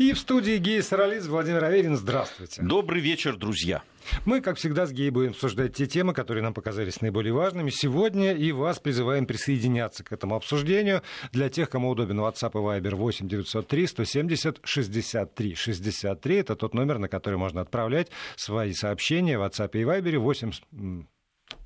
И 0.00 0.14
в 0.14 0.18
студии 0.18 0.56
Гея 0.56 0.80
Сарализ, 0.80 1.26
Владимир 1.26 1.62
Аверин. 1.62 1.94
Здравствуйте. 1.94 2.62
Добрый 2.62 3.02
вечер, 3.02 3.36
друзья. 3.36 3.82
Мы, 4.24 4.40
как 4.40 4.56
всегда, 4.56 4.86
с 4.86 4.92
Геей 4.92 5.10
будем 5.10 5.32
обсуждать 5.32 5.74
те 5.74 5.86
темы, 5.86 6.14
которые 6.14 6.42
нам 6.42 6.54
показались 6.54 7.02
наиболее 7.02 7.34
важными 7.34 7.68
сегодня, 7.68 8.32
и 8.32 8.50
вас 8.50 8.78
призываем 8.78 9.26
присоединяться 9.26 10.02
к 10.02 10.10
этому 10.10 10.36
обсуждению. 10.36 11.02
Для 11.32 11.50
тех, 11.50 11.68
кому 11.68 11.90
удобен 11.90 12.18
WhatsApp 12.18 12.52
и 12.54 12.80
Viber 12.80 12.94
8 12.94 13.28
903 13.28 13.86
170 13.86 14.60
63 14.64 15.54
63. 15.54 16.36
Это 16.36 16.56
тот 16.56 16.72
номер, 16.72 16.96
на 16.96 17.08
который 17.08 17.36
можно 17.36 17.60
отправлять 17.60 18.08
свои 18.36 18.72
сообщения 18.72 19.38
в 19.38 19.42
WhatsApp 19.42 19.72
и 19.74 19.82
Viber 19.82 20.16
8 20.16 20.52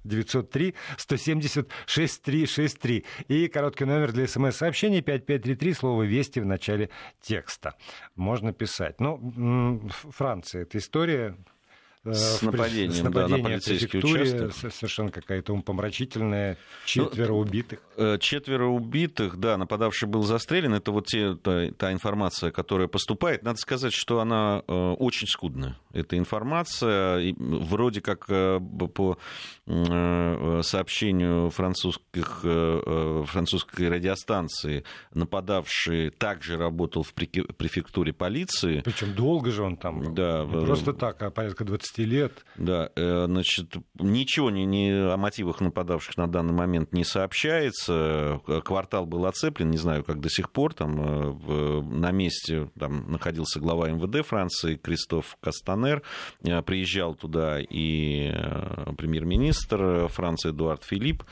903 0.04 0.74
170 0.96 1.68
6363. 1.86 3.04
И 3.28 3.48
короткий 3.48 3.84
номер 3.84 4.12
для 4.12 4.26
смс-сообщений 4.26 5.02
5533, 5.02 5.74
слово 5.74 6.02
«Вести» 6.04 6.40
в 6.40 6.46
начале 6.46 6.90
текста. 7.20 7.74
Можно 8.14 8.52
писать. 8.52 9.00
Ну, 9.00 9.88
Франция, 10.10 10.62
это 10.62 10.78
история 10.78 11.36
с 12.04 12.42
нападением, 12.42 12.92
с 12.92 13.02
нападением 13.02 13.42
да, 13.42 13.48
на 13.48 13.54
полицейский 13.54 13.98
участок. 13.98 14.52
Совершенно 14.72 15.10
какая-то 15.10 15.52
умопомрачительная. 15.52 16.58
Четверо 16.84 17.32
ну, 17.32 17.38
убитых. 17.38 17.80
Э, 17.96 18.18
четверо 18.20 18.66
убитых, 18.66 19.38
да, 19.38 19.56
нападавший 19.56 20.08
был 20.08 20.22
застрелен. 20.22 20.74
Это 20.74 20.92
вот 20.92 21.06
те, 21.06 21.34
та, 21.34 21.70
та 21.70 21.92
информация, 21.92 22.50
которая 22.50 22.88
поступает. 22.88 23.42
Надо 23.42 23.58
сказать, 23.58 23.92
что 23.94 24.20
она 24.20 24.62
э, 24.66 24.72
очень 24.98 25.26
скудная. 25.26 25.78
Эта 25.92 26.18
информация, 26.18 27.34
вроде 27.38 28.00
как 28.00 28.26
по 28.26 29.18
сообщению 29.66 31.50
французских, 31.50 32.40
французской 32.40 33.88
радиостанции, 33.88 34.84
нападавший 35.14 36.10
также 36.10 36.58
работал 36.58 37.02
в 37.02 37.14
префектуре 37.14 38.12
полиции. 38.12 38.82
Причем 38.84 39.14
долго 39.14 39.50
же 39.50 39.62
он 39.62 39.76
там. 39.76 40.14
Да. 40.14 40.44
Не 40.44 40.66
просто 40.66 40.92
так, 40.92 41.22
а 41.22 41.30
порядка 41.30 41.64
20 41.64 41.93
15 41.94 41.98
лет. 41.98 42.44
Да, 42.56 42.90
э, 42.94 43.26
значит, 43.26 43.76
ничего 43.98 44.50
не, 44.50 44.64
не 44.64 44.90
о 44.90 45.16
мотивах 45.16 45.60
нападавших 45.60 46.16
на 46.16 46.26
данный 46.26 46.52
момент 46.52 46.92
не 46.92 47.04
сообщается. 47.04 48.40
Квартал 48.64 49.06
был 49.06 49.26
оцеплен, 49.26 49.70
не 49.70 49.78
знаю, 49.78 50.04
как 50.04 50.20
до 50.20 50.28
сих 50.28 50.50
пор. 50.50 50.74
Там 50.74 51.00
э, 51.00 51.80
на 51.82 52.10
месте 52.10 52.70
там, 52.78 53.10
находился 53.10 53.60
глава 53.60 53.88
МВД 53.90 54.26
Франции 54.26 54.76
Кристоф 54.76 55.36
Кастанер. 55.40 56.02
Э, 56.42 56.62
приезжал 56.62 57.14
туда 57.14 57.60
и 57.60 58.32
премьер-министр 58.96 60.08
Франции 60.08 60.50
Эдуард 60.50 60.84
Филипп. 60.84 61.24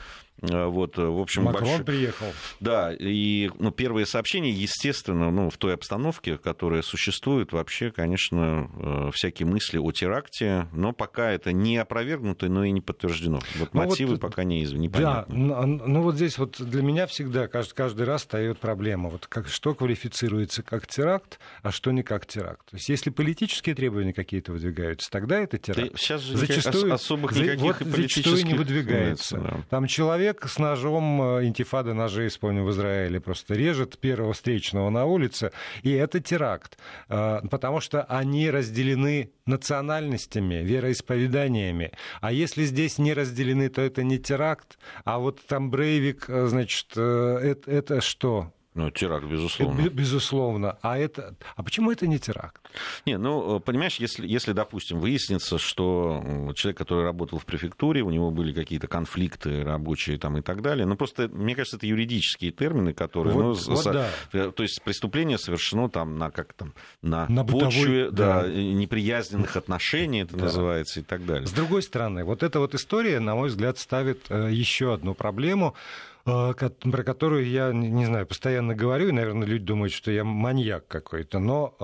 Э, 0.49 0.65
вот, 0.65 0.97
э, 0.97 1.05
в 1.05 1.19
общем, 1.19 1.43
Макрон 1.43 1.69
больш... 1.69 1.85
приехал. 1.85 2.25
Да, 2.59 2.93
и 2.93 3.49
ну, 3.59 3.71
первые 3.71 4.05
сообщения, 4.05 4.51
естественно, 4.51 5.31
ну, 5.31 5.49
в 5.49 5.57
той 5.57 5.73
обстановке, 5.73 6.37
которая 6.37 6.81
существует, 6.81 7.53
вообще, 7.53 7.91
конечно, 7.91 8.69
э, 8.75 9.11
всякие 9.13 9.47
мысли 9.47 9.77
о 9.77 9.91
теракте, 9.91 10.67
но 10.73 10.91
пока 10.91 11.31
это 11.31 11.53
не 11.53 11.77
опровергнуто, 11.77 12.49
но 12.49 12.65
и 12.65 12.71
не 12.71 12.81
подтверждено. 12.81 13.39
Вот 13.55 13.73
ну, 13.73 13.85
мотивы 13.85 14.11
вот, 14.13 14.21
пока 14.21 14.43
не 14.43 14.63
непонятны. 14.63 15.49
Да, 15.49 15.65
ну, 15.65 15.87
ну 15.87 16.01
вот 16.01 16.15
здесь 16.15 16.37
вот 16.37 16.61
для 16.61 16.81
меня 16.81 17.07
всегда 17.07 17.47
каждый, 17.47 17.75
каждый 17.75 18.05
раз 18.05 18.21
встает 18.21 18.59
проблема. 18.59 19.09
Вот 19.09 19.27
как, 19.27 19.47
что 19.47 19.73
квалифицируется 19.73 20.61
как 20.61 20.87
теракт, 20.87 21.39
а 21.61 21.71
что 21.71 21.91
не 21.91 22.03
как 22.03 22.25
теракт. 22.25 22.69
То 22.69 22.75
есть 22.75 22.89
если 22.89 23.09
политические 23.11 23.75
требования 23.75 24.13
какие-то 24.13 24.51
выдвигаются, 24.51 25.09
тогда 25.09 25.39
это 25.39 25.57
теракт. 25.57 25.91
Да, 25.91 25.97
сейчас 25.97 26.21
же 26.21 26.37
зачастую, 26.37 26.93
особых 26.93 27.31
никаких 27.33 27.61
вот, 27.81 27.91
политических... 27.91 28.25
Зачастую 28.25 28.45
не 28.45 28.53
выдвигается. 28.57 29.37
Да. 29.37 29.57
Там 29.69 29.87
человек 29.87 30.32
человек 30.33 30.49
с 30.49 30.59
ножом, 30.59 31.21
э, 31.21 31.45
интифада 31.45 31.93
ножей, 31.93 32.29
вспомним, 32.29 32.65
в 32.65 32.71
Израиле, 32.71 33.19
просто 33.19 33.55
режет 33.55 33.99
первого 33.99 34.33
встречного 34.33 34.89
на 34.89 35.05
улице, 35.05 35.51
и 35.83 35.91
это 35.91 36.19
теракт, 36.19 36.77
э, 37.09 37.41
потому 37.49 37.81
что 37.81 38.03
они 38.03 38.49
разделены 38.49 39.31
национальностями, 39.45 40.55
вероисповеданиями. 40.63 41.91
А 42.21 42.31
если 42.31 42.63
здесь 42.65 42.97
не 42.97 43.13
разделены, 43.13 43.69
то 43.69 43.81
это 43.81 44.03
не 44.03 44.17
теракт, 44.17 44.77
а 45.05 45.19
вот 45.19 45.45
там 45.47 45.69
Брейвик, 45.69 46.25
э, 46.27 46.47
значит, 46.47 46.97
это, 46.97 47.71
это 47.71 48.01
что? 48.01 48.51
Ну, 48.75 48.89
теракт, 48.89 49.25
безусловно. 49.25 49.89
Безусловно. 49.89 50.77
А, 50.81 50.97
это... 50.97 51.35
а 51.55 51.63
почему 51.63 51.91
это 51.91 52.07
не 52.07 52.17
теракт? 52.17 52.61
Не, 53.05 53.17
ну, 53.17 53.59
понимаешь, 53.59 53.97
если, 53.97 54.27
если, 54.27 54.53
допустим, 54.53 54.99
выяснится, 54.99 55.59
что 55.59 56.51
человек, 56.55 56.77
который 56.77 57.03
работал 57.03 57.37
в 57.37 57.45
префектуре, 57.45 58.01
у 58.01 58.09
него 58.09 58.31
были 58.31 58.51
какие-то 58.51 58.87
конфликты 58.87 59.63
рабочие 59.63 60.17
там 60.17 60.37
и 60.37 60.41
так 60.41 60.61
далее, 60.61 60.87
ну, 60.87 60.95
просто, 60.95 61.27
мне 61.27 61.55
кажется, 61.55 61.77
это 61.77 61.85
юридические 61.85 62.51
термины, 62.51 62.93
которые... 62.93 63.33
Вот, 63.33 63.41
ну, 63.43 63.73
вот, 63.73 63.83
со... 63.83 63.93
да. 63.93 64.09
Э, 64.31 64.51
то 64.55 64.63
есть 64.63 64.81
преступление 64.81 65.37
совершено 65.37 65.89
там 65.89 66.17
на, 66.17 66.31
как 66.31 66.53
там, 66.53 66.73
на, 67.03 67.27
на 67.27 67.43
почве 67.45 68.09
да, 68.09 68.43
да. 68.43 68.49
неприязненных 68.49 69.55
отношений, 69.55 70.21
это 70.23 70.35
да. 70.35 70.45
называется, 70.45 71.01
и 71.01 71.03
так 71.03 71.25
далее. 71.25 71.47
С 71.47 71.51
другой 71.51 71.83
стороны, 71.83 72.23
вот 72.23 72.41
эта 72.41 72.59
вот 72.59 72.73
история, 72.73 73.19
на 73.19 73.35
мой 73.35 73.49
взгляд, 73.49 73.77
ставит 73.77 74.25
э, 74.29 74.49
еще 74.51 74.93
одну 74.93 75.13
проблему, 75.13 75.75
Э, 75.75 76.12
про 76.23 77.03
которую 77.03 77.47
я, 77.47 77.71
не 77.71 78.05
знаю, 78.05 78.25
постоянно 78.25 78.75
говорю, 78.75 79.09
и, 79.09 79.11
наверное, 79.11 79.47
люди 79.47 79.65
думают, 79.65 79.93
что 79.93 80.11
я 80.11 80.23
маньяк 80.23 80.87
какой-то, 80.87 81.39
но 81.39 81.75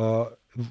э, 0.55 0.61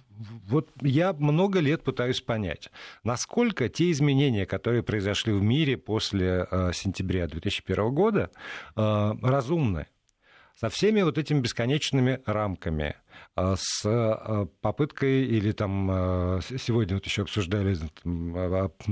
вот 0.47 0.71
я 0.81 1.12
много 1.12 1.61
лет 1.61 1.83
пытаюсь 1.83 2.21
понять, 2.21 2.71
насколько 3.05 3.69
те 3.69 3.91
изменения, 3.91 4.47
которые 4.47 4.83
произошли 4.83 5.33
в 5.33 5.43
мире 5.43 5.77
после 5.77 6.47
э, 6.51 6.73
сентября 6.73 7.27
2001 7.27 7.95
года, 7.95 8.31
разумны 8.75 9.87
со 10.59 10.71
всеми 10.71 11.03
вот 11.03 11.19
этими 11.19 11.41
бесконечными 11.41 12.21
рамками, 12.27 12.97
а, 13.37 13.55
с 13.57 13.83
а, 13.85 14.47
попыткой 14.61 15.25
или 15.25 15.53
там 15.53 15.89
а, 15.91 16.41
сегодня 16.59 16.97
вот 16.97 17.07
еще 17.07 17.23
обсуждали 17.23 17.77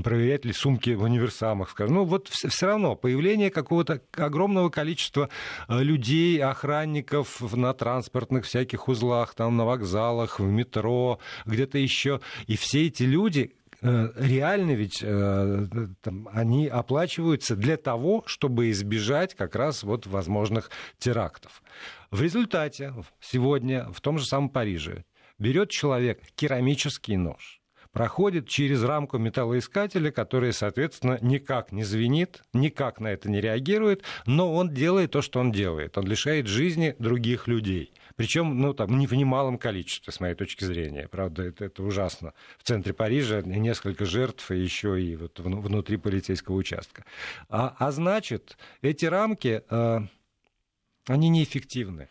проверять 0.01 0.45
ли 0.45 0.53
сумки 0.53 0.91
в 0.91 1.03
универсамах, 1.03 1.71
скажем, 1.71 1.95
ну 1.95 2.03
вот 2.05 2.29
все 2.29 2.65
равно 2.65 2.95
появление 2.95 3.49
какого-то 3.49 4.01
огромного 4.13 4.69
количества 4.69 5.29
людей, 5.67 6.41
охранников 6.41 7.41
на 7.53 7.73
транспортных 7.73 8.45
всяких 8.45 8.87
узлах, 8.87 9.33
там 9.35 9.57
на 9.57 9.65
вокзалах, 9.65 10.39
в 10.39 10.45
метро, 10.45 11.19
где-то 11.45 11.77
еще, 11.77 12.21
и 12.45 12.55
все 12.55 12.87
эти 12.87 13.03
люди 13.03 13.56
Э, 13.56 13.56
реально 13.81 14.71
ведь 14.71 14.99
э, 15.03 15.67
там, 16.01 16.27
они 16.31 16.67
оплачиваются 16.67 17.55
для 17.55 17.77
того, 17.77 18.23
чтобы 18.25 18.71
избежать 18.71 19.35
как 19.35 19.55
раз 19.55 19.83
вот 19.83 20.07
возможных 20.07 20.71
терактов. 20.97 21.61
В 22.11 22.21
результате 22.21 22.93
сегодня 23.19 23.85
в 23.91 24.01
том 24.01 24.17
же 24.17 24.25
самом 24.25 24.49
Париже 24.49 25.03
берет 25.37 25.69
человек 25.69 26.21
керамический 26.35 27.17
нож, 27.17 27.61
проходит 27.91 28.47
через 28.47 28.83
рамку 28.83 29.17
металлоискателя, 29.17 30.11
который, 30.11 30.53
соответственно, 30.53 31.19
никак 31.21 31.71
не 31.71 31.83
звенит, 31.83 32.43
никак 32.53 32.99
на 32.99 33.07
это 33.07 33.29
не 33.29 33.41
реагирует, 33.41 34.03
но 34.25 34.53
он 34.53 34.73
делает 34.73 35.11
то, 35.11 35.21
что 35.21 35.39
он 35.39 35.51
делает. 35.51 35.97
Он 35.97 36.05
лишает 36.05 36.47
жизни 36.47 36.95
других 36.99 37.47
людей. 37.47 37.91
Причем, 38.17 38.59
ну, 38.59 38.73
там, 38.73 38.97
не 38.97 39.07
в 39.07 39.13
немалом 39.13 39.57
количестве, 39.57 40.11
с 40.11 40.19
моей 40.19 40.33
точки 40.33 40.65
зрения. 40.65 41.07
Правда, 41.07 41.43
это, 41.43 41.65
это 41.65 41.83
ужасно. 41.83 42.33
В 42.57 42.63
центре 42.63 42.91
Парижа 42.91 43.41
несколько 43.43 44.05
жертв, 44.05 44.51
и 44.51 44.57
еще 44.57 44.99
и 45.01 45.15
вот 45.15 45.39
внутри 45.39 45.97
полицейского 45.97 46.55
участка. 46.55 47.05
А, 47.47 47.75
а 47.77 47.91
значит, 47.91 48.57
эти 48.81 49.05
рамки, 49.05 49.63
э, 49.69 49.99
они 51.05 51.29
неэффективны 51.29 52.09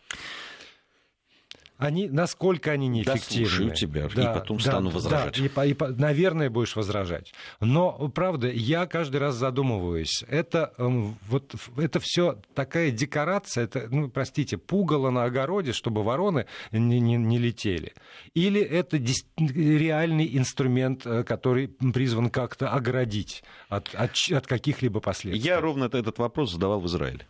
они, 1.77 2.09
насколько 2.09 2.71
они 2.71 2.87
неэффективны. 2.87 3.43
Дослушаю 3.45 3.75
тебя, 3.75 4.09
да, 4.13 4.21
и 4.21 4.39
потом 4.39 4.57
да, 4.57 4.63
стану 4.63 4.89
возражать. 4.89 5.39
Да, 5.55 5.65
и, 5.65 5.71
и, 5.71 5.77
наверное, 5.97 6.49
будешь 6.49 6.75
возражать. 6.75 7.33
Но, 7.59 8.09
правда, 8.09 8.49
я 8.49 8.87
каждый 8.87 9.17
раз 9.17 9.35
задумываюсь. 9.35 10.23
Это, 10.27 10.73
эм, 10.77 11.17
вот, 11.27 11.55
это 11.77 11.99
все 11.99 12.39
такая 12.55 12.91
декорация, 12.91 13.65
это, 13.65 13.87
ну, 13.91 14.09
простите, 14.09 14.57
пугало 14.57 15.11
на 15.11 15.25
огороде, 15.25 15.71
чтобы 15.71 16.03
вороны 16.03 16.47
не, 16.71 16.99
не, 16.99 17.15
не 17.15 17.37
летели. 17.37 17.93
Или 18.33 18.61
это 18.61 18.97
реальный 19.37 20.37
инструмент, 20.37 21.05
э, 21.05 21.23
который 21.23 21.67
призван 21.67 22.29
как-то 22.29 22.71
оградить 22.71 23.43
от, 23.69 23.93
от, 23.93 24.11
от 24.31 24.47
каких-либо 24.47 24.99
последствий? 24.99 25.47
Я 25.47 25.61
ровно 25.61 25.85
этот 25.85 26.17
вопрос 26.17 26.51
задавал 26.51 26.79
в 26.79 26.87
Израиле 26.87 27.27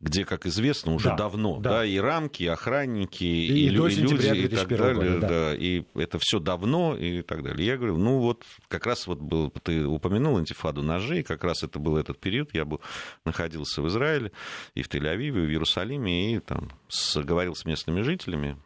где, 0.00 0.24
как 0.24 0.46
известно, 0.46 0.94
уже 0.94 1.08
да, 1.08 1.16
давно, 1.16 1.58
да. 1.58 1.70
да, 1.70 1.84
и 1.84 1.98
рамки, 1.98 2.44
и 2.44 2.46
охранники, 2.46 3.24
и, 3.24 3.66
и, 3.66 3.68
люди, 3.68 4.00
и 4.00 4.48
так 4.48 4.68
далее, 4.68 4.94
года, 4.94 5.20
да. 5.20 5.28
да, 5.28 5.54
и 5.56 5.82
это 5.94 6.18
все 6.20 6.38
давно 6.38 6.96
и 6.96 7.22
так 7.22 7.42
далее. 7.42 7.66
Я 7.66 7.76
говорю, 7.76 7.96
ну 7.96 8.18
вот 8.18 8.44
как 8.68 8.86
раз 8.86 9.08
вот 9.08 9.18
был, 9.18 9.50
ты 9.50 9.84
упомянул 9.84 10.38
антифаду 10.38 10.82
ножей, 10.82 11.24
как 11.24 11.42
раз 11.42 11.64
это 11.64 11.80
был 11.80 11.96
этот 11.96 12.20
период, 12.20 12.54
я 12.54 12.64
был, 12.64 12.80
находился 13.24 13.82
в 13.82 13.88
Израиле, 13.88 14.30
и 14.74 14.82
в 14.82 14.88
Тель-Авиве, 14.88 15.42
и 15.42 15.46
в 15.46 15.50
Иерусалиме, 15.50 16.34
и 16.34 16.38
там 16.38 16.70
с, 16.88 17.20
говорил 17.20 17.56
с 17.56 17.64
местными 17.64 18.02
жителями, 18.02 18.56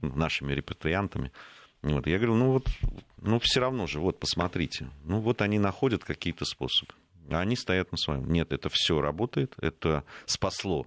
нашими 0.00 0.52
репатриантами, 0.54 1.30
вот, 1.82 2.06
я 2.06 2.16
говорю, 2.18 2.34
ну 2.34 2.52
вот, 2.52 2.66
ну 3.18 3.38
все 3.40 3.60
равно 3.60 3.86
же, 3.86 4.00
вот 4.00 4.18
посмотрите, 4.18 4.90
ну 5.04 5.20
вот 5.20 5.40
они 5.40 5.58
находят 5.58 6.02
какие-то 6.02 6.44
способы. 6.44 6.92
А 7.30 7.40
они 7.40 7.56
стоят 7.56 7.92
на 7.92 7.98
своем. 7.98 8.30
Нет, 8.30 8.52
это 8.52 8.68
все 8.70 9.00
работает, 9.00 9.54
это 9.60 10.04
спасло 10.26 10.86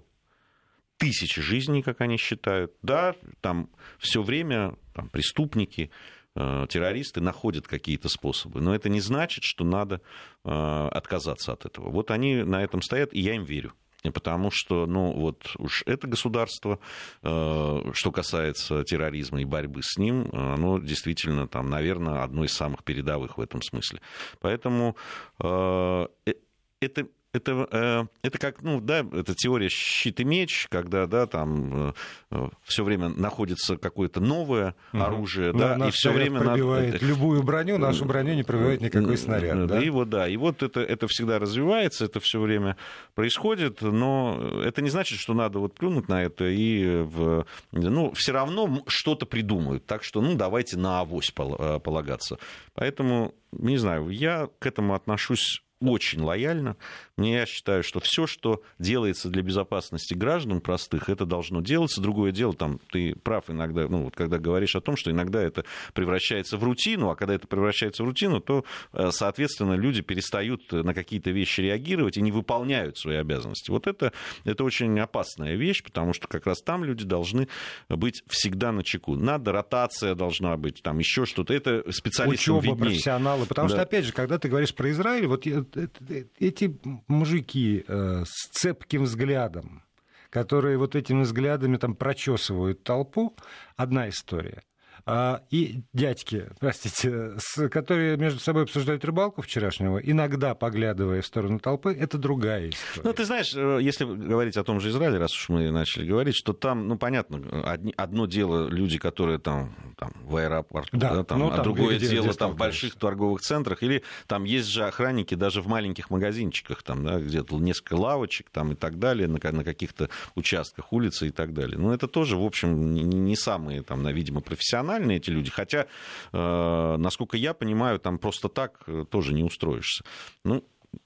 тысячи 0.98 1.42
жизней, 1.42 1.82
как 1.82 2.02
они 2.02 2.18
считают. 2.18 2.74
Да, 2.82 3.16
там 3.42 3.70
все 4.00 4.22
время 4.22 4.76
там, 4.94 5.10
преступники, 5.10 5.92
э, 6.36 6.66
террористы 6.70 7.20
находят 7.22 7.68
какие-то 7.68 8.10
способы. 8.10 8.62
Но 8.62 8.74
это 8.74 8.90
не 8.90 9.02
значит, 9.02 9.44
что 9.44 9.64
надо 9.64 10.02
э, 10.44 10.50
отказаться 10.50 11.54
от 11.54 11.66
этого. 11.66 11.90
Вот 11.90 12.12
они 12.12 12.44
на 12.44 12.64
этом 12.64 12.82
стоят, 12.82 13.14
и 13.14 13.20
я 13.20 13.36
им 13.36 13.44
верю. 13.44 13.74
Потому 14.12 14.50
что, 14.52 14.86
ну, 14.86 15.12
вот 15.14 15.56
уж 15.58 15.84
это 15.86 16.08
государство, 16.08 16.80
э, 17.22 17.92
что 17.94 18.12
касается 18.12 18.84
терроризма 18.84 19.42
и 19.42 19.46
борьбы 19.46 19.82
с 19.84 19.98
ним, 19.98 20.30
оно 20.34 20.80
действительно, 20.80 21.48
там, 21.48 21.70
наверное, 21.70 22.24
одно 22.24 22.44
из 22.44 22.54
самых 22.54 22.84
передовых 22.84 23.38
в 23.38 23.42
этом 23.42 23.62
смысле. 23.62 24.02
Поэтому 24.42 24.98
это 25.40 27.08
это, 27.34 27.68
э, 27.72 28.06
это 28.22 28.38
как, 28.38 28.62
ну, 28.62 28.80
да, 28.80 29.00
это 29.00 29.34
теория 29.34 29.68
щит 29.68 30.20
и 30.20 30.24
меч, 30.24 30.68
когда, 30.70 31.08
да, 31.08 31.26
там 31.26 31.90
э, 31.90 31.94
э, 32.30 32.50
все 32.64 32.84
время 32.84 33.10
находится 33.10 33.76
какое-то 33.76 34.20
новое 34.22 34.76
угу. 34.94 35.02
оружие, 35.02 35.52
ну, 35.52 35.60
да, 35.60 35.88
и 35.88 35.92
все 35.92 36.12
время 36.12 36.42
пробивает 36.42 36.94
надо... 36.94 37.06
любую 37.06 37.42
броню, 37.42 37.80
нашу 37.80 38.06
броню 38.06 38.36
не 38.36 38.44
пробивает 38.44 38.82
никакой 38.82 39.18
снаряд, 39.18 39.66
да? 39.66 39.82
И 39.82 39.90
вот, 39.90 40.10
да, 40.10 40.28
и 40.28 40.38
вот 40.38 40.62
это, 40.62 40.82
это 40.82 41.08
всегда 41.08 41.40
развивается, 41.40 42.06
это 42.06 42.20
все 42.20 42.40
время 42.40 42.78
происходит, 43.16 43.82
но 43.82 44.62
это 44.64 44.84
не 44.84 44.92
значит, 44.92 45.18
что 45.20 45.34
надо 45.34 45.58
вот 45.58 45.74
плюнуть 45.74 46.08
на 46.08 46.24
это 46.24 46.46
и, 46.46 47.02
в, 47.02 47.48
ну, 47.72 48.12
все 48.14 48.32
равно 48.32 48.84
что-то 48.86 49.26
придумают, 49.26 49.88
так 49.88 50.04
что, 50.04 50.22
ну, 50.22 50.36
давайте 50.36 50.78
на 50.78 51.00
авось 51.00 51.32
полагаться. 51.32 52.38
Поэтому, 52.76 53.34
не 53.52 53.78
знаю, 53.78 54.10
я 54.10 54.50
к 54.60 54.68
этому 54.68 54.94
отношусь 54.94 55.63
очень 55.92 56.22
лояльно. 56.22 56.78
Мне 57.18 57.36
я 57.36 57.46
считаю, 57.46 57.84
что 57.84 58.00
все, 58.00 58.28
что 58.28 58.64
делается 58.80 59.30
для 59.30 59.44
безопасности 59.44 60.14
граждан 60.14 60.62
простых, 60.62 61.10
это 61.10 61.26
должно 61.26 61.62
делаться. 61.62 62.02
Другое 62.02 62.32
дело, 62.32 62.54
там, 62.54 62.80
ты 62.92 63.16
прав 63.16 63.50
иногда, 63.50 63.88
ну, 63.88 64.06
вот, 64.06 64.16
когда 64.16 64.40
говоришь 64.40 64.76
о 64.76 64.82
том, 64.82 64.96
что 64.96 65.12
иногда 65.12 65.42
это 65.42 65.64
превращается 65.94 66.58
в 66.58 66.64
рутину, 66.64 67.10
а 67.10 67.16
когда 67.16 67.36
это 67.36 67.48
превращается 67.48 68.04
в 68.04 68.08
рутину, 68.08 68.40
то, 68.40 68.66
э, 68.94 69.12
соответственно, 69.12 69.74
люди 69.74 70.02
перестают 70.02 70.72
на 70.72 70.94
какие-то 70.94 71.32
вещи 71.32 71.62
реагировать 71.62 72.18
и 72.18 72.22
не 72.22 72.32
выполняют 72.32 72.98
свои 72.98 73.18
обязанности. 73.18 73.70
Вот 73.70 73.88
это, 73.88 74.12
это 74.44 74.64
очень 74.64 75.00
опасная 75.00 75.56
вещь, 75.56 75.84
потому 75.84 76.14
что 76.14 76.28
как 76.28 76.46
раз 76.48 76.62
там 76.62 76.84
люди 76.84 77.06
должны 77.06 77.48
быть 77.90 78.24
всегда 78.28 78.72
на 78.72 78.84
чеку. 78.84 79.16
Надо, 79.16 79.52
ротация 79.52 80.16
должна 80.16 80.58
быть, 80.58 80.82
там 80.82 81.00
еще 81.00 81.26
что-то. 81.26 81.54
Это 81.54 81.84
специалистам 81.92 82.58
Учеба, 82.58 82.74
виднее. 82.74 82.92
профессионалы. 82.92 83.46
Потому 83.46 83.70
да. 83.70 83.76
что, 83.76 83.82
опять 83.84 84.06
же, 84.06 84.14
когда 84.14 84.38
ты 84.38 84.50
говоришь 84.50 84.74
про 84.74 84.90
Израиль, 84.92 85.28
вот 85.28 85.46
эти 85.76 86.80
мужики 87.08 87.84
э, 87.88 88.24
с 88.26 88.50
цепким 88.52 89.04
взглядом, 89.04 89.84
которые 90.30 90.78
вот 90.78 90.96
этими 90.96 91.22
взглядами 91.22 91.78
там 91.78 91.96
прочесывают 91.96 92.84
толпу, 92.84 93.36
одна 93.76 94.10
история. 94.10 94.62
А, 95.06 95.42
и 95.50 95.82
дядьки, 95.92 96.48
простите, 96.60 97.34
с, 97.38 97.68
которые 97.68 98.16
между 98.16 98.40
собой 98.40 98.64
обсуждают 98.64 99.04
рыбалку 99.04 99.42
вчерашнего, 99.42 99.98
иногда 99.98 100.56
поглядывая 100.56 101.22
в 101.22 101.26
сторону 101.26 101.60
толпы, 101.60 101.94
это 101.94 102.18
другая 102.18 102.70
история. 102.70 103.02
Ну, 103.04 103.14
ты 103.14 103.26
знаешь, 103.26 103.54
э, 103.54 103.80
если 103.82 104.06
говорить 104.06 104.56
о 104.56 104.64
том 104.64 104.80
же 104.80 104.90
Израиле, 104.92 105.18
раз 105.18 105.34
уж 105.34 105.50
мы 105.50 105.72
начали 105.72 106.08
говорить, 106.08 106.36
что 106.36 106.54
там, 106.54 106.88
ну, 106.88 106.98
понятно, 106.98 107.42
одни, 107.70 107.94
одно 107.98 108.28
дело 108.28 108.70
люди, 108.70 108.98
которые 108.98 109.40
там, 109.40 109.76
там 109.98 110.14
в 110.24 110.38
аэропорту, 110.38 110.96
да, 110.98 111.16
да, 111.16 111.24
там, 111.26 111.40
ну, 111.40 111.48
а 111.50 111.56
там, 111.58 111.64
другое 111.64 111.98
где, 111.98 112.08
дело 112.08 112.28
где 112.28 112.38
там 112.38 112.52
в 112.52 112.56
больших 112.56 112.96
торговых 112.96 113.42
центрах, 113.42 113.84
или 113.84 114.04
там 114.28 114.46
есть 114.46 114.70
же 114.70 114.86
охранники 114.86 115.36
даже 115.36 115.62
в 115.62 115.68
маленьких 115.68 116.12
магазинчиках, 116.12 116.82
там, 116.82 117.04
да, 117.04 117.20
где-то 117.20 117.60
несколько 117.60 117.96
лавочек 117.96 118.50
там, 118.52 118.72
и 118.72 118.76
так 118.76 119.00
далее, 119.00 119.28
на, 119.28 119.52
на 119.52 119.64
каких-то 119.66 120.10
участках 120.36 120.94
улицы 120.94 121.28
и 121.28 121.32
так 121.32 121.54
далее. 121.54 121.78
Но 121.78 121.94
это 121.94 122.08
тоже, 122.08 122.38
в 122.38 122.44
общем, 122.46 122.94
не, 122.94 123.04
не 123.04 123.36
самые, 123.36 123.82
там, 123.82 124.08
видимо, 124.08 124.40
профессиональные 124.40 124.93
профессиональные 124.94 125.18
эти 125.18 125.30
люди, 125.30 125.50
хотя, 125.50 125.88
э, 126.32 126.96
насколько 126.98 127.38
я 127.38 127.54
понимаю, 127.54 128.00
там 128.00 128.18
просто 128.18 128.50
так 128.50 128.84
э, 128.88 129.06
тоже 129.10 129.34
не 129.34 129.44
устроишься. 129.44 130.04
Ну, 130.44 130.64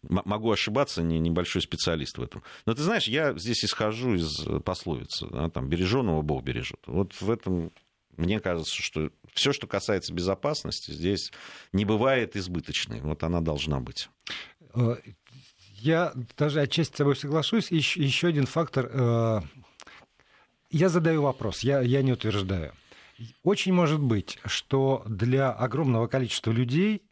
могу 0.09 0.51
ошибаться, 0.51 1.01
не 1.01 1.19
небольшой 1.19 1.61
специалист 1.61 2.17
в 2.17 2.21
этом. 2.21 2.43
Но 2.65 2.73
ты 2.73 2.83
знаешь, 2.83 3.07
я 3.07 3.33
здесь 3.37 3.63
исхожу 3.63 4.15
из 4.15 4.45
пословицы, 4.63 5.27
да, 5.31 5.49
там, 5.49 5.69
береженого 5.69 6.21
Бог 6.21 6.43
бережет. 6.43 6.79
Вот 6.85 7.13
в 7.21 7.31
этом 7.31 7.71
мне 8.17 8.39
кажется, 8.39 8.75
что 8.75 9.11
все, 9.33 9.53
что 9.53 9.67
касается 9.67 10.13
безопасности, 10.13 10.91
здесь 10.91 11.31
не 11.71 11.85
бывает 11.85 12.35
избыточной. 12.35 12.99
Вот 13.01 13.23
она 13.23 13.41
должна 13.41 13.79
быть. 13.79 14.09
Э, 14.73 14.95
я 15.79 16.13
даже 16.37 16.61
отчасти 16.61 16.93
с 16.93 16.97
тобой 16.97 17.15
соглашусь. 17.15 17.71
Еще, 17.71 18.03
еще 18.03 18.27
один 18.27 18.45
фактор. 18.45 19.43
Я 20.69 20.89
задаю 20.89 21.21
вопрос, 21.21 21.61
я, 21.61 21.79
я 21.79 22.01
не 22.01 22.11
утверждаю. 22.11 22.73
Очень 23.43 23.73
может 23.73 23.99
быть, 23.99 24.39
что 24.45 25.03
для 25.07 25.51
огромного 25.51 26.07
количества 26.07 26.51
людей 26.51 27.03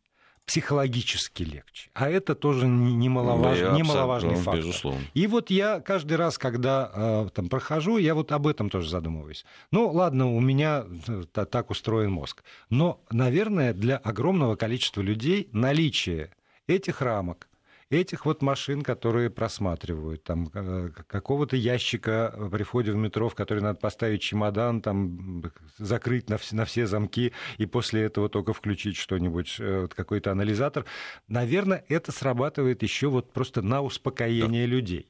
психологически 0.46 1.44
легче. 1.44 1.90
А 1.94 2.10
это 2.10 2.36
тоже 2.36 2.68
немаловаж... 2.68 3.60
да, 3.60 3.72
немаловажный 3.72 4.36
фактор. 4.36 4.57
Безусловно. 4.57 5.02
И 5.13 5.28
вот 5.28 5.50
я 5.50 5.80
каждый 5.80 6.18
раз, 6.18 6.38
когда 6.38 6.92
э, 6.94 7.30
там 7.34 7.50
прохожу, 7.50 7.98
я 7.98 8.13
вот 8.13 8.31
об 8.31 8.46
этом 8.46 8.69
тоже 8.69 8.90
задумываюсь. 8.90 9.44
Ну, 9.72 9.90
ладно, 9.90 10.31
у 10.31 10.40
меня 10.40 10.86
э, 11.07 11.24
так 11.31 11.72
устроен 11.72 12.12
мозг. 12.12 12.44
Но, 12.69 13.02
наверное, 13.10 13.74
для 13.74 13.98
огромного 13.98 14.56
количества 14.56 15.02
людей 15.02 15.50
наличие 15.52 16.31
этих 16.68 17.02
рамок, 17.02 17.48
этих 17.90 18.26
вот 18.26 18.42
машин, 18.42 18.82
которые 18.82 19.30
просматривают, 19.30 20.24
там 20.24 20.50
э, 20.54 20.90
какого-то 21.08 21.56
ящика 21.56 22.34
при 22.52 22.64
входе 22.64 22.92
в 22.92 22.96
метро, 22.96 23.30
в 23.30 23.36
который 23.36 23.62
надо 23.62 23.80
поставить 23.80 24.22
чемодан, 24.22 24.82
там 24.82 25.44
закрыть 25.78 26.30
на 26.30 26.38
все, 26.38 26.56
на 26.56 26.66
все 26.66 26.88
замки 26.88 27.34
и 27.58 27.66
после 27.66 28.04
этого 28.04 28.30
только 28.30 28.54
включить 28.54 28.98
что-нибудь, 28.98 29.58
э, 29.60 29.88
какой-то 29.94 30.32
анализатор. 30.32 30.86
Наверное, 31.28 31.86
это 31.88 32.12
срабатывает 32.12 32.82
еще 32.82 33.08
вот 33.08 33.32
просто 33.32 33.62
на 33.62 33.82
успокоение 33.82 34.66
да. 34.66 34.72
людей. 34.72 35.10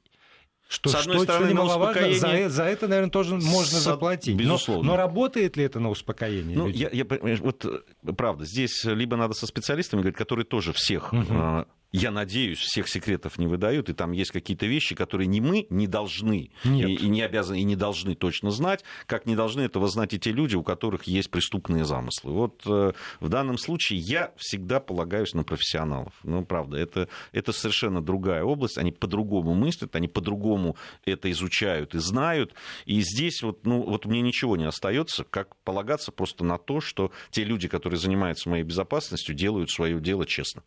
Что, 0.68 0.89
С 0.89 0.95
одной 0.95 1.18
что, 1.18 1.24
стороны, 1.25 1.45
что 1.45 1.54
немаловажно, 1.54 2.07
успокоение... 2.10 2.50
за, 2.50 2.56
за 2.56 2.63
это, 2.63 2.88
наверное, 2.88 3.12
тоже 3.12 3.36
можно 3.36 3.78
С... 3.78 3.83
заплатить. 3.83 4.36
Безусловно. 4.36 4.83
Но, 4.83 4.92
но 4.94 4.98
работает 4.98 5.57
ли 5.57 5.63
это 5.63 5.80
на 5.80 5.89
успокоение? 5.89 6.57
Ну, 6.57 6.68
людей? 6.68 6.89
я, 6.92 7.06
я, 7.06 7.38
вот 7.38 7.86
правда, 8.18 8.45
здесь 8.45 8.83
либо 8.83 9.16
надо 9.16 9.36
со 9.36 9.45
специалистами 9.45 10.01
говорить, 10.01 10.18
которые 10.18 10.45
тоже 10.45 10.74
всех 10.74 11.13
угу 11.13 11.66
я 11.91 12.11
надеюсь, 12.11 12.59
всех 12.59 12.89
секретов 12.89 13.37
не 13.37 13.47
выдают, 13.47 13.89
и 13.89 13.93
там 13.93 14.11
есть 14.11 14.31
какие-то 14.31 14.65
вещи, 14.65 14.95
которые 14.95 15.27
не 15.27 15.41
мы 15.41 15.65
не 15.69 15.87
должны, 15.87 16.51
и, 16.63 16.93
и 16.95 17.07
не 17.07 17.21
обязаны, 17.21 17.59
и 17.59 17.63
не 17.63 17.75
должны 17.75 18.15
точно 18.15 18.51
знать, 18.51 18.83
как 19.05 19.25
не 19.25 19.35
должны 19.35 19.61
этого 19.61 19.87
знать 19.87 20.13
и 20.13 20.19
те 20.19 20.31
люди, 20.31 20.55
у 20.55 20.63
которых 20.63 21.03
есть 21.03 21.29
преступные 21.31 21.85
замыслы. 21.85 22.33
Вот 22.33 22.63
э, 22.65 22.91
в 23.19 23.29
данном 23.29 23.57
случае 23.57 23.99
я 23.99 24.33
всегда 24.37 24.80
полагаюсь 24.80 25.33
на 25.33 25.44
профессионалов. 25.44 26.13
Ну, 26.23 26.44
правда, 26.45 26.77
это, 26.77 27.07
это 27.31 27.51
совершенно 27.51 28.01
другая 28.01 28.44
область, 28.44 28.77
они 28.77 28.92
по-другому 28.92 29.54
мыслят, 29.54 29.95
они 29.95 30.07
по-другому 30.07 30.75
это 31.06 31.31
изучают 31.31 31.95
и 31.95 31.99
знают, 31.99 32.54
и 32.85 32.99
здесь 33.01 33.42
вот, 33.42 33.65
ну, 33.65 33.81
вот 33.81 34.06
мне 34.06 34.21
ничего 34.21 34.57
не 34.57 34.65
остается, 34.65 35.23
как 35.23 35.56
полагаться 35.63 36.11
просто 36.11 36.44
на 36.44 36.57
то, 36.57 36.81
что 36.81 37.11
те 37.31 37.44
люди, 37.44 37.68
которые 37.68 37.99
занимаются 37.99 38.49
моей 38.49 38.63
безопасностью, 38.63 39.35
делают 39.35 39.69
свое 39.69 39.99
дело 39.99 40.25
честно. 40.25 40.63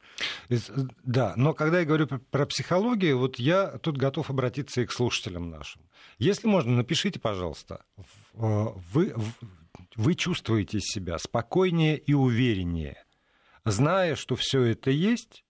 Да, 1.19 1.33
но 1.35 1.53
когда 1.53 1.81
я 1.81 1.85
говорю 1.85 2.07
про 2.07 2.47
психологию, 2.47 3.19
вот 3.19 3.41
я 3.41 3.79
тут 3.79 3.97
готов 3.97 4.31
обратиться 4.31 4.83
и 4.83 4.87
к 4.87 4.93
слушателям 4.93 5.51
нашим. 5.51 5.83
Если 6.19 6.47
можно, 6.47 6.77
напишите, 6.77 7.19
пожалуйста, 7.19 7.85
вы, 8.35 9.17
вы 9.97 10.15
чувствуете 10.15 10.79
себя 10.79 11.19
спокойнее 11.19 11.99
и 11.99 12.13
увереннее, 12.15 13.05
зная, 13.65 14.15
что 14.15 14.37
все 14.37 14.63
это 14.63 14.93
есть, 14.93 15.45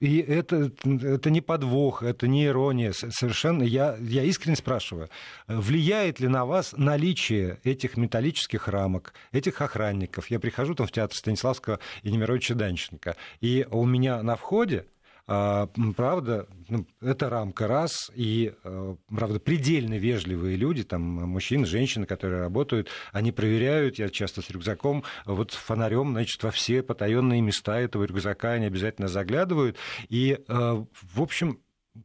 и 0.00 0.18
это, 0.18 0.70
это 0.84 1.30
не 1.30 1.40
подвох, 1.40 2.02
это 2.02 2.28
не 2.28 2.46
ирония. 2.46 2.92
Совершенно 2.92 3.64
я, 3.64 3.96
я 4.00 4.22
искренне 4.22 4.56
спрашиваю, 4.56 5.08
влияет 5.48 6.20
ли 6.20 6.28
на 6.28 6.44
вас 6.44 6.74
наличие 6.76 7.58
этих 7.64 7.96
металлических 7.96 8.68
рамок, 8.68 9.12
этих 9.32 9.60
охранников? 9.60 10.30
Я 10.30 10.38
прихожу 10.38 10.74
там 10.74 10.86
в 10.86 10.92
театр 10.92 11.16
Станиславского 11.16 11.80
и 12.02 12.10
Немировича 12.10 12.54
Данченко, 12.54 13.16
и 13.40 13.66
у 13.70 13.84
меня 13.84 14.22
на 14.22 14.36
входе 14.36 14.86
правда, 15.28 16.48
ну, 16.68 16.86
это 17.02 17.28
рамка 17.28 17.68
раз, 17.68 18.10
и, 18.14 18.54
а, 18.64 18.96
правда, 19.08 19.38
предельно 19.38 19.98
вежливые 19.98 20.56
люди, 20.56 20.84
там, 20.84 21.02
мужчины, 21.02 21.66
женщины, 21.66 22.06
которые 22.06 22.40
работают, 22.40 22.88
они 23.12 23.30
проверяют, 23.30 23.98
я 23.98 24.08
часто 24.08 24.40
с 24.40 24.48
рюкзаком, 24.48 25.04
вот 25.26 25.52
фонарем, 25.52 26.12
значит, 26.12 26.42
во 26.42 26.50
все 26.50 26.82
потаенные 26.82 27.42
места 27.42 27.78
этого 27.78 28.04
рюкзака 28.04 28.52
они 28.52 28.66
обязательно 28.66 29.08
заглядывают, 29.08 29.76
и, 30.08 30.38
а, 30.48 30.86
в 31.02 31.22
общем, 31.22 31.60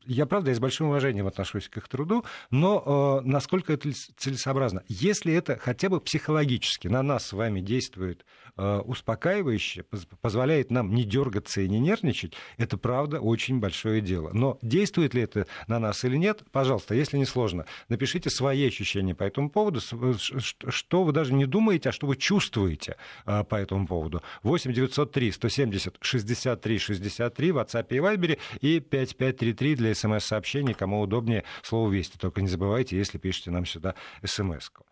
я, 0.06 0.26
правда, 0.26 0.50
я 0.50 0.56
с 0.56 0.60
большим 0.60 0.88
уважением 0.88 1.28
отношусь 1.28 1.70
к 1.70 1.78
их 1.78 1.88
труду, 1.88 2.26
но 2.50 3.22
э, 3.24 3.28
насколько 3.28 3.74
это 3.74 3.92
целесообразно? 4.18 4.84
Если 4.88 5.34
это 5.34 5.58
хотя 5.58 5.90
бы 5.90 6.00
психологически 6.00 6.88
на 6.88 7.04
нас 7.04 7.28
с 7.28 7.34
вами 7.34 7.62
действует 7.62 8.26
э, 8.58 8.80
успокаивающе, 8.80 9.86
позволяет 10.22 10.72
нам 10.72 10.94
не 10.94 11.04
дергаться 11.04 11.62
и 11.62 11.70
не 11.70 11.80
нервничать, 11.80 12.34
это, 12.58 12.78
правда, 12.78 13.20
очень 13.20 13.60
большое 13.60 14.02
дело. 14.02 14.32
Но 14.34 14.58
действует 14.62 15.14
ли 15.14 15.22
это 15.22 15.48
на 15.68 15.80
нас 15.80 16.04
или 16.04 16.18
нет, 16.18 16.44
пожалуйста, 16.52 16.96
если 16.96 17.18
не 17.18 17.26
сложно, 17.26 17.66
напишите 17.90 18.30
свои 18.30 18.68
ощущения 18.68 19.16
по 19.16 19.24
этому 19.24 19.50
поводу, 19.50 19.80
что 19.80 21.04
вы 21.04 21.12
даже 21.12 21.34
не 21.34 21.46
думаете, 21.46 21.90
а 21.90 21.92
что 21.92 22.08
вы 22.08 22.16
чувствуете 22.16 22.98
э, 23.26 23.44
по 23.44 23.56
этому 23.56 23.88
поводу. 23.88 24.22
8 24.44 24.74
903 24.74 25.32
170 25.32 25.98
63 26.02 26.78
63 26.78 27.52
в 27.52 27.58
WhatsApp 27.58 27.88
и 27.90 27.98
Viber 27.98 28.40
и 28.62 28.80
5533 28.80 29.76
для 29.76 29.96
смс-сообщений, 29.96 30.74
кому 30.74 31.02
удобнее 31.02 31.44
слово 31.62 31.92
«Вести». 31.92 32.18
Только 32.18 32.42
не 32.42 32.48
забывайте, 32.48 32.98
если 32.98 33.18
пишете 33.18 33.52
нам 33.52 33.66
сюда 33.66 33.96
смс 34.24 34.70
-ку. 34.70 34.84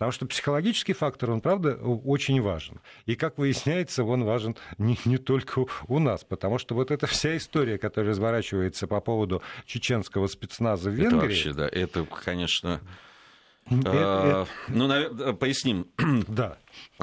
Потому 0.00 0.12
что 0.12 0.24
психологический 0.24 0.94
фактор, 0.94 1.30
он, 1.30 1.42
правда, 1.42 1.74
очень 1.74 2.40
важен. 2.40 2.80
И, 3.04 3.16
как 3.16 3.36
выясняется, 3.36 4.02
он 4.02 4.24
важен 4.24 4.56
не, 4.78 4.98
не 5.04 5.18
только 5.18 5.66
у 5.88 5.98
нас, 5.98 6.24
потому 6.24 6.56
что 6.56 6.74
вот 6.74 6.90
эта 6.90 7.06
вся 7.06 7.36
история, 7.36 7.76
которая 7.76 8.12
разворачивается 8.12 8.86
по 8.86 9.02
поводу 9.02 9.42
чеченского 9.66 10.26
спецназа 10.26 10.88
в 10.88 10.94
Венгрии... 10.94 11.18
Это 11.18 11.26
вообще, 11.26 11.52
да, 11.52 11.68
это, 11.68 12.06
конечно... 12.24 12.80
А, 13.84 14.46
ну, 14.68 15.34
поясним. 15.34 15.86
Да 16.26 16.56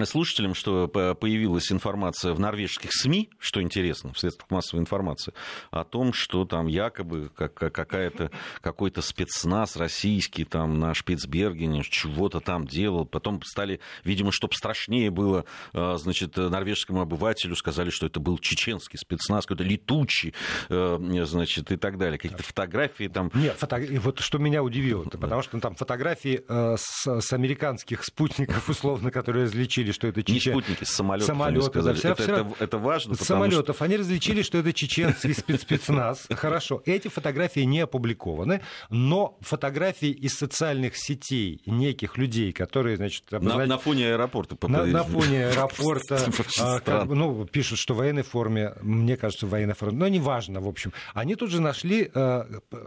слушателям, 0.06 0.54
что 0.54 0.88
появилась 0.88 1.72
информация 1.72 2.34
в 2.34 2.40
норвежских 2.40 2.92
СМИ, 2.94 3.30
что 3.40 3.62
интересно, 3.62 4.14
в 4.14 4.20
средствах 4.20 4.50
массовой 4.52 4.82
информации, 4.82 5.34
о 5.72 5.84
том, 5.84 6.14
что 6.14 6.46
там 6.46 6.68
якобы 6.68 7.30
какая-то, 7.30 8.32
какой-то 8.62 9.02
спецназ 9.02 9.76
российский 9.76 10.46
там 10.46 10.80
на 10.80 10.94
Шпицбергене 10.94 11.84
чего-то 11.84 12.40
там 12.40 12.66
делал. 12.66 13.06
Потом 13.06 13.42
стали, 13.44 13.80
видимо, 14.04 14.32
чтобы 14.32 14.54
страшнее 14.54 15.10
было, 15.10 15.46
а, 15.74 15.98
значит, 15.98 16.38
норвежскому 16.38 17.02
обывателю 17.02 17.56
сказали, 17.56 17.90
что 17.90 18.06
это 18.06 18.20
был 18.20 18.38
чеченский 18.38 19.00
спецназ, 19.00 19.46
какой-то 19.46 19.64
летучий, 19.64 20.34
э, 20.70 21.24
значит, 21.26 21.72
и 21.72 21.78
так 21.78 21.98
далее. 21.98 22.18
Какие-то 22.18 22.44
фотографии 22.44 23.08
там... 23.08 23.32
Нет, 23.34 23.58
фото... 23.58 23.82
вот 24.02 24.20
что 24.20 24.38
меня 24.38 24.64
удивило, 24.64 25.04
потому 25.04 25.42
что 25.42 25.60
там 25.60 25.76
фотографии 25.76 26.44
э, 26.48 26.76
с, 26.78 27.22
с 27.22 27.34
американских 27.34 28.04
спутников, 28.04 28.70
условно, 28.70 29.12
которые 29.12 29.48
различили, 29.58 29.92
что 29.92 30.08
это 30.08 30.24
чеченцы. 30.24 30.50
Не 30.50 30.62
спутники, 30.62 30.84
самолеты. 30.84 31.28
Самолеты, 31.28 31.82
да, 31.82 31.92
это, 31.92 32.08
это, 32.10 32.24
это, 32.24 32.48
это 32.60 32.78
важно. 32.78 33.16
С 33.16 33.20
самолетов. 33.20 33.76
Что... 33.76 33.86
Они 33.86 33.98
различили, 33.98 34.42
что 34.42 34.58
это 34.60 34.74
чеченский 34.74 35.34
спецназ. 35.34 36.28
Хорошо. 36.32 36.82
Эти 36.86 37.08
фотографии 37.08 37.62
не 37.62 37.82
опубликованы, 37.82 38.62
но 38.90 39.38
фотографии 39.42 40.10
из 40.10 40.38
социальных 40.38 40.96
сетей 40.96 41.62
неких 41.66 42.18
людей, 42.18 42.52
которые, 42.52 42.98
значит, 42.98 43.24
обознач... 43.32 43.58
на, 43.58 43.66
на 43.66 43.78
фоне 43.78 44.14
аэропорта. 44.14 44.58
На, 44.68 44.86
на 44.86 45.04
фоне 45.04 45.48
аэропорта. 45.50 46.20
а, 46.60 46.80
как, 46.80 47.06
ну, 47.06 47.46
пишут, 47.46 47.80
что 47.80 47.94
в 47.94 47.98
военной 47.98 48.24
форме, 48.24 48.74
мне 48.82 49.18
кажется, 49.18 49.46
в 49.46 49.50
военной 49.50 49.74
форме, 49.76 49.98
но 49.98 50.08
неважно, 50.08 50.62
в 50.62 50.68
общем. 50.68 50.94
Они 51.14 51.36
тут 51.36 51.50
же 51.50 51.62
нашли 51.62 52.10
э, 52.14 52.44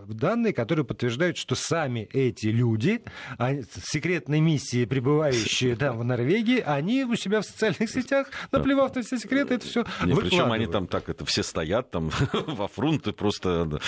данные, 0.06 0.52
которые 0.52 0.84
подтверждают, 0.84 1.36
что 1.36 1.54
сами 1.54 2.08
эти 2.12 2.46
люди, 2.46 3.02
секретной 3.84 4.40
миссии, 4.40 4.84
пребывающие 4.84 5.76
там 5.76 5.98
в 5.98 6.04
Норвегии, 6.04 6.59
они 6.60 7.04
у 7.04 7.16
себя 7.16 7.40
в 7.40 7.44
социальных 7.44 7.90
сетях, 7.90 8.28
наплевав 8.52 8.94
на 8.94 9.02
все 9.02 9.18
секреты, 9.18 9.54
это 9.54 9.66
все 9.66 9.84
Причем 10.00 10.52
они 10.52 10.66
там 10.66 10.86
так 10.86 11.08
это 11.08 11.24
все 11.24 11.42
стоят 11.42 11.90
там 11.90 12.10
во 12.32 12.68
фронте, 12.68 13.12
просто 13.12 13.80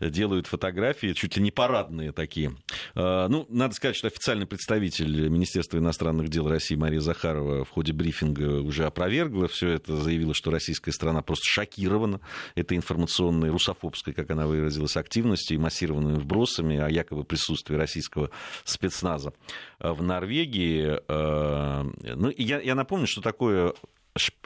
делают 0.00 0.46
фотографии, 0.46 1.12
чуть 1.12 1.36
ли 1.36 1.42
не 1.42 1.50
парадные 1.50 2.12
такие. 2.12 2.54
А, 2.94 3.28
ну, 3.28 3.46
надо 3.48 3.74
сказать, 3.74 3.96
что 3.96 4.06
официальный 4.06 4.46
представитель 4.46 5.28
Министерства 5.28 5.78
иностранных 5.78 6.28
дел 6.28 6.48
России 6.48 6.74
Мария 6.74 7.00
Захарова 7.00 7.64
в 7.64 7.70
ходе 7.70 7.92
брифинга 7.92 8.60
уже 8.60 8.86
опровергла 8.86 9.48
все 9.48 9.70
это, 9.70 9.96
заявила, 9.96 10.34
что 10.34 10.50
российская 10.50 10.92
страна 10.92 11.22
просто 11.22 11.44
шокирована 11.46 12.20
этой 12.54 12.76
информационной, 12.76 13.50
русофобской, 13.50 14.12
как 14.12 14.30
она 14.30 14.46
выразилась, 14.46 14.96
активностью 14.96 15.56
и 15.56 15.60
массированными 15.60 16.18
вбросами 16.18 16.78
о 16.78 16.88
якобы 16.88 17.24
присутствии 17.24 17.76
российского 17.76 18.30
спецназа 18.64 19.32
в 19.78 20.02
Норвегии. 20.02 20.98
А, 22.04 22.16
ну, 22.16 22.32
я, 22.36 22.60
я 22.60 22.74
напомню, 22.74 23.06
что 23.06 23.20
такое 23.20 23.74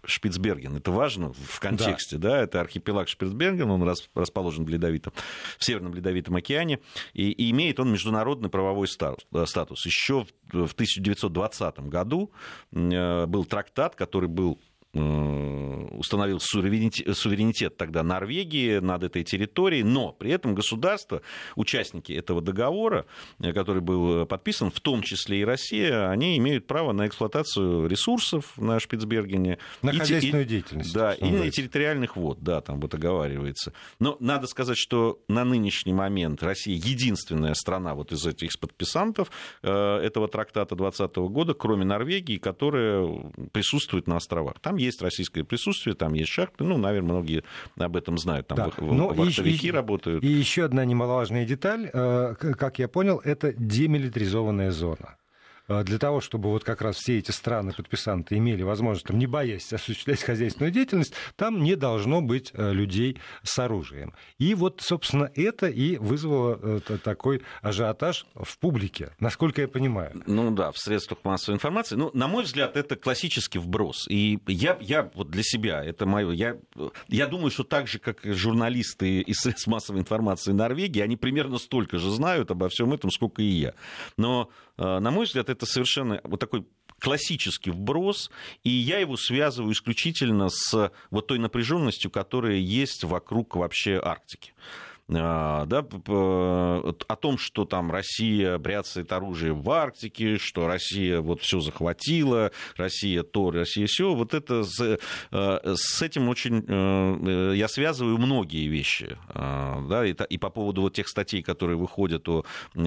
Шпицберген. 0.04 0.76
Это 0.76 0.90
важно 0.90 1.32
в 1.32 1.60
контексте, 1.60 2.18
да, 2.18 2.30
да 2.30 2.42
это 2.42 2.60
архипелаг 2.60 3.08
Шпицберген, 3.08 3.70
он 3.70 3.82
расположен 4.14 4.64
в, 4.64 4.68
ледовитом, 4.68 5.12
в 5.58 5.64
Северном 5.64 5.94
Ледовитом 5.94 6.36
океане, 6.36 6.80
и, 7.14 7.30
и 7.30 7.50
имеет 7.50 7.80
он 7.80 7.90
международный 7.90 8.50
правовой 8.50 8.86
э, 8.86 9.46
статус. 9.46 9.86
Еще 9.86 10.26
в 10.52 10.72
1920 10.72 11.80
году 11.80 12.32
э, 12.70 13.26
был 13.26 13.44
трактат, 13.44 13.94
который 13.94 14.28
был 14.28 14.60
Э, 14.60 14.71
установил 14.94 16.38
суверенитет, 16.40 17.16
суверенитет 17.16 17.76
тогда 17.76 18.02
Норвегии 18.02 18.78
над 18.78 19.04
этой 19.04 19.24
территорией, 19.24 19.84
но 19.84 20.12
при 20.12 20.32
этом 20.32 20.54
государства, 20.54 21.22
участники 21.56 22.12
этого 22.12 22.42
договора, 22.42 23.06
э, 23.40 23.52
который 23.52 23.80
был 23.80 24.26
подписан, 24.26 24.70
в 24.70 24.80
том 24.80 25.02
числе 25.02 25.40
и 25.40 25.44
Россия, 25.44 26.10
они 26.10 26.36
имеют 26.36 26.66
право 26.66 26.92
на 26.92 27.06
эксплуатацию 27.06 27.86
ресурсов 27.86 28.58
на 28.58 28.80
Шпицбергене. 28.80 29.58
На 29.80 29.90
и, 29.90 29.98
хозяйственную 29.98 30.44
и, 30.44 30.48
деятельность. 30.48 30.92
Да, 30.92 31.14
и 31.14 31.30
на 31.30 31.50
территориальных 31.50 32.16
вод, 32.16 32.40
да, 32.40 32.60
там 32.60 32.80
вот 32.80 32.92
оговаривается. 32.92 33.72
Но 33.98 34.16
надо 34.20 34.46
сказать, 34.46 34.76
что 34.76 35.20
на 35.28 35.44
нынешний 35.44 35.94
момент 35.94 36.42
Россия 36.42 36.74
единственная 36.74 37.54
страна 37.54 37.94
вот 37.94 38.12
из 38.12 38.26
этих 38.26 38.58
подписантов 38.58 39.30
э, 39.62 39.70
этого 39.70 40.28
трактата 40.28 40.74
2020 40.76 41.16
года, 41.32 41.54
кроме 41.54 41.84
Норвегии, 41.84 42.36
которая 42.36 43.08
присутствует 43.52 44.06
на 44.06 44.16
островах. 44.16 44.60
Там 44.60 44.76
есть 44.82 45.02
российское 45.02 45.44
присутствие, 45.44 45.94
там 45.94 46.14
есть 46.14 46.30
шахты, 46.30 46.64
ну, 46.64 46.76
наверное, 46.78 47.12
многие 47.12 47.44
об 47.76 47.96
этом 47.96 48.18
знают, 48.18 48.48
там 48.48 48.56
да. 48.56 48.70
Ну, 48.78 49.12
вахтовики 49.12 49.68
и, 49.68 49.70
работают. 49.70 50.24
И 50.24 50.28
еще 50.28 50.64
одна 50.64 50.84
немаловажная 50.84 51.44
деталь, 51.44 51.90
э, 51.92 52.34
как 52.38 52.78
я 52.78 52.88
понял, 52.88 53.20
это 53.24 53.52
демилитаризованная 53.52 54.70
зона. 54.70 55.16
А, 55.68 55.84
для 55.84 55.98
того, 55.98 56.20
чтобы 56.20 56.50
вот 56.50 56.64
как 56.64 56.82
раз 56.82 56.96
все 56.96 57.18
эти 57.18 57.30
страны-подписанты 57.30 58.36
имели 58.36 58.62
возможность, 58.62 59.06
там, 59.06 59.18
не 59.18 59.26
боясь 59.26 59.72
осуществлять 59.72 60.22
хозяйственную 60.22 60.72
деятельность, 60.72 61.14
там 61.36 61.62
не 61.62 61.76
должно 61.76 62.20
быть 62.20 62.50
э, 62.54 62.72
людей 62.72 63.18
с 63.42 63.58
оружием. 63.58 64.14
И 64.38 64.54
вот, 64.54 64.80
собственно, 64.82 65.30
это 65.34 65.68
и 65.68 65.96
вызвало 65.96 66.58
э, 66.62 66.98
такой 67.02 67.42
ажиотаж 67.60 68.26
в 68.34 68.58
публике, 68.58 69.12
насколько 69.20 69.60
я 69.60 69.68
понимаю. 69.68 70.22
Ну 70.26 70.50
да, 70.50 70.72
в 70.72 70.78
средствах 70.78 71.20
массовой 71.24 71.56
информации. 71.56 71.96
Ну, 71.96 72.10
на 72.14 72.28
мой 72.28 72.44
взгляд, 72.44 72.76
это 72.76 72.96
классический 72.96 73.58
вброс. 73.58 74.06
И 74.08 74.38
я, 74.46 74.76
я 74.80 75.10
вот 75.14 75.30
для 75.30 75.42
себя, 75.42 75.84
это 75.84 76.06
мое, 76.06 76.30
я, 76.32 76.56
я 77.08 77.26
думаю, 77.26 77.50
что 77.50 77.64
так 77.64 77.86
же, 77.86 77.98
как 77.98 78.20
журналисты 78.24 79.20
из 79.20 79.38
средств 79.38 79.66
массовой 79.66 80.00
информации 80.00 80.52
Норвегии, 80.52 81.00
они 81.00 81.16
примерно 81.16 81.58
столько 81.58 81.98
же 81.98 82.10
знают 82.10 82.50
обо 82.50 82.68
всем 82.68 82.92
этом, 82.92 83.10
сколько 83.10 83.42
и 83.42 83.46
я. 83.46 83.74
Но 84.16 84.50
на 84.76 85.10
мой 85.10 85.26
взгляд, 85.26 85.48
это 85.48 85.66
совершенно 85.66 86.20
вот 86.24 86.40
такой 86.40 86.66
классический 86.98 87.70
вброс, 87.70 88.30
и 88.62 88.70
я 88.70 88.98
его 88.98 89.16
связываю 89.16 89.72
исключительно 89.72 90.48
с 90.48 90.92
вот 91.10 91.26
той 91.26 91.38
напряженностью, 91.38 92.10
которая 92.10 92.56
есть 92.56 93.02
вокруг 93.04 93.56
вообще 93.56 94.00
Арктики. 94.02 94.54
А, 95.10 95.66
да, 95.66 95.80
о 95.80 97.16
том, 97.16 97.36
что 97.36 97.64
там 97.64 97.90
Россия 97.90 98.56
бряцает 98.58 99.12
оружие 99.12 99.52
в 99.52 99.68
Арктике, 99.70 100.38
что 100.38 100.66
Россия 100.66 101.20
вот 101.20 101.42
все 101.42 101.60
захватила, 101.60 102.52
Россия 102.76 103.22
то, 103.22 103.50
Россия 103.50 103.86
все, 103.86 104.14
вот 104.14 104.32
это 104.32 104.62
с, 104.62 104.98
э, 105.30 105.74
с 105.74 106.02
этим 106.02 106.28
очень 106.28 106.64
э, 106.66 107.52
я 107.56 107.68
связываю 107.68 108.16
многие 108.18 108.68
вещи, 108.68 109.18
а, 109.28 109.84
да, 109.88 110.06
и, 110.06 110.12
и 110.12 110.38
по 110.38 110.50
поводу 110.50 110.82
вот 110.82 110.94
тех 110.94 111.08
статей, 111.08 111.42
которые 111.42 111.76
выходят 111.76 112.28
о 112.28 112.44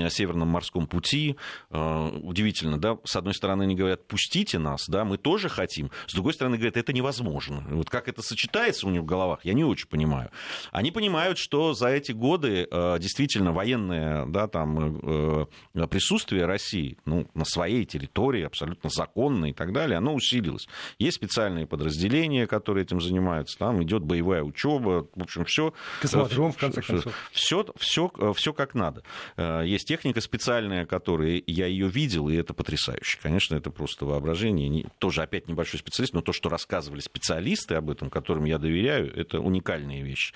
Северном 0.09 0.47
морском 0.47 0.87
пути, 0.87 1.35
э, 1.69 2.09
удивительно, 2.23 2.79
да, 2.79 2.97
с 3.03 3.15
одной 3.17 3.33
стороны 3.33 3.63
они 3.63 3.75
говорят, 3.75 4.07
пустите 4.07 4.57
нас, 4.57 4.85
да, 4.87 5.03
мы 5.03 5.17
тоже 5.17 5.49
хотим, 5.49 5.91
с 6.07 6.13
другой 6.13 6.33
стороны 6.33 6.55
говорят, 6.55 6.77
это 6.77 6.93
невозможно. 6.93 7.63
Вот 7.69 7.89
как 7.89 8.07
это 8.07 8.21
сочетается 8.21 8.87
у 8.87 8.89
них 8.89 9.01
в 9.01 9.05
головах, 9.05 9.39
я 9.43 9.53
не 9.53 9.63
очень 9.63 9.87
понимаю. 9.87 10.31
Они 10.71 10.91
понимают, 10.91 11.37
что 11.37 11.73
за 11.73 11.89
эти 12.05 12.11
годы 12.11 12.67
э, 12.69 12.97
действительно 12.99 13.51
военное 13.51 14.25
да, 14.25 14.47
там, 14.47 14.99
э, 15.01 15.87
присутствие 15.89 16.45
России 16.45 16.97
ну, 17.05 17.27
на 17.33 17.45
своей 17.45 17.85
территории, 17.85 18.43
абсолютно 18.43 18.89
законное 18.89 19.49
и 19.49 19.53
так 19.53 19.73
далее, 19.73 19.97
оно 19.97 20.13
усилилось. 20.13 20.67
Есть 20.99 21.17
специальные 21.17 21.65
подразделения, 21.65 22.47
которые 22.47 22.83
этим 22.83 23.01
занимаются, 23.01 23.57
там 23.57 23.81
идет 23.83 24.03
боевая 24.03 24.43
учеба, 24.43 25.07
в 25.15 25.21
общем, 25.21 25.45
все. 25.45 25.73
Космодром, 26.01 26.51
в 26.51 26.57
конце 26.57 26.81
концов. 26.81 27.13
Все, 27.31 27.65
все, 27.77 28.11
все 28.35 28.53
как 28.53 28.75
надо. 28.75 29.03
Э, 29.37 29.63
есть 29.65 29.87
техника 29.87 30.21
специальная, 30.21 30.85
которая, 30.85 31.41
я 31.47 31.65
ее 31.65 31.87
видел, 31.87 32.29
и 32.29 32.35
это 32.35 32.53
потрясающе. 32.53 33.19
Конечно, 33.21 33.55
это 33.55 33.71
просто 33.71 34.05
воображение. 34.05 34.89
Тоже 34.99 35.23
опять 35.23 35.47
небольшой 35.47 35.79
специалист, 35.79 36.13
но 36.13 36.21
то, 36.21 36.33
что 36.33 36.49
рассказывали 36.49 36.99
специалисты 36.99 37.75
об 37.75 37.89
этом, 37.89 38.09
которым 38.09 38.45
я 38.45 38.57
доверяю, 38.57 39.11
это 39.15 39.39
уникальные 39.39 40.03
вещи. 40.03 40.33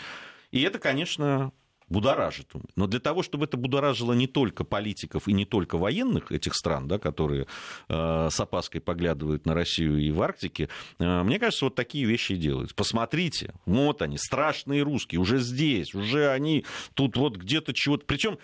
И 0.52 0.62
это, 0.62 0.80
конечно, 0.80 1.52
будоражит. 1.90 2.52
Но 2.76 2.88
для 2.88 3.00
того, 3.00 3.24
чтобы 3.24 3.46
это 3.46 3.58
будоражило 3.58 4.14
не 4.14 4.28
только 4.28 4.64
политиков 4.64 5.28
и 5.28 5.34
не 5.34 5.46
только 5.46 5.78
военных 5.78 6.32
этих 6.32 6.54
стран, 6.56 6.88
да, 6.88 7.00
которые 7.00 7.48
э, 7.88 8.28
с 8.32 8.40
опаской 8.40 8.82
поглядывают 8.82 9.46
на 9.46 9.54
Россию 9.54 10.00
и 10.00 10.12
в 10.12 10.22
Арктике, 10.22 10.70
э, 11.00 11.24
мне 11.24 11.40
кажется, 11.40 11.66
вот 11.66 11.76
такие 11.76 12.06
вещи 12.06 12.36
делают. 12.36 12.76
Посмотрите, 12.76 13.54
вот 13.66 14.02
они, 14.02 14.18
страшные 14.18 14.84
русские, 14.84 15.20
уже 15.20 15.40
здесь, 15.40 15.94
уже 15.94 16.30
они 16.30 16.66
тут 16.94 17.18
вот 17.18 17.38
где-то 17.38 17.74
чего-то. 17.74 18.06
Причем 18.06 18.38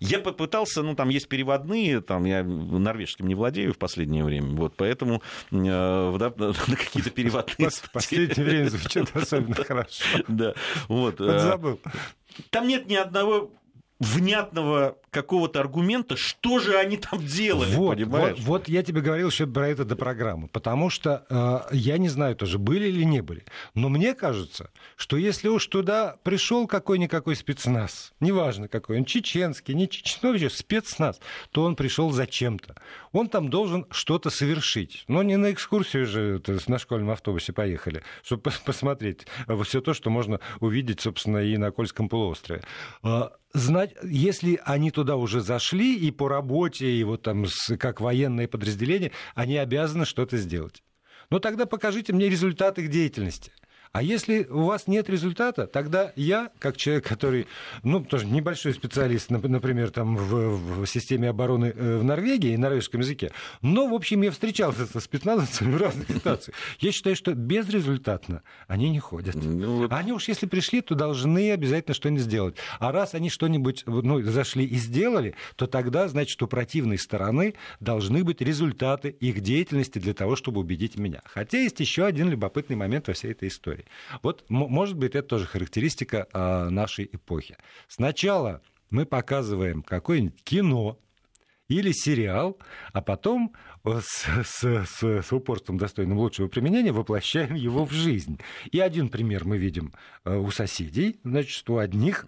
я 0.00 0.18
попытался, 0.18 0.82
ну, 0.82 0.94
там 0.94 1.10
есть 1.10 1.28
переводные, 1.28 2.00
там 2.00 2.24
я 2.24 2.42
норвежским 2.42 3.28
не 3.28 3.34
владею 3.34 3.74
в 3.74 3.78
последнее 3.78 4.24
время, 4.24 4.48
вот, 4.56 4.74
поэтому 4.74 5.22
э, 5.50 6.16
да, 6.18 6.32
на 6.38 6.76
какие-то 6.76 7.10
переводные... 7.10 7.68
В 7.70 7.92
последнее 7.92 8.46
время 8.46 8.68
звучит 8.70 9.10
особенно 9.14 9.54
хорошо. 9.54 10.04
Да, 10.26 10.54
вот. 10.88 11.18
Забыл. 11.18 11.78
Там 12.50 12.66
нет 12.66 12.86
ни 12.86 12.94
одного 12.94 13.50
внятного 14.00 14.96
какого-то 15.10 15.60
аргумента, 15.60 16.16
что 16.16 16.58
же 16.58 16.76
они 16.76 16.96
там 16.96 17.24
делали, 17.24 17.74
вот, 17.74 17.96
понимаешь? 17.96 18.38
Вот, 18.38 18.60
вот 18.60 18.68
я 18.68 18.82
тебе 18.82 19.02
говорил 19.02 19.28
еще 19.28 19.46
про 19.46 19.68
это 19.68 19.84
до 19.84 19.94
программы, 19.94 20.48
потому 20.48 20.88
что 20.88 21.26
э, 21.28 21.74
я 21.76 21.98
не 21.98 22.08
знаю 22.08 22.34
тоже, 22.34 22.58
были 22.58 22.88
или 22.88 23.04
не 23.04 23.20
были, 23.20 23.44
но 23.74 23.88
мне 23.88 24.14
кажется, 24.14 24.70
что 24.96 25.16
если 25.16 25.48
уж 25.48 25.66
туда 25.66 26.16
пришел 26.22 26.66
какой-никакой 26.66 27.36
спецназ, 27.36 28.12
неважно 28.20 28.68
какой, 28.68 28.98
он 28.98 29.04
чеченский, 29.04 29.74
не 29.74 29.88
чеченович, 29.88 30.52
спецназ, 30.52 31.20
то 31.50 31.64
он 31.64 31.76
пришел 31.76 32.10
зачем-то. 32.10 32.76
Он 33.12 33.28
там 33.28 33.50
должен 33.50 33.86
что-то 33.90 34.30
совершить. 34.30 35.04
Но 35.08 35.22
не 35.22 35.36
на 35.36 35.52
экскурсию 35.52 36.06
же 36.06 36.42
на 36.66 36.78
школьном 36.78 37.10
автобусе 37.10 37.52
поехали, 37.52 38.02
чтобы 38.22 38.50
посмотреть 38.64 39.26
все 39.64 39.80
то, 39.80 39.92
что 39.92 40.10
можно 40.10 40.40
увидеть, 40.60 41.00
собственно, 41.00 41.38
и 41.38 41.56
на 41.56 41.70
Кольском 41.70 42.08
полуострове. 42.08 42.62
Знать, 43.52 43.94
если 44.04 44.60
они 44.64 44.92
туда 44.92 45.16
уже 45.16 45.40
зашли 45.40 45.96
и 45.96 46.12
по 46.12 46.28
работе, 46.28 46.88
и 46.88 47.02
вот 47.02 47.22
там 47.22 47.46
как 47.78 48.00
военные 48.00 48.46
подразделения, 48.46 49.10
они 49.34 49.56
обязаны 49.56 50.04
что-то 50.04 50.36
сделать. 50.36 50.84
Но 51.30 51.40
тогда 51.40 51.66
покажите 51.66 52.12
мне 52.12 52.28
результат 52.28 52.78
их 52.78 52.90
деятельности. 52.90 53.52
А 53.92 54.04
если 54.04 54.44
у 54.44 54.66
вас 54.66 54.86
нет 54.86 55.10
результата, 55.10 55.66
тогда 55.66 56.12
я, 56.14 56.52
как 56.60 56.76
человек, 56.76 57.08
который, 57.08 57.48
ну, 57.82 58.04
тоже 58.04 58.24
небольшой 58.26 58.72
специалист, 58.72 59.30
например, 59.30 59.90
там 59.90 60.16
в, 60.16 60.82
в 60.82 60.86
системе 60.86 61.28
обороны 61.28 61.74
э, 61.74 61.98
в 61.98 62.04
Норвегии 62.04 62.52
и 62.52 62.56
норвежском 62.56 63.00
языке, 63.00 63.32
но, 63.62 63.88
в 63.88 63.94
общем, 63.94 64.22
я 64.22 64.30
встречался 64.30 64.86
со 64.86 65.00
спецназовцами 65.00 65.72
в 65.72 65.76
разных 65.82 66.08
ситуациях. 66.08 66.56
Я 66.78 66.92
считаю, 66.92 67.16
что 67.16 67.34
безрезультатно 67.34 68.42
они 68.68 68.90
не 68.90 69.00
ходят. 69.00 69.34
Ну, 69.34 69.78
вот... 69.78 69.92
Они 69.92 70.12
уж 70.12 70.28
если 70.28 70.46
пришли, 70.46 70.82
то 70.82 70.94
должны 70.94 71.50
обязательно 71.50 71.94
что-нибудь 71.94 72.22
сделать. 72.22 72.56
А 72.78 72.92
раз 72.92 73.14
они 73.14 73.28
что-нибудь 73.28 73.82
ну, 73.86 74.22
зашли 74.22 74.64
и 74.64 74.76
сделали, 74.76 75.34
то 75.56 75.66
тогда, 75.66 76.06
значит, 76.06 76.40
у 76.42 76.46
противной 76.46 76.98
стороны 76.98 77.54
должны 77.80 78.22
быть 78.22 78.40
результаты 78.40 79.08
их 79.08 79.40
деятельности 79.40 79.98
для 79.98 80.14
того, 80.14 80.36
чтобы 80.36 80.60
убедить 80.60 80.96
меня. 80.96 81.22
Хотя 81.24 81.58
есть 81.58 81.80
еще 81.80 82.04
один 82.04 82.30
любопытный 82.30 82.76
момент 82.76 83.08
во 83.08 83.14
всей 83.14 83.32
этой 83.32 83.48
истории 83.48 83.79
истории. 83.80 83.86
Вот, 84.22 84.44
может 84.48 84.96
быть, 84.96 85.14
это 85.14 85.28
тоже 85.28 85.46
характеристика 85.46 86.26
а, 86.32 86.70
нашей 86.70 87.08
эпохи. 87.12 87.56
Сначала 87.88 88.62
мы 88.90 89.06
показываем 89.06 89.82
какое-нибудь 89.82 90.42
кино, 90.42 90.98
или 91.68 91.92
сериал, 91.92 92.58
а 92.92 93.00
потом 93.00 93.52
с, 93.84 94.26
с, 94.44 94.84
с, 94.84 95.02
с 95.02 95.32
упорством 95.32 95.78
достойным 95.78 96.18
лучшего 96.18 96.48
применения 96.48 96.92
воплощаем 96.92 97.54
его 97.54 97.84
в 97.84 97.92
жизнь. 97.92 98.38
И 98.70 98.78
один 98.78 99.08
пример 99.08 99.44
мы 99.44 99.58
видим 99.58 99.92
э, 100.24 100.36
у 100.36 100.50
соседей, 100.50 101.18
значит, 101.24 101.68
у 101.70 101.78
одних, 101.78 102.26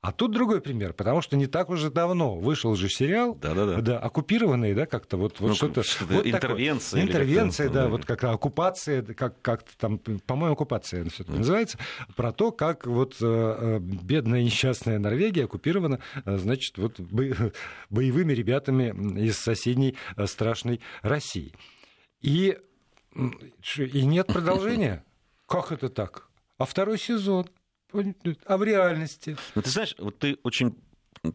а 0.00 0.12
тут 0.12 0.32
другой 0.32 0.60
пример, 0.60 0.92
потому 0.92 1.20
что 1.20 1.36
не 1.36 1.46
так 1.46 1.68
уже 1.68 1.90
давно 1.90 2.36
вышел 2.36 2.76
же 2.76 2.88
сериал, 2.88 3.34
Да-да-да. 3.34 3.80
да, 3.80 3.98
оккупированный, 3.98 4.74
да, 4.74 4.86
как-то 4.86 5.16
вот, 5.16 5.40
вот 5.40 5.48
ну, 5.48 5.54
что-то... 5.54 5.82
Что 5.82 6.04
вот 6.06 6.26
интервенция. 6.26 7.00
Такое, 7.00 7.12
интервенция, 7.12 7.68
да, 7.68 7.88
вот 7.88 8.04
как 8.04 8.24
оккупация, 8.24 9.02
как, 9.02 9.40
как 9.42 9.64
там, 9.78 9.98
по-моему, 9.98 10.54
оккупация 10.54 11.04
все 11.10 11.24
таки 11.24 11.38
называется, 11.38 11.78
про 12.14 12.32
то, 12.32 12.52
как 12.52 12.86
вот 12.86 13.16
э, 13.20 13.24
э, 13.24 13.78
бедная 13.80 14.42
несчастная 14.42 14.98
Норвегия 14.98 15.44
оккупирована, 15.44 16.00
значит, 16.24 16.78
вот 16.78 16.98
боевыми 17.90 18.32
ребятами 18.32 19.20
из 19.20 19.38
соседней 19.38 19.96
страшной 20.24 20.80
России. 21.02 21.54
И, 22.20 22.58
и 23.14 24.04
нет 24.04 24.26
продолжения. 24.26 25.04
Как 25.46 25.72
это 25.72 25.88
так? 25.88 26.28
А 26.58 26.64
второй 26.64 26.98
сезон? 26.98 27.48
А 28.44 28.56
в 28.56 28.64
реальности? 28.64 29.36
Ну, 29.54 29.62
ты 29.62 29.70
знаешь, 29.70 29.94
вот 29.98 30.18
ты 30.18 30.38
очень, 30.42 30.76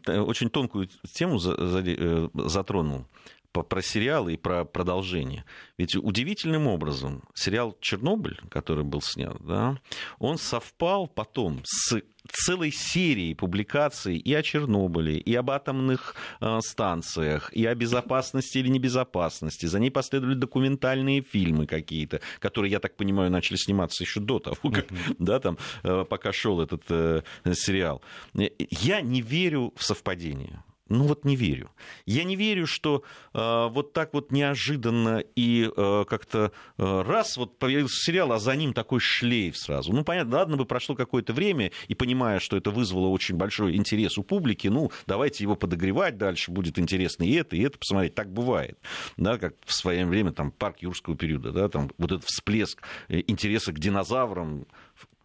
очень 0.06 0.50
тонкую 0.50 0.88
тему 1.12 1.40
э, 1.44 2.28
затронул 2.46 3.06
про 3.52 3.82
сериалы 3.82 4.34
и 4.34 4.36
про 4.36 4.64
продолжение. 4.64 5.44
Ведь 5.76 5.94
удивительным 5.94 6.66
образом 6.66 7.22
сериал 7.34 7.76
«Чернобыль», 7.80 8.40
который 8.48 8.84
был 8.84 9.02
снят, 9.02 9.36
да, 9.40 9.78
он 10.18 10.38
совпал 10.38 11.06
потом 11.06 11.62
с 11.64 12.00
целой 12.28 12.70
серией 12.70 13.34
публикаций 13.34 14.16
и 14.16 14.32
о 14.34 14.42
Чернобыле, 14.42 15.18
и 15.18 15.34
об 15.34 15.50
атомных 15.50 16.14
э, 16.40 16.60
станциях, 16.60 17.52
и 17.52 17.66
о 17.66 17.74
безопасности 17.74 18.58
или 18.58 18.68
небезопасности. 18.68 19.66
За 19.66 19.78
ней 19.78 19.90
последовали 19.90 20.34
документальные 20.34 21.22
фильмы 21.22 21.66
какие-то, 21.66 22.20
которые, 22.38 22.70
я 22.70 22.80
так 22.80 22.96
понимаю, 22.96 23.30
начали 23.30 23.56
сниматься 23.56 24.04
еще 24.04 24.20
до 24.20 24.38
того, 24.38 24.70
как, 24.70 24.86
да, 25.18 25.40
там, 25.40 25.58
э, 25.82 26.04
пока 26.08 26.32
шел 26.32 26.60
этот 26.60 26.84
э, 26.88 27.22
сериал. 27.52 28.02
Я 28.34 29.00
не 29.00 29.20
верю 29.20 29.72
в 29.76 29.84
совпадение. 29.84 30.62
Ну 30.92 31.04
вот 31.04 31.24
не 31.24 31.36
верю. 31.36 31.70
Я 32.04 32.24
не 32.24 32.36
верю, 32.36 32.66
что 32.66 33.02
э, 33.32 33.68
вот 33.70 33.94
так 33.94 34.12
вот 34.12 34.30
неожиданно 34.30 35.24
и 35.34 35.70
э, 35.74 36.04
как-то 36.06 36.52
э, 36.76 37.02
раз 37.02 37.38
вот 37.38 37.58
появился 37.58 37.96
сериал, 38.04 38.30
а 38.32 38.38
за 38.38 38.54
ним 38.56 38.74
такой 38.74 39.00
шлейф 39.00 39.56
сразу. 39.56 39.92
Ну 39.94 40.04
понятно, 40.04 40.36
ладно 40.36 40.56
бы 40.58 40.66
прошло 40.66 40.94
какое-то 40.94 41.32
время, 41.32 41.72
и 41.88 41.94
понимая, 41.94 42.40
что 42.40 42.58
это 42.58 42.70
вызвало 42.70 43.08
очень 43.08 43.36
большой 43.36 43.76
интерес 43.76 44.18
у 44.18 44.22
публики, 44.22 44.68
ну 44.68 44.92
давайте 45.06 45.44
его 45.44 45.56
подогревать 45.56 46.18
дальше, 46.18 46.50
будет 46.50 46.78
интересно 46.78 47.24
и 47.24 47.32
это, 47.32 47.56
и 47.56 47.62
это 47.62 47.78
посмотреть. 47.78 48.14
Так 48.14 48.30
бывает. 48.30 48.78
Да, 49.16 49.38
как 49.38 49.54
в 49.64 49.72
свое 49.72 50.04
время 50.04 50.32
там 50.32 50.50
парк 50.50 50.80
юрского 50.80 51.16
периода, 51.16 51.52
да, 51.52 51.70
там 51.70 51.90
вот 51.96 52.12
этот 52.12 52.26
всплеск 52.26 52.82
э, 53.08 53.22
интереса 53.26 53.72
к 53.72 53.78
динозаврам, 53.78 54.66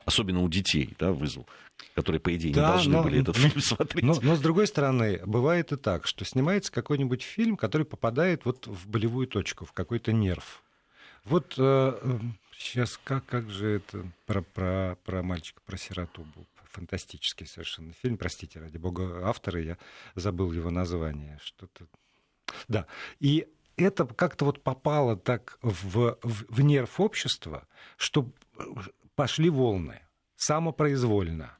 особенно 0.05 0.43
у 0.43 0.47
детей, 0.47 0.95
да, 0.97 1.11
вызвал 1.11 1.45
которые, 1.95 2.19
по 2.19 2.35
идее, 2.35 2.53
да, 2.53 2.61
не 2.61 2.67
должны 2.73 2.93
но, 2.93 3.03
были 3.03 3.21
этот 3.21 3.35
фильм 3.37 3.61
смотреть. 3.61 4.03
Но, 4.03 4.17
но, 4.21 4.35
с 4.35 4.39
другой 4.39 4.67
стороны, 4.67 5.21
бывает 5.25 5.71
и 5.71 5.77
так, 5.77 6.07
что 6.07 6.25
снимается 6.25 6.71
какой-нибудь 6.71 7.23
фильм, 7.23 7.57
который 7.57 7.85
попадает 7.85 8.45
вот 8.45 8.67
в 8.67 8.87
болевую 8.87 9.27
точку, 9.27 9.65
в 9.65 9.71
какой-то 9.73 10.11
нерв. 10.11 10.63
Вот 11.23 11.55
э, 11.57 12.19
сейчас 12.57 12.99
как, 13.03 13.25
как 13.25 13.49
же 13.49 13.67
это 13.77 14.05
про, 14.25 14.41
про, 14.41 14.97
про 15.05 15.23
мальчика, 15.23 15.61
про 15.65 15.77
сироту 15.77 16.25
был 16.35 16.45
фантастический 16.77 17.47
совершенно 17.47 17.93
фильм, 17.93 18.17
простите, 18.17 18.59
ради 18.59 18.77
бога, 18.77 19.27
авторы, 19.27 19.63
я 19.63 19.77
забыл 20.15 20.51
его 20.51 20.69
название, 20.69 21.39
что-то... 21.43 21.87
Да, 22.67 22.85
и 23.19 23.47
это 23.75 24.05
как-то 24.05 24.45
вот 24.45 24.63
попало 24.63 25.17
так 25.17 25.57
в, 25.61 26.17
в, 26.21 26.45
в 26.49 26.61
нерв 26.61 26.99
общества, 26.99 27.67
что 27.97 28.29
пошли 29.15 29.49
волны 29.49 30.01
самопроизвольно. 30.35 31.56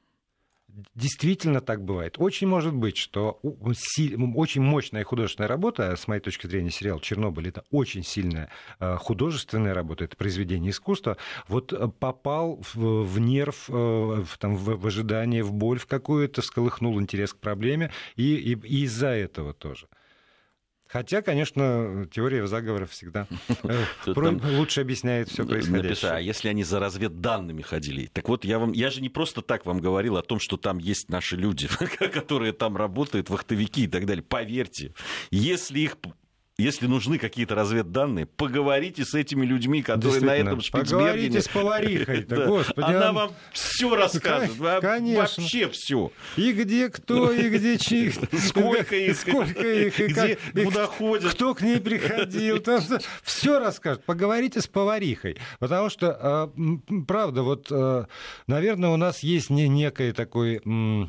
Действительно 0.94 1.60
так 1.60 1.84
бывает. 1.84 2.16
Очень 2.20 2.48
может 2.48 2.74
быть, 2.74 2.98
что 2.98 3.40
очень 3.42 4.62
мощная 4.62 5.04
художественная 5.04 5.48
работа, 5.48 5.96
с 5.96 6.08
моей 6.08 6.22
точки 6.22 6.46
зрения, 6.46 6.70
сериал 6.70 7.00
«Чернобыль»— 7.00 7.48
это 7.50 7.64
очень 7.72 8.04
сильная 8.04 8.52
э, 8.80 8.96
художественная 8.98 9.74
работа, 9.74 10.04
это 10.04 10.16
произведение 10.16 10.70
искусства, 10.70 11.18
вот 11.48 11.74
э, 11.74 11.88
попал 11.88 12.62
в, 12.76 13.20
нерв, 13.20 13.70
э, 13.70 13.74
в, 13.74 14.38
там, 14.38 14.56
в, 14.56 14.80
в 14.80 14.86
ожидание, 14.86 15.42
в 15.42 15.52
боль 15.52 15.80
в 15.80 15.88
какую-то, 15.88 16.44
всколыхнул 16.44 17.02
интерес 17.02 17.34
к 17.34 17.40
проблеме, 17.40 17.92
и, 18.16 18.36
и, 18.36 18.52
и 18.52 18.84
из-за 18.84 19.08
этого 19.08 19.56
тоже. 19.56 19.88
Хотя, 20.90 21.22
конечно, 21.22 22.08
теория 22.12 22.48
заговоров 22.48 22.92
всегда 22.92 23.28
э, 23.64 23.86
лучше 24.58 24.82
объясняет 24.82 25.30
все 25.30 25.46
происходящее. 25.46 26.12
А 26.12 26.20
если 26.20 26.50
они 26.50 26.64
за 26.64 26.80
разведданными 26.80 27.62
ходили? 27.62 28.10
Так 28.14 28.30
вот, 28.30 28.46
я, 28.46 28.60
вам, 28.60 28.72
я 28.72 28.90
же 28.90 29.02
не 29.02 29.10
просто 29.10 29.42
так 29.42 29.66
вам 29.66 29.80
говорил 29.80 30.18
о 30.18 30.22
том, 30.22 30.40
что 30.40 30.58
там 30.58 30.78
есть 30.78 31.10
наши 31.10 31.36
люди, 31.36 31.68
которые 32.14 32.54
там 32.54 32.78
работают, 32.78 33.30
вахтовики 33.30 33.84
и 33.84 33.88
так 33.88 34.06
далее. 34.06 34.24
Поверьте, 34.24 34.94
если 35.32 35.80
их 35.80 35.98
если 36.60 36.88
нужны 36.88 37.20
какие-то 37.20 37.54
разведданные, 37.54 38.26
поговорите 38.26 39.06
с 39.06 39.14
этими 39.14 39.46
людьми, 39.46 39.84
которые 39.84 40.22
на 40.22 40.36
этом 40.36 40.62
Шпицбергене... 40.62 40.98
Поговорите 40.98 41.42
с 41.42 41.48
поварихой 41.54 42.24
да. 42.24 42.48
господи. 42.48 42.86
Она 42.86 43.12
вам 43.12 43.32
все 43.54 43.96
расскажет, 43.96 44.56
Конечно. 44.82 45.22
вообще 45.22 45.70
все. 45.70 46.12
И 46.36 46.52
где 46.54 46.90
кто, 46.90 47.32
и 47.32 47.50
где 47.50 47.78
чьи... 47.78 48.12
Сколько 48.40 48.96
их, 48.96 49.16
сколько 49.18 49.62
их, 49.62 50.00
и 50.00 50.08
где, 50.08 50.36
как, 50.36 50.64
куда 50.66 50.88
ходят. 50.88 51.32
Кто 51.34 51.54
к 51.54 51.62
ней 51.62 51.80
приходил. 51.80 52.64
Все 53.24 53.60
расскажет. 53.60 54.04
Поговорите 54.06 54.60
с 54.60 54.68
поварихой. 54.68 55.38
Потому 55.60 55.92
что, 55.92 56.18
а, 56.20 56.54
правда, 57.08 57.44
вот, 57.44 57.68
а, 57.72 58.08
наверное, 58.48 58.90
у 58.90 58.98
нас 58.98 59.20
есть 59.20 59.52
некое 59.52 60.12
такое 60.12 60.60
а, 60.66 61.08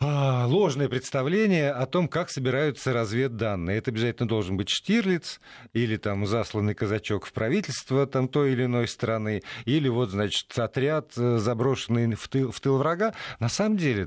ложное 0.00 0.88
представление 0.88 1.72
о 1.72 1.84
том, 1.86 2.06
как 2.06 2.30
собираются 2.30 2.92
разведданные. 2.92 3.78
Это 3.78 3.90
обязательно 3.90 4.28
должен 4.28 4.56
быть 4.56 4.68
Штирлиц 4.68 5.40
или 5.72 5.96
там 5.96 6.24
засланный 6.24 6.74
казачок 6.74 7.26
в 7.26 7.32
правительство 7.32 8.06
там, 8.06 8.28
той 8.28 8.52
или 8.52 8.66
иной 8.66 8.86
страны, 8.86 9.42
или 9.64 9.88
вот, 9.88 10.10
значит, 10.10 10.56
отряд, 10.56 11.12
э, 11.16 11.38
заброшенный 11.38 12.14
в 12.14 12.28
тыл, 12.28 12.52
в 12.52 12.60
тыл 12.60 12.78
врага. 12.78 13.14
На 13.40 13.48
самом 13.48 13.76
деле, 13.76 14.06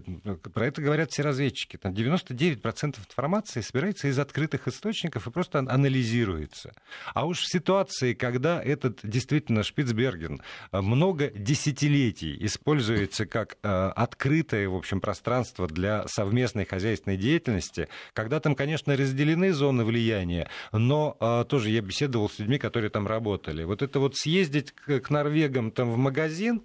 про 0.54 0.68
это 0.68 0.82
говорят 0.82 1.12
все 1.12 1.24
разведчики. 1.24 1.76
Там 1.76 1.94
99% 1.94 2.98
информации 2.98 3.60
собирается 3.60 4.08
из 4.08 4.18
открытых 4.18 4.70
источников 4.70 5.28
и 5.28 5.32
просто 5.32 5.60
анализируется. 5.60 6.72
А 7.14 7.26
уж 7.26 7.40
в 7.40 7.52
ситуации, 7.52 8.14
когда 8.14 8.64
этот 8.64 9.00
действительно 9.04 9.64
Шпицберген 9.64 10.42
э, 10.72 10.80
много 10.80 11.32
десятилетий 11.32 12.38
используется 12.46 13.26
как 13.26 13.58
э, 13.62 13.68
открытое, 13.96 14.70
в 14.70 14.76
общем, 14.76 15.02
пространство 15.02 15.68
для 15.68 15.81
для 15.82 16.08
совместной 16.08 16.66
хозяйственной 16.66 17.18
деятельности, 17.18 17.88
когда 18.14 18.40
там, 18.40 18.54
конечно, 18.54 18.96
разделены 18.96 19.52
зоны 19.52 19.84
влияния, 19.84 20.48
но 20.72 21.18
а, 21.20 21.44
тоже 21.44 21.72
я 21.72 21.82
беседовал 21.82 22.30
с 22.30 22.38
людьми, 22.38 22.60
которые 22.60 22.92
там 22.92 23.08
работали. 23.08 23.64
Вот 23.64 23.82
это 23.82 24.00
вот 24.00 24.16
съездить 24.16 24.74
к, 24.74 25.00
к 25.00 25.10
норвегам 25.10 25.72
там 25.72 25.90
в 25.92 25.98
магазин, 25.98 26.62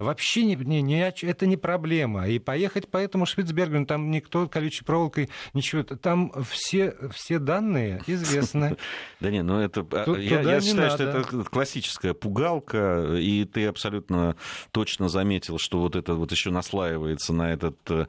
вообще 0.00 0.44
не, 0.44 0.56
не, 0.56 0.82
не, 0.82 1.00
это 1.02 1.46
не 1.46 1.56
проблема. 1.56 2.26
И 2.28 2.38
поехать 2.38 2.88
по 2.88 2.96
этому 2.96 3.26
Шпицбергену, 3.26 3.86
там 3.86 4.10
никто 4.10 4.48
колючей 4.48 4.84
проволокой, 4.84 5.28
ничего, 5.54 5.82
там 5.82 6.32
все, 6.50 6.96
все 7.14 7.38
данные 7.38 8.02
известны. 8.06 8.76
Да 9.20 9.30
не, 9.30 9.42
ну 9.42 9.60
это... 9.60 9.86
А, 9.92 10.16
я 10.16 10.60
считаю, 10.60 10.90
что 10.90 11.02
это 11.04 11.44
классическая 11.44 12.14
пугалка, 12.14 13.16
и 13.18 13.44
ты 13.44 13.66
абсолютно 13.66 14.34
точно 14.70 15.10
заметил, 15.10 15.58
что 15.58 15.80
вот 15.80 15.94
это 15.94 16.14
вот 16.14 16.32
еще 16.32 16.50
наслаивается 16.50 17.34
на 17.34 17.52
этот 17.52 17.76
э, 17.90 18.06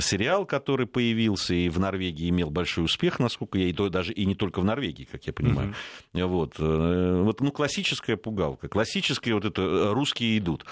сериал, 0.00 0.46
который 0.46 0.86
появился 0.86 1.54
и 1.54 1.68
в 1.68 1.80
Норвегии 1.80 2.28
имел 2.28 2.50
большой 2.50 2.84
успех, 2.84 3.18
насколько 3.18 3.58
я, 3.58 3.66
и 3.66 3.72
то 3.72 3.88
даже 3.88 4.12
и 4.12 4.24
не 4.26 4.36
только 4.36 4.60
в 4.60 4.64
Норвегии, 4.64 5.08
как 5.10 5.26
я 5.26 5.32
понимаю. 5.32 5.74
Вот, 6.12 6.54
э, 6.58 7.22
вот 7.22 7.40
ну, 7.40 7.50
классическая 7.50 8.16
пугалка, 8.16 8.68
классические 8.68 9.34
вот 9.34 9.44
это 9.44 9.62
э, 9.62 9.92
русские 9.92 10.38
идут. 10.38 10.64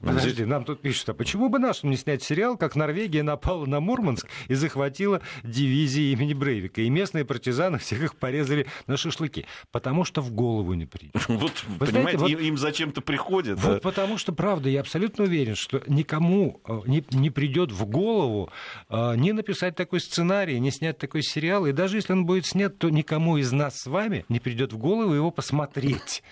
Подожди, 0.00 0.44
нам 0.44 0.64
тут 0.64 0.80
пишут, 0.80 1.10
а 1.10 1.14
почему 1.14 1.48
бы 1.48 1.58
нашим 1.58 1.90
не 1.90 1.96
снять 1.96 2.22
сериал, 2.22 2.56
как 2.56 2.74
Норвегия 2.74 3.22
напала 3.22 3.66
на 3.66 3.80
Мурманск 3.80 4.28
и 4.48 4.54
захватила 4.54 5.22
дивизии 5.44 6.12
имени 6.12 6.34
Брейвика, 6.34 6.80
и 6.80 6.90
местные 6.90 7.24
партизаны 7.24 7.78
всех 7.78 8.02
их 8.02 8.16
порезали 8.16 8.66
на 8.86 8.96
шашлыки? 8.96 9.46
Потому 9.70 10.04
что 10.04 10.20
в 10.20 10.32
голову 10.32 10.74
не 10.74 10.86
придет. 10.86 11.12
Вот, 11.42 11.64
Вы 11.66 11.86
понимаете, 11.86 12.18
знаете, 12.18 12.36
вот, 12.36 12.44
им 12.44 12.56
зачем-то 12.58 13.00
приходит. 13.00 13.58
Вот 13.58 13.78
а? 13.78 13.80
потому 13.80 14.18
что, 14.18 14.32
правда, 14.32 14.68
я 14.68 14.80
абсолютно 14.80 15.24
уверен, 15.24 15.54
что 15.54 15.82
никому 15.86 16.60
э, 16.66 16.80
не, 16.86 17.04
не 17.10 17.30
придет 17.30 17.72
в 17.72 17.86
голову 17.86 18.50
э, 18.88 19.14
не 19.16 19.32
написать 19.32 19.74
такой 19.74 20.00
сценарий, 20.00 20.60
не 20.60 20.70
снять 20.70 20.98
такой 20.98 21.22
сериал, 21.22 21.66
и 21.66 21.72
даже 21.72 21.96
если 21.96 22.12
он 22.12 22.26
будет 22.26 22.46
снят, 22.46 22.76
то 22.78 22.90
никому 22.90 23.38
из 23.38 23.50
нас 23.52 23.80
с 23.80 23.86
вами 23.86 24.24
не 24.28 24.40
придет 24.40 24.72
в 24.72 24.78
голову 24.78 25.14
его 25.14 25.30
посмотреть. 25.30 26.22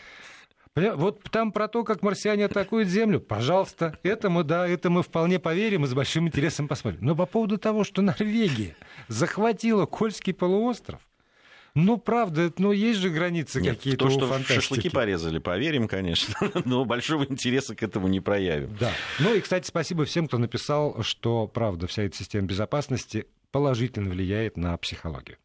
Вот 0.76 1.22
там 1.30 1.50
про 1.50 1.66
то, 1.66 1.82
как 1.82 2.02
марсиане 2.02 2.44
атакуют 2.44 2.88
Землю, 2.88 3.20
пожалуйста, 3.20 3.98
это 4.04 4.30
мы, 4.30 4.44
да, 4.44 4.68
это 4.68 4.88
мы 4.88 5.02
вполне 5.02 5.40
поверим 5.40 5.84
и 5.84 5.88
с 5.88 5.94
большим 5.94 6.28
интересом 6.28 6.68
посмотрим. 6.68 7.00
Но 7.02 7.16
по 7.16 7.26
поводу 7.26 7.58
того, 7.58 7.82
что 7.82 8.02
Норвегия 8.02 8.76
захватила 9.08 9.86
Кольский 9.86 10.32
полуостров, 10.32 11.00
ну, 11.74 11.98
правда, 11.98 12.52
ну, 12.58 12.72
есть 12.72 12.98
же 12.98 13.10
границы 13.10 13.62
какие-то 13.62 14.06
то, 14.06 14.10
что 14.10 14.26
фантастики. 14.26 14.54
шашлыки 14.54 14.88
порезали, 14.90 15.38
поверим, 15.38 15.86
конечно, 15.86 16.34
но 16.64 16.84
большого 16.84 17.24
интереса 17.24 17.74
к 17.74 17.82
этому 17.82 18.08
не 18.08 18.20
проявим. 18.20 18.76
Да. 18.78 18.92
Ну 19.20 19.34
и, 19.34 19.40
кстати, 19.40 19.66
спасибо 19.66 20.04
всем, 20.04 20.26
кто 20.26 20.38
написал, 20.38 21.02
что, 21.02 21.46
правда, 21.46 21.86
вся 21.86 22.02
эта 22.02 22.16
система 22.16 22.46
безопасности 22.46 23.26
положительно 23.52 24.10
влияет 24.10 24.56
на 24.56 24.76
психологию. 24.78 25.38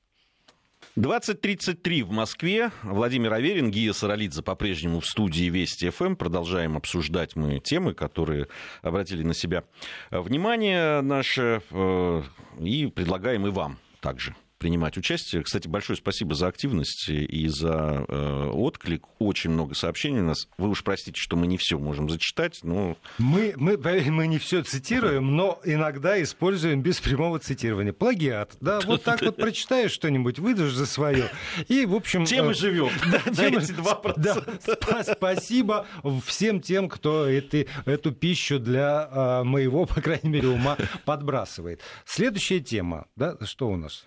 20.33 0.97 2.03
в 2.03 2.11
Москве. 2.11 2.71
Владимир 2.81 3.33
Аверин, 3.33 3.69
Гия 3.69 3.91
Саралидзе 3.91 4.41
по-прежнему 4.41 5.01
в 5.01 5.05
студии 5.05 5.49
Вести 5.49 5.89
ФМ. 5.89 6.15
Продолжаем 6.15 6.77
обсуждать 6.77 7.35
мы 7.35 7.59
темы, 7.59 7.93
которые 7.93 8.47
обратили 8.81 9.23
на 9.23 9.33
себя 9.33 9.65
внимание 10.09 11.01
наше. 11.01 11.61
Э, 11.71 12.23
и 12.61 12.87
предлагаем 12.87 13.45
и 13.45 13.49
вам 13.49 13.77
также 13.99 14.35
принимать 14.65 14.97
участие. 14.97 15.43
Кстати, 15.43 15.67
большое 15.67 15.95
спасибо 15.95 16.33
за 16.33 16.47
активность 16.47 17.07
и 17.07 17.47
за 17.49 18.03
э, 18.07 18.49
отклик. 18.51 19.03
Очень 19.19 19.51
много 19.51 19.75
сообщений 19.75 20.21
у 20.21 20.23
нас. 20.23 20.47
Вы 20.57 20.69
уж 20.69 20.83
простите, 20.83 21.21
что 21.21 21.35
мы 21.35 21.45
не 21.45 21.57
все 21.57 21.77
можем 21.77 22.09
зачитать, 22.09 22.61
но... 22.63 22.97
Мы, 23.19 23.53
мы, 23.57 23.77
мы 24.09 24.25
не 24.25 24.39
все 24.39 24.63
цитируем, 24.63 25.35
но 25.35 25.59
иногда 25.65 26.19
используем 26.19 26.81
без 26.81 26.99
прямого 26.99 27.37
цитирования. 27.37 27.93
Плагиат, 27.93 28.57
да, 28.59 28.79
вот 28.79 29.03
так 29.03 29.21
вот 29.21 29.35
прочитаешь 29.35 29.91
что-нибудь, 29.91 30.39
выдашь 30.39 30.73
за 30.73 30.87
свое, 30.87 31.29
и, 31.67 31.85
в 31.85 31.93
общем... 31.93 32.25
Тем 32.25 32.47
и 32.47 32.51
э, 32.51 32.53
живем. 32.55 32.89
Да, 33.11 33.19
тем, 33.19 33.53
2%. 33.57 34.15
Да, 34.17 35.03
спасибо 35.03 35.85
всем 36.25 36.59
тем, 36.59 36.89
кто 36.89 37.27
эти, 37.27 37.67
эту 37.85 38.11
пищу 38.11 38.57
для 38.57 39.07
э, 39.11 39.43
моего, 39.43 39.85
по 39.85 40.01
крайней 40.01 40.29
мере, 40.29 40.47
ума 40.47 40.75
подбрасывает. 41.05 41.81
Следующая 42.03 42.61
тема, 42.61 43.05
да, 43.15 43.37
что 43.43 43.69
у 43.69 43.77
нас? 43.77 44.05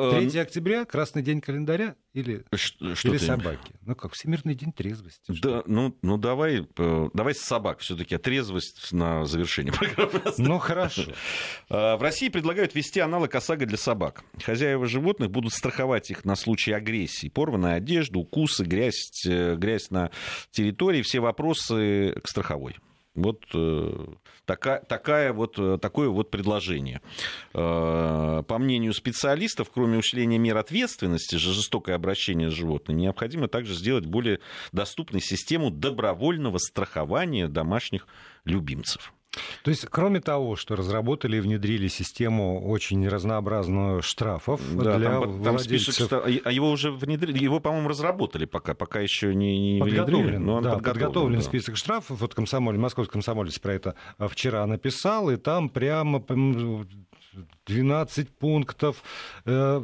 Э, 0.00 0.28
3 0.28 0.38
октября, 0.40 0.84
красный 0.84 1.22
день 1.22 1.40
календаря 1.40 1.96
или, 2.12 2.44
что, 2.54 3.08
или 3.08 3.18
собаки? 3.18 3.72
Ну 3.82 3.94
как, 3.94 4.12
Всемирный 4.14 4.54
день 4.54 4.72
трезвости. 4.72 5.32
Да, 5.42 5.62
ну, 5.66 5.96
ну 6.02 6.16
давай, 6.16 6.66
э, 6.76 7.08
давай 7.12 7.34
с 7.34 7.40
собак 7.40 7.80
все-таки, 7.80 8.14
а 8.14 8.18
трезвость 8.18 8.92
на 8.92 9.26
завершение 9.26 9.72
программы. 9.78 10.22
Ну 10.38 10.58
хорошо. 10.58 11.02
А, 11.68 11.96
в 11.96 12.02
России 12.02 12.28
предлагают 12.28 12.74
ввести 12.74 13.00
аналог 13.00 13.34
ОСАГО 13.34 13.66
для 13.66 13.78
собак. 13.78 14.24
Хозяева 14.42 14.86
животных 14.86 15.30
будут 15.30 15.52
страховать 15.52 16.10
их 16.10 16.24
на 16.24 16.36
случай 16.36 16.72
агрессии. 16.72 17.28
Порванная 17.28 17.74
одежда, 17.74 18.18
укусы, 18.18 18.64
грязь, 18.64 19.24
э, 19.26 19.56
грязь 19.56 19.90
на 19.90 20.10
территории, 20.50 21.02
все 21.02 21.20
вопросы 21.20 22.14
к 22.22 22.28
страховой. 22.28 22.76
Вот 23.14 23.44
э, 23.54 24.06
такая, 24.44 24.80
такая 24.82 25.32
вот, 25.32 25.58
э, 25.58 25.78
такое 25.82 26.08
вот 26.08 26.30
предложение. 26.30 27.00
Э, 27.54 28.42
по 28.46 28.58
мнению 28.58 28.94
специалистов, 28.94 29.70
кроме 29.72 29.98
усиления 29.98 30.38
мер 30.38 30.56
ответственности 30.56 31.34
за 31.34 31.52
жестокое 31.52 31.96
обращение 31.96 32.50
с 32.50 32.54
животными, 32.54 33.02
необходимо 33.02 33.48
также 33.48 33.74
сделать 33.74 34.06
более 34.06 34.38
доступной 34.70 35.20
систему 35.20 35.70
добровольного 35.70 36.58
страхования 36.58 37.48
домашних 37.48 38.06
любимцев. 38.44 39.12
То 39.62 39.70
есть, 39.70 39.86
кроме 39.90 40.20
того, 40.20 40.56
что 40.56 40.74
разработали 40.74 41.36
и 41.36 41.40
внедрили 41.40 41.86
систему 41.88 42.68
очень 42.68 43.06
разнообразную 43.08 44.02
штрафов 44.02 44.60
да, 44.74 44.98
для 44.98 45.10
там, 45.10 45.42
там 45.42 45.56
владельцев... 45.56 45.94
список, 45.94 46.24
а 46.44 46.50
его 46.50 46.70
уже 46.70 46.90
внедрили, 46.90 47.38
его, 47.38 47.60
по-моему, 47.60 47.88
разработали 47.88 48.44
пока, 48.44 48.74
пока 48.74 49.00
еще 49.00 49.34
не, 49.34 49.74
не 49.74 49.80
подготовлен, 49.80 50.16
внедрили, 50.16 50.36
но 50.38 50.54
он 50.56 50.62
да, 50.64 50.74
подготовлен. 50.74 51.06
подготовлен 51.06 51.38
да. 51.38 51.44
список 51.44 51.76
штрафов. 51.76 52.20
Вот 52.20 52.34
комсомоль, 52.34 52.76
московский 52.76 53.12
комсомолец 53.12 53.58
про 53.58 53.74
это 53.74 53.94
вчера 54.18 54.66
написал, 54.66 55.30
и 55.30 55.36
там 55.36 55.68
прямо 55.68 56.20
12 57.66 58.28
пунктов. 58.30 59.02
Э, 59.44 59.82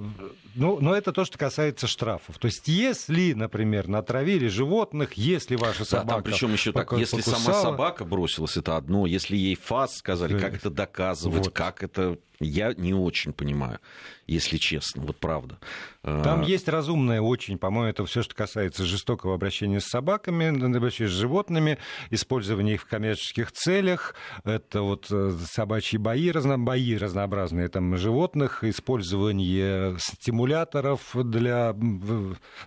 ну, 0.54 0.80
но 0.80 0.94
это 0.94 1.12
то, 1.12 1.24
что 1.24 1.38
касается 1.38 1.87
штрафов. 1.87 2.38
То 2.38 2.46
есть, 2.46 2.66
если, 2.68 3.32
например, 3.32 3.88
натравили 3.88 4.48
животных, 4.48 5.14
если 5.14 5.56
ваша 5.56 5.85
собака... 5.85 6.06
Да, 6.06 6.14
там 6.14 6.22
причем 6.22 6.52
еще 6.52 6.72
так, 6.72 6.92
если 6.92 7.18
покусала... 7.18 7.40
сама 7.40 7.62
собака 7.62 8.04
бросилась, 8.04 8.56
это 8.56 8.76
одно. 8.76 9.06
Если 9.06 9.37
ей 9.37 9.54
фас 9.54 9.96
сказали, 9.96 10.38
как 10.38 10.54
это 10.54 10.70
доказывать, 10.70 11.46
вот. 11.46 11.54
как 11.54 11.82
это 11.82 12.18
я 12.40 12.74
не 12.74 12.94
очень 12.94 13.32
понимаю, 13.32 13.78
если 14.26 14.59
честно, 14.59 15.02
вот 15.02 15.18
правда. 15.18 15.59
Там 16.07 16.42
а, 16.42 16.45
есть 16.45 16.69
разумное 16.69 17.21
очень, 17.21 17.59
по-моему, 17.59 17.90
это 17.90 18.07
все, 18.07 18.23
что 18.23 18.33
касается 18.33 18.85
жестокого 18.85 19.35
обращения 19.35 19.81
с 19.81 19.87
собаками, 19.87 20.47
обращения 20.77 21.11
с 21.11 21.12
животными, 21.12 21.79
использования 22.11 22.75
их 22.75 22.83
в 22.83 22.87
коммерческих 22.87 23.51
целях, 23.51 24.14
это 24.45 24.83
вот 24.83 25.09
э, 25.11 25.33
собачьи 25.51 25.99
бои, 25.99 26.31
разно, 26.31 26.61
бои 26.61 26.97
разнообразные. 26.97 27.69
Там 27.69 27.97
животных, 27.97 28.62
использование 28.62 29.97
стимуляторов 29.99 31.11
для 31.12 31.75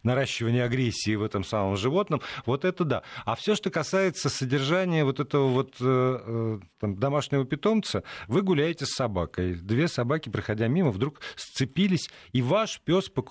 наращивания 0.03 0.65
агрессии 0.65 1.15
в 1.15 1.23
этом 1.23 1.45
самом 1.45 1.77
животном, 1.77 2.21
вот 2.45 2.65
это 2.65 2.83
да. 2.83 3.03
А 3.23 3.35
все, 3.35 3.55
что 3.55 3.69
касается 3.69 4.27
содержания 4.27 5.05
вот 5.05 5.21
этого 5.21 5.47
вот 5.47 5.75
э, 5.79 6.19
э, 6.25 6.59
там, 6.81 6.97
домашнего 6.97 7.45
питомца, 7.45 8.03
вы 8.27 8.41
гуляете 8.41 8.85
с 8.85 8.95
собакой, 8.95 9.53
две 9.53 9.87
собаки, 9.87 10.27
проходя 10.27 10.67
мимо, 10.67 10.91
вдруг 10.91 11.21
сцепились, 11.37 12.09
и 12.33 12.41
ваш 12.41 12.81
пес 12.83 13.07
покусал 13.07 13.28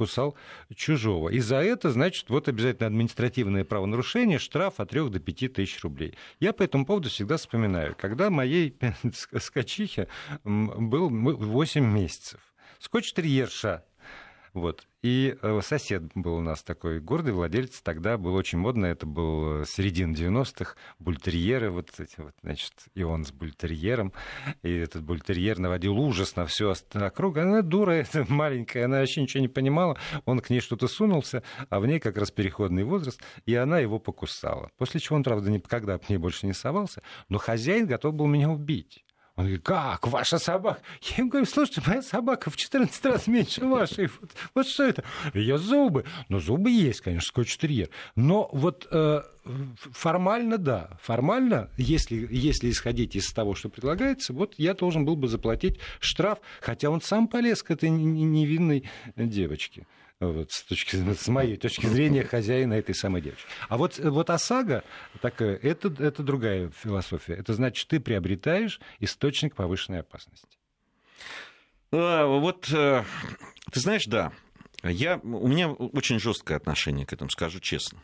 чужого. 0.74 1.28
И 1.28 1.40
за 1.40 1.56
это, 1.56 1.90
значит, 1.90 2.30
вот 2.30 2.48
обязательно 2.48 2.86
административное 2.86 3.64
правонарушение, 3.64 4.38
штраф 4.38 4.80
от 4.80 4.90
3 4.90 5.10
до 5.10 5.20
5 5.20 5.52
тысяч 5.52 5.82
рублей. 5.82 6.14
Я 6.40 6.52
по 6.52 6.62
этому 6.62 6.86
поводу 6.86 7.08
всегда 7.08 7.36
вспоминаю, 7.36 7.94
когда 7.98 8.30
моей 8.30 8.76
скачихе 9.38 10.08
был 10.44 11.08
8 11.10 11.84
месяцев. 11.84 12.40
Скотч-терьерша 12.78 13.82
Вот. 14.58 14.86
И 15.02 15.36
э, 15.40 15.60
сосед 15.62 16.02
был 16.16 16.34
у 16.34 16.40
нас 16.40 16.64
такой 16.64 16.98
гордый 16.98 17.32
владелец, 17.32 17.80
тогда 17.82 18.18
было 18.18 18.36
очень 18.36 18.58
модно, 18.58 18.86
это 18.86 19.06
был 19.06 19.62
э, 19.62 19.64
середина 19.64 20.12
90-х, 20.12 20.74
бультерьеры, 20.98 21.70
вот 21.70 21.88
эти 21.98 22.20
вот, 22.20 22.34
значит, 22.42 22.72
и 22.94 23.04
он 23.04 23.24
с 23.24 23.30
бультерьером, 23.30 24.12
и 24.64 24.74
этот 24.74 25.04
бультерьер 25.04 25.60
наводил 25.60 25.96
ужас 26.00 26.34
на 26.34 26.46
всю 26.46 26.74
округу. 26.94 27.38
Она 27.38 27.62
дура, 27.62 27.92
это 27.92 28.26
маленькая, 28.28 28.86
она 28.86 28.98
вообще 28.98 29.22
ничего 29.22 29.40
не 29.40 29.48
понимала, 29.48 29.96
он 30.24 30.40
к 30.40 30.50
ней 30.50 30.58
что-то 30.58 30.88
сунулся, 30.88 31.44
а 31.70 31.78
в 31.78 31.86
ней 31.86 32.00
как 32.00 32.16
раз 32.16 32.32
переходный 32.32 32.82
возраст, 32.82 33.22
и 33.46 33.54
она 33.54 33.78
его 33.78 34.00
покусала. 34.00 34.72
После 34.78 34.98
чего 34.98 35.14
он, 35.14 35.22
правда, 35.22 35.48
никогда 35.48 35.96
к 35.98 36.08
ней 36.08 36.16
больше 36.16 36.44
не 36.44 36.54
совался, 36.54 37.02
но 37.28 37.38
хозяин 37.38 37.86
готов 37.86 38.14
был 38.14 38.26
меня 38.26 38.50
убить. 38.50 39.04
Он 39.38 39.44
говорит, 39.44 39.62
как, 39.62 40.08
ваша 40.08 40.40
собака? 40.40 40.80
Я 41.00 41.18
ему 41.18 41.30
говорю, 41.30 41.46
слушайте, 41.46 41.80
моя 41.86 42.02
собака 42.02 42.50
в 42.50 42.56
14 42.56 43.04
раз 43.04 43.28
меньше 43.28 43.64
вашей. 43.64 44.08
Вот, 44.20 44.30
вот 44.52 44.66
что 44.66 44.82
это? 44.82 45.04
Ее 45.32 45.58
зубы. 45.58 46.04
Ну, 46.28 46.40
зубы 46.40 46.72
есть, 46.72 47.02
конечно, 47.02 47.28
скотч-терьер. 47.28 47.88
Но 48.16 48.50
вот 48.52 48.88
э, 48.90 49.22
формально, 49.92 50.58
да. 50.58 50.98
Формально, 51.00 51.70
если, 51.76 52.26
если 52.28 52.68
исходить 52.68 53.14
из 53.14 53.32
того, 53.32 53.54
что 53.54 53.68
предлагается, 53.68 54.32
вот 54.32 54.54
я 54.56 54.74
должен 54.74 55.04
был 55.04 55.14
бы 55.14 55.28
заплатить 55.28 55.78
штраф, 56.00 56.40
хотя 56.60 56.90
он 56.90 57.00
сам 57.00 57.28
полез 57.28 57.62
к 57.62 57.70
этой 57.70 57.90
невинной 57.90 58.90
девочке 59.14 59.86
вот, 60.20 60.50
с, 60.50 60.64
точки, 60.64 60.96
с 60.96 61.28
моей 61.28 61.56
точки 61.56 61.86
зрения, 61.86 62.24
хозяина 62.24 62.74
этой 62.74 62.94
самой 62.94 63.22
девочки. 63.22 63.46
А 63.68 63.76
вот, 63.76 63.98
вот 63.98 64.30
ОСАГО, 64.30 64.82
такая, 65.20 65.56
это, 65.56 65.94
это 66.02 66.22
другая 66.22 66.70
философия. 66.70 67.34
Это 67.34 67.54
значит, 67.54 67.86
ты 67.88 68.00
приобретаешь 68.00 68.80
источник 68.98 69.54
повышенной 69.54 70.00
опасности. 70.00 70.58
А, 71.92 72.26
вот, 72.26 72.68
э, 72.72 73.04
ты 73.70 73.80
знаешь, 73.80 74.06
да, 74.06 74.32
я, 74.82 75.18
у 75.22 75.46
меня 75.46 75.70
очень 75.70 76.18
жесткое 76.18 76.56
отношение 76.56 77.06
к 77.06 77.12
этому, 77.12 77.30
скажу 77.30 77.60
честно. 77.60 78.00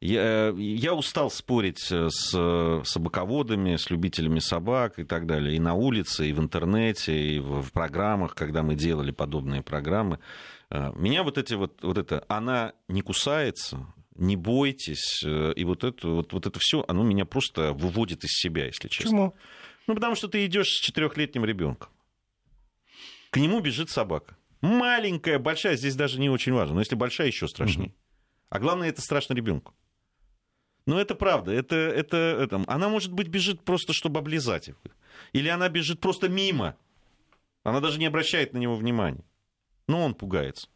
Я, 0.00 0.50
я 0.56 0.94
устал 0.94 1.28
спорить 1.28 1.80
с 1.90 2.82
собаководами, 2.84 3.74
с 3.74 3.90
любителями 3.90 4.38
собак 4.38 5.00
и 5.00 5.04
так 5.04 5.26
далее. 5.26 5.56
И 5.56 5.58
на 5.58 5.74
улице, 5.74 6.28
и 6.28 6.32
в 6.32 6.38
интернете, 6.38 7.18
и 7.18 7.40
в, 7.40 7.62
в 7.62 7.72
программах, 7.72 8.36
когда 8.36 8.62
мы 8.62 8.76
делали 8.76 9.10
подобные 9.10 9.60
программы. 9.62 10.20
Э, 10.70 10.92
меня 10.94 11.22
вот 11.22 11.38
эти 11.38 11.54
вот, 11.54 11.82
вот 11.82 11.98
это, 11.98 12.24
она 12.28 12.74
не 12.88 13.02
кусается, 13.02 13.86
не 14.14 14.36
бойтесь, 14.36 15.22
э, 15.24 15.52
и 15.54 15.64
вот 15.64 15.84
это, 15.84 16.08
вот, 16.08 16.32
вот 16.32 16.46
это 16.46 16.58
все, 16.60 16.84
оно 16.88 17.02
меня 17.02 17.24
просто 17.24 17.72
выводит 17.72 18.24
из 18.24 18.32
себя, 18.32 18.66
если 18.66 18.88
честно. 18.88 19.10
Почему? 19.10 19.34
Ну, 19.86 19.94
потому 19.94 20.14
что 20.14 20.28
ты 20.28 20.44
идешь 20.44 20.68
с 20.68 20.80
четырехлетним 20.80 21.44
ребенком. 21.44 21.90
К 23.30 23.38
нему 23.38 23.60
бежит 23.60 23.90
собака. 23.90 24.36
Маленькая, 24.60 25.38
большая, 25.38 25.76
здесь 25.76 25.94
даже 25.94 26.18
не 26.18 26.28
очень 26.28 26.52
важно. 26.52 26.74
Но 26.74 26.80
если 26.80 26.96
большая, 26.96 27.28
еще 27.28 27.46
страшнее. 27.48 27.90
Угу. 27.90 27.96
А 28.50 28.58
главное, 28.58 28.88
это 28.88 29.00
страшно 29.00 29.34
ребенку. 29.34 29.74
Но 30.84 31.00
это 31.00 31.14
правда. 31.14 31.52
Это, 31.52 31.76
это, 31.76 32.16
это, 32.16 32.64
она, 32.66 32.88
может 32.88 33.12
быть, 33.12 33.28
бежит 33.28 33.62
просто, 33.62 33.92
чтобы 33.92 34.20
облизать 34.20 34.68
их. 34.68 34.76
Или 35.32 35.48
она 35.48 35.68
бежит 35.68 36.00
просто 36.00 36.28
мимо. 36.28 36.76
Она 37.62 37.80
даже 37.80 37.98
не 37.98 38.06
обращает 38.06 38.52
на 38.52 38.58
него 38.58 38.74
внимания 38.74 39.24
но 39.88 40.04
он 40.04 40.14
пугается. 40.14 40.68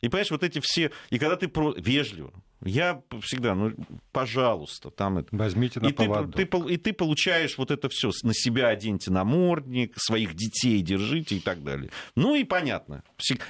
И 0.00 0.08
понимаешь, 0.08 0.30
вот 0.30 0.42
эти 0.42 0.60
все... 0.60 0.92
И 1.10 1.18
когда 1.18 1.36
ты 1.36 1.48
про... 1.48 1.74
вежливо, 1.76 2.32
я 2.64 3.02
всегда, 3.22 3.54
ну, 3.54 3.72
пожалуйста, 4.12 4.90
там 4.90 5.18
это... 5.18 5.28
Возьмите 5.32 5.80
на 5.80 5.88
и 5.88 5.92
поводу. 5.92 6.32
Ты, 6.32 6.46
ты, 6.46 6.58
и 6.72 6.76
ты 6.76 6.92
получаешь 6.92 7.58
вот 7.58 7.70
это 7.70 7.88
все. 7.88 8.10
На 8.22 8.32
себя 8.32 8.68
оденьте 8.68 9.10
намордник, 9.10 9.94
своих 9.96 10.34
детей 10.34 10.80
держите 10.82 11.36
и 11.36 11.40
так 11.40 11.62
далее. 11.62 11.90
Ну 12.14 12.34
и 12.36 12.44
понятно. 12.44 13.02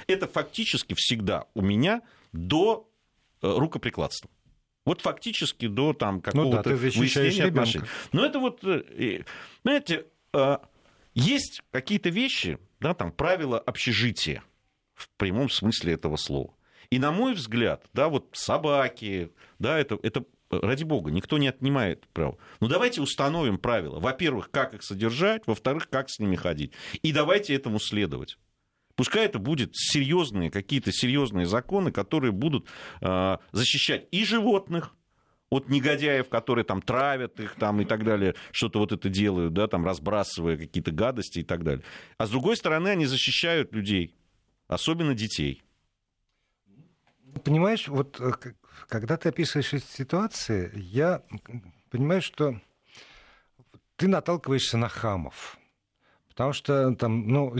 Это 0.07 0.27
фактически 0.27 0.95
всегда 0.97 1.45
у 1.53 1.61
меня 1.61 2.01
до 2.33 2.89
э, 3.41 3.51
рукоприкладства. 3.55 4.29
Вот 4.85 5.01
фактически 5.01 5.67
до 5.67 5.93
там 5.93 6.19
какого-то 6.19 6.69
ну 6.69 6.75
да, 6.75 6.81
выяснения 6.81 7.45
отношений. 7.45 7.85
Но 8.11 8.25
это 8.25 8.39
вот, 8.39 8.63
э, 8.63 9.23
знаете, 9.63 10.05
э, 10.33 10.57
есть 11.13 11.61
какие-то 11.71 12.09
вещи, 12.09 12.57
да, 12.79 12.95
там 12.95 13.11
правила 13.11 13.59
общежития 13.59 14.43
в 14.99 15.09
прямом 15.17 15.49
смысле 15.49 15.93
этого 15.93 16.17
слова. 16.17 16.53
И 16.89 16.99
на 16.99 17.11
мой 17.11 17.33
взгляд, 17.33 17.85
да, 17.93 18.09
вот 18.09 18.29
собаки, 18.33 19.31
да, 19.59 19.77
это, 19.79 19.97
это 20.01 20.25
ради 20.49 20.83
бога, 20.83 21.11
никто 21.11 21.37
не 21.37 21.47
отнимает 21.47 22.07
право. 22.13 22.37
Но 22.59 22.67
давайте 22.67 23.01
установим 23.01 23.57
правила. 23.57 23.99
Во-первых, 23.99 24.49
как 24.51 24.73
их 24.73 24.83
содержать, 24.83 25.43
во-вторых, 25.45 25.89
как 25.89 26.09
с 26.09 26.19
ними 26.19 26.35
ходить. 26.35 26.73
И 27.03 27.11
давайте 27.11 27.53
этому 27.53 27.79
следовать. 27.79 28.37
Пускай 28.95 29.25
это 29.25 29.39
будут 29.39 29.71
серьезные, 29.75 30.51
какие-то 30.51 30.91
серьезные 30.91 31.45
законы, 31.45 31.91
которые 31.91 32.31
будут 32.31 32.67
э, 33.01 33.37
защищать 33.51 34.07
и 34.11 34.25
животных, 34.25 34.95
от 35.49 35.67
негодяев, 35.67 36.29
которые 36.29 36.63
там 36.63 36.81
травят 36.81 37.39
их 37.39 37.55
там 37.55 37.81
и 37.81 37.85
так 37.85 38.03
далее, 38.03 38.35
что-то 38.51 38.79
вот 38.79 38.91
это 38.91 39.09
делают, 39.09 39.53
да, 39.53 39.67
там 39.67 39.85
разбрасывая 39.85 40.57
какие-то 40.57 40.91
гадости 40.91 41.39
и 41.39 41.43
так 41.43 41.63
далее. 41.63 41.83
А 42.17 42.27
с 42.27 42.29
другой 42.29 42.55
стороны, 42.55 42.89
они 42.89 43.05
защищают 43.05 43.73
людей, 43.73 44.15
особенно 44.69 45.13
детей. 45.13 45.61
Понимаешь, 47.43 47.87
вот 47.89 48.19
э, 48.21 48.31
когда 48.87 49.17
ты 49.17 49.29
описываешь 49.29 49.73
эти 49.73 49.85
ситуации, 49.85 50.71
я 50.75 51.23
понимаю, 51.89 52.21
что 52.21 52.59
ты 53.97 54.07
наталкиваешься 54.07 54.77
на 54.77 54.87
хамов. 54.87 55.57
Потому 56.29 56.53
что 56.53 56.95
там, 56.95 57.27
ну, 57.27 57.53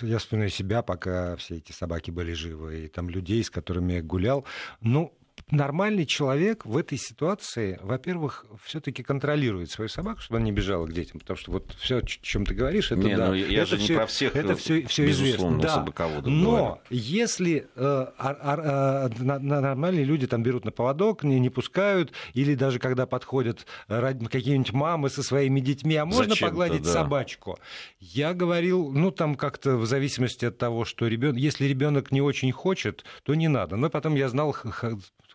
я 0.00 0.18
вспоминаю 0.18 0.50
себя, 0.50 0.82
пока 0.82 1.36
все 1.36 1.58
эти 1.58 1.70
собаки 1.70 2.10
были 2.10 2.32
живы, 2.32 2.86
и 2.86 2.88
там 2.88 3.08
людей, 3.08 3.44
с 3.44 3.50
которыми 3.50 3.92
я 3.92 4.02
гулял. 4.02 4.44
Ну, 4.80 5.16
нормальный 5.50 6.06
человек 6.06 6.64
в 6.66 6.76
этой 6.76 6.98
ситуации, 6.98 7.78
во-первых, 7.82 8.46
все-таки 8.64 9.02
контролирует 9.04 9.70
свою 9.70 9.88
собаку, 9.88 10.20
чтобы 10.20 10.38
она 10.38 10.46
не 10.46 10.52
бежала 10.52 10.86
к 10.86 10.92
детям, 10.92 11.20
потому 11.20 11.36
что 11.38 11.52
вот 11.52 11.72
все, 11.78 11.98
о 11.98 12.02
чем 12.02 12.44
ты 12.44 12.54
говоришь, 12.54 12.90
это 12.90 13.00
не, 13.00 13.16
да, 13.16 13.28
ну, 13.28 13.34
я 13.34 13.62
это 13.62 13.70
же 13.70 13.76
все, 13.76 13.92
не 13.92 13.96
про 13.98 14.06
всех, 14.06 14.36
это 14.36 14.56
все, 14.56 14.86
все 14.86 15.08
известно. 15.10 15.58
Да. 15.60 15.86
Но 16.24 16.50
говорю. 16.50 16.78
если 16.90 17.58
э, 17.58 17.64
а, 17.76 18.10
а, 18.18 19.08
а, 19.08 19.38
нормальные 19.38 20.04
люди 20.04 20.26
там 20.26 20.42
берут 20.42 20.64
на 20.64 20.72
поводок, 20.72 21.22
не, 21.22 21.38
не 21.38 21.50
пускают, 21.50 22.12
или 22.34 22.54
даже 22.56 22.80
когда 22.80 23.06
подходят 23.06 23.66
какие-нибудь 23.88 24.72
мамы 24.72 25.10
со 25.10 25.22
своими 25.22 25.60
детьми, 25.60 25.94
а 25.94 26.04
можно 26.04 26.24
Зачем-то, 26.24 26.46
погладить 26.46 26.82
да. 26.82 26.92
собачку? 26.92 27.58
Я 28.00 28.34
говорил, 28.34 28.90
ну 28.90 29.12
там 29.12 29.36
как-то 29.36 29.76
в 29.76 29.86
зависимости 29.86 30.44
от 30.44 30.58
того, 30.58 30.84
что 30.84 31.06
ребенок, 31.06 31.36
если 31.36 31.66
ребенок 31.66 32.10
не 32.10 32.20
очень 32.20 32.50
хочет, 32.50 33.04
то 33.22 33.34
не 33.34 33.46
надо. 33.46 33.76
Но 33.76 33.90
потом 33.90 34.16
я 34.16 34.28
знал 34.28 34.56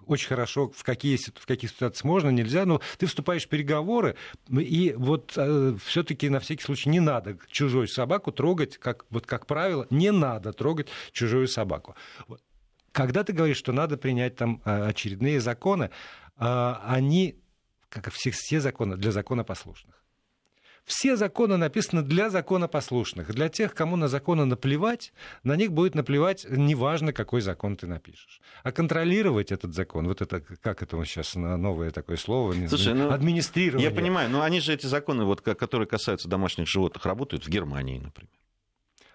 очень 0.07 0.27
хорошо, 0.27 0.69
в 0.69 0.83
какие, 0.83 1.17
в 1.17 1.45
каких 1.45 1.69
ситуациях 1.71 2.03
можно, 2.03 2.29
нельзя, 2.29 2.65
но 2.65 2.81
ты 2.97 3.05
вступаешь 3.05 3.45
в 3.45 3.49
переговоры, 3.49 4.15
и 4.49 4.93
вот 4.97 5.33
э, 5.35 5.75
все-таки 5.85 6.29
на 6.29 6.39
всякий 6.39 6.63
случай 6.63 6.89
не 6.89 6.99
надо 6.99 7.37
чужую 7.47 7.87
собаку 7.87 8.31
трогать, 8.31 8.77
как, 8.77 9.05
вот 9.09 9.25
как 9.25 9.45
правило, 9.45 9.87
не 9.89 10.11
надо 10.11 10.53
трогать 10.53 10.87
чужую 11.11 11.47
собаку. 11.47 11.95
Когда 12.91 13.23
ты 13.23 13.33
говоришь, 13.33 13.57
что 13.57 13.71
надо 13.71 13.97
принять 13.97 14.35
там 14.35 14.61
э, 14.65 14.87
очередные 14.87 15.39
законы, 15.39 15.91
э, 16.37 16.73
они, 16.85 17.39
как 17.89 18.11
все, 18.11 18.31
все 18.31 18.59
законы, 18.59 18.97
для 18.97 19.11
законопослушных. 19.11 20.00
Все 20.85 21.15
законы 21.15 21.57
написаны 21.57 22.01
для 22.01 22.29
законопослушных. 22.29 23.33
Для 23.33 23.49
тех, 23.49 23.73
кому 23.73 23.95
на 23.95 24.07
законы 24.07 24.45
наплевать, 24.45 25.13
на 25.43 25.55
них 25.55 25.71
будет 25.71 25.95
наплевать, 25.95 26.45
неважно, 26.49 27.13
какой 27.13 27.41
закон 27.41 27.77
ты 27.77 27.87
напишешь. 27.87 28.41
А 28.63 28.71
контролировать 28.71 29.51
этот 29.51 29.73
закон, 29.73 30.07
вот 30.07 30.21
это, 30.21 30.41
как 30.41 30.81
это 30.81 31.03
сейчас 31.05 31.35
новое 31.35 31.91
такое 31.91 32.17
слово, 32.17 32.53
Слушай, 32.67 32.93
ну, 32.93 33.11
администрирование. 33.11 33.89
Я 33.89 33.95
понимаю, 33.95 34.29
но 34.29 34.41
они 34.41 34.59
же 34.59 34.73
эти 34.73 34.85
законы, 34.87 35.23
вот, 35.23 35.41
которые 35.41 35.87
касаются 35.87 36.27
домашних 36.27 36.67
животных, 36.67 37.05
работают 37.05 37.45
в 37.45 37.49
Германии, 37.49 37.99
например 37.99 38.40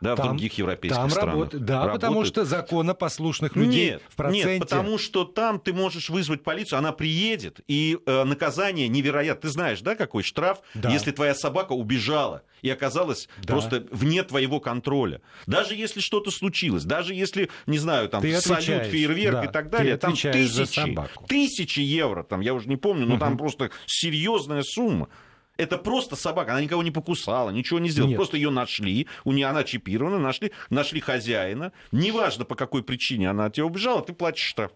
да, 0.01 0.17
там, 0.17 0.27
в 0.27 0.29
других 0.31 0.55
европейских 0.59 0.97
там 1.01 1.11
странах. 1.11 1.35
Работ... 1.35 1.55
Да, 1.55 1.79
работают. 1.79 2.01
потому 2.01 2.25
что 2.25 2.45
законопослушных 2.45 3.57
людей 3.57 3.91
нет, 3.93 4.03
в 4.09 4.17
проценте... 4.17 4.49
Нет, 4.49 4.61
потому 4.61 4.99
что 4.99 5.25
там 5.25 5.59
ты 5.59 5.73
можешь 5.73 6.11
вызвать 6.11 6.43
полицию, 6.43 6.79
она 6.79 6.93
приедет, 6.93 7.61
и 7.67 7.99
э, 8.05 8.25
наказание 8.25 8.89
невероятно. 8.89 9.43
Ты 9.43 9.49
знаешь, 9.49 9.81
да, 9.81 9.95
какой 9.95 10.23
штраф, 10.23 10.61
да. 10.75 10.91
если 10.91 11.11
твоя 11.13 11.35
собака 11.35 11.73
убежала 11.73 12.43
и 12.63 12.71
оказалась 12.71 13.29
да. 13.43 13.55
просто 13.55 13.87
вне 13.91 14.23
твоего 14.23 14.61
контроля. 14.61 15.21
Даже 15.47 15.75
если 15.75 16.01
что-то 16.01 16.31
случилось, 16.31 16.85
даже 16.85 17.15
если, 17.15 17.51
не 17.67 17.79
знаю, 17.79 18.09
там 18.09 18.23
ты 18.23 18.39
салют, 18.41 18.85
фейерверк 18.87 19.37
да. 19.37 19.45
и 19.45 19.49
так 19.49 19.71
далее, 19.71 19.97
там 19.97 20.13
тысячи, 20.13 20.97
тысячи 21.29 21.81
евро, 21.81 22.23
там, 22.23 22.41
я 22.41 22.55
уже 22.55 22.69
не 22.69 22.77
помню, 22.77 23.07
но 23.07 23.15
угу. 23.15 23.21
там 23.21 23.39
просто 23.39 23.71
серьезная 23.87 24.63
сумма. 24.63 25.09
Это 25.57 25.79
просто 25.79 26.17
собака, 26.17 26.53
она 26.53 26.61
никого 26.61 26.83
не 26.83 26.91
покусала, 26.91 27.51
ничего 27.51 27.79
не 27.79 27.89
сделала. 27.89 28.11
Нет. 28.11 28.17
Просто 28.17 28.37
ее 28.37 28.51
нашли, 28.51 29.07
у 29.25 29.33
нее 29.33 29.47
она 29.47 29.65
чипирована, 29.65 30.19
нашли, 30.19 30.53
нашли 30.71 31.01
хозяина. 31.01 31.73
Неважно, 31.93 32.45
по 32.45 32.55
какой 32.55 32.83
причине 32.83 33.31
она 33.31 33.47
от 33.47 33.55
тебя 33.55 33.67
убежала, 33.67 34.03
ты 34.03 34.13
платишь 34.13 34.45
штраф. 34.45 34.73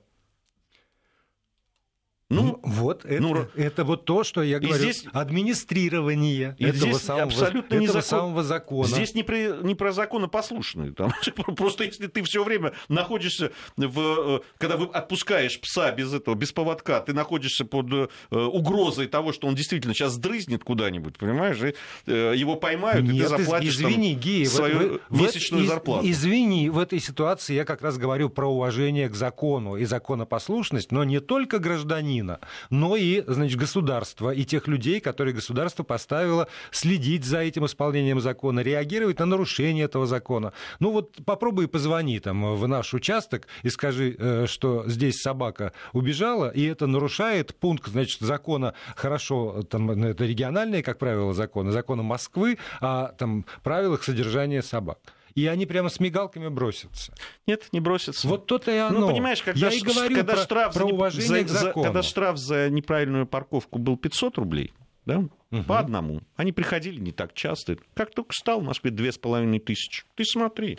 Ну, 2.31 2.61
Вот, 2.63 3.05
это, 3.05 3.21
ну, 3.21 3.47
это 3.57 3.85
вот 3.85 4.05
то, 4.05 4.23
что 4.23 4.43
я 4.43 4.61
говорю, 4.61 4.79
здесь, 4.79 5.05
администрирование 5.13 6.55
и 6.59 6.65
этого, 6.65 6.93
здесь 6.93 6.99
самого, 6.99 7.25
абсолютно 7.25 7.75
этого 7.75 7.87
закон, 7.89 8.03
самого 8.03 8.43
закона. 8.45 8.87
Здесь 8.87 9.15
не, 9.15 9.25
при, 9.25 9.65
не 9.65 9.75
про 9.75 9.93
законопослушные. 9.93 10.93
Там, 10.93 11.13
просто 11.57 11.85
если 11.85 12.07
ты 12.07 12.23
все 12.23 12.45
время 12.45 12.73
находишься, 12.89 13.51
в, 13.77 14.01
э, 14.01 14.41
когда 14.59 14.77
вы 14.77 14.87
отпускаешь 14.87 15.61
пса 15.61 15.91
без 15.91 16.15
этого, 16.15 16.37
без 16.37 16.53
поводка, 16.53 17.01
ты 17.01 17.13
находишься 17.13 17.65
под 17.65 17.93
э, 17.93 18.09
угрозой 18.31 19.09
того, 19.09 19.33
что 19.33 19.49
он 19.49 19.57
действительно 19.57 19.93
сейчас 19.93 20.17
дрызнет 20.17 20.63
куда-нибудь, 20.63 21.19
понимаешь, 21.19 21.61
и 21.61 21.75
э, 22.07 22.35
его 22.37 22.55
поймают, 22.55 23.05
Нет, 23.07 23.15
и 23.15 23.19
ты 23.23 23.29
заплатишь 23.29 23.75
извини, 23.75 24.13
там, 24.13 24.23
Гея, 24.23 24.47
свою 24.47 25.01
в, 25.09 25.21
месячную 25.21 25.65
в, 25.65 25.67
зарплату. 25.67 26.09
Извини, 26.09 26.71
в 26.71 26.79
этой 26.79 27.01
ситуации 27.01 27.55
я 27.55 27.65
как 27.65 27.83
раз 27.83 27.99
говорю 27.99 28.31
про 28.31 28.47
уважение 28.47 29.09
к 29.09 29.17
закону 29.17 29.75
и 29.75 29.85
законопослушность, 29.85 30.93
но 30.93 31.03
не 31.03 31.19
только 31.19 31.59
гражданина, 32.21 32.41
но 32.71 32.97
и, 32.97 33.23
значит, 33.27 33.59
государства 33.59 34.31
и 34.31 34.45
тех 34.45 34.69
людей, 34.69 35.01
которые 35.01 35.35
государство 35.35 35.83
поставило 35.83 36.49
следить 36.71 37.25
за 37.25 37.39
этим 37.39 37.67
исполнением 37.67 38.21
закона, 38.21 38.61
реагировать 38.61 39.19
на 39.19 39.27
нарушение 39.27 39.85
этого 39.85 40.07
закона. 40.07 40.53
Ну 40.81 40.93
вот 40.93 41.17
попробуй 41.25 41.69
позвони 41.69 42.21
там 42.21 42.57
в 42.57 42.69
наш 42.69 42.95
участок 42.95 43.47
и 43.63 43.71
скажи, 43.71 44.17
э, 44.19 44.47
что 44.47 44.85
здесь 44.87 45.21
собака 45.21 45.73
убежала, 45.93 46.51
и 46.51 46.65
это 46.65 46.87
нарушает 46.87 47.55
пункт, 47.55 47.89
значит, 47.89 48.21
закона 48.21 48.75
хорошо, 48.97 49.63
там, 49.63 49.87
ну, 49.87 50.09
это 50.09 50.25
региональные, 50.25 50.83
как 50.83 50.99
правило, 50.99 51.33
законы, 51.35 51.73
законы 51.73 52.03
Москвы 52.03 52.59
о 52.81 53.09
там, 53.19 53.45
правилах 53.63 54.03
содержания 54.03 54.63
собак 54.63 54.99
и 55.41 55.47
они 55.47 55.65
прямо 55.65 55.89
с 55.89 56.01
мигалками 56.01 56.49
бросятся. 56.49 57.15
Нет, 57.47 57.69
не 57.73 57.81
бросятся. 57.81 58.29
Вот 58.29 58.47
то-то 58.47 58.71
и 58.71 58.77
оно. 58.77 59.01
Ну, 59.01 59.09
понимаешь, 59.09 59.43
когда, 59.43 59.69
Я 59.69 59.75
и 59.75 59.81
говорю 59.81 60.15
когда, 60.15 60.35
про, 60.35 60.43
штраф, 60.43 60.75
про 60.75 60.85
уважение 60.85 61.29
за, 61.29 61.45
к 61.45 61.49
закону. 61.49 61.85
когда 61.85 62.03
штраф 62.03 62.37
за 62.37 62.69
неправильную 62.69 63.27
парковку 63.27 63.79
был 63.79 63.97
500 63.97 64.37
рублей, 64.37 64.75
да, 65.07 65.19
угу. 65.51 65.63
по 65.67 65.79
одному, 65.79 66.21
они 66.37 66.53
приходили 66.53 67.01
не 67.01 67.13
так 67.13 67.33
часто. 67.33 67.79
Как 67.95 68.15
только 68.15 68.35
стал 68.35 68.61
в 68.61 68.65
Москве 68.65 68.91
2500, 68.91 70.07
ты 70.15 70.25
смотри. 70.25 70.79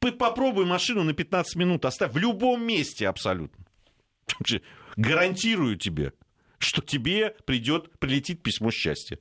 Попробуй 0.00 0.64
машину 0.64 1.02
на 1.02 1.12
15 1.12 1.56
минут 1.56 1.84
оставь 1.84 2.12
в 2.12 2.18
любом 2.18 2.64
месте 2.64 3.08
абсолютно. 3.08 3.64
Гарантирую 4.96 5.76
тебе, 5.76 6.12
что 6.58 6.82
тебе 6.82 7.34
придет, 7.46 7.90
прилетит 7.98 8.42
письмо 8.42 8.70
счастья. 8.70 9.18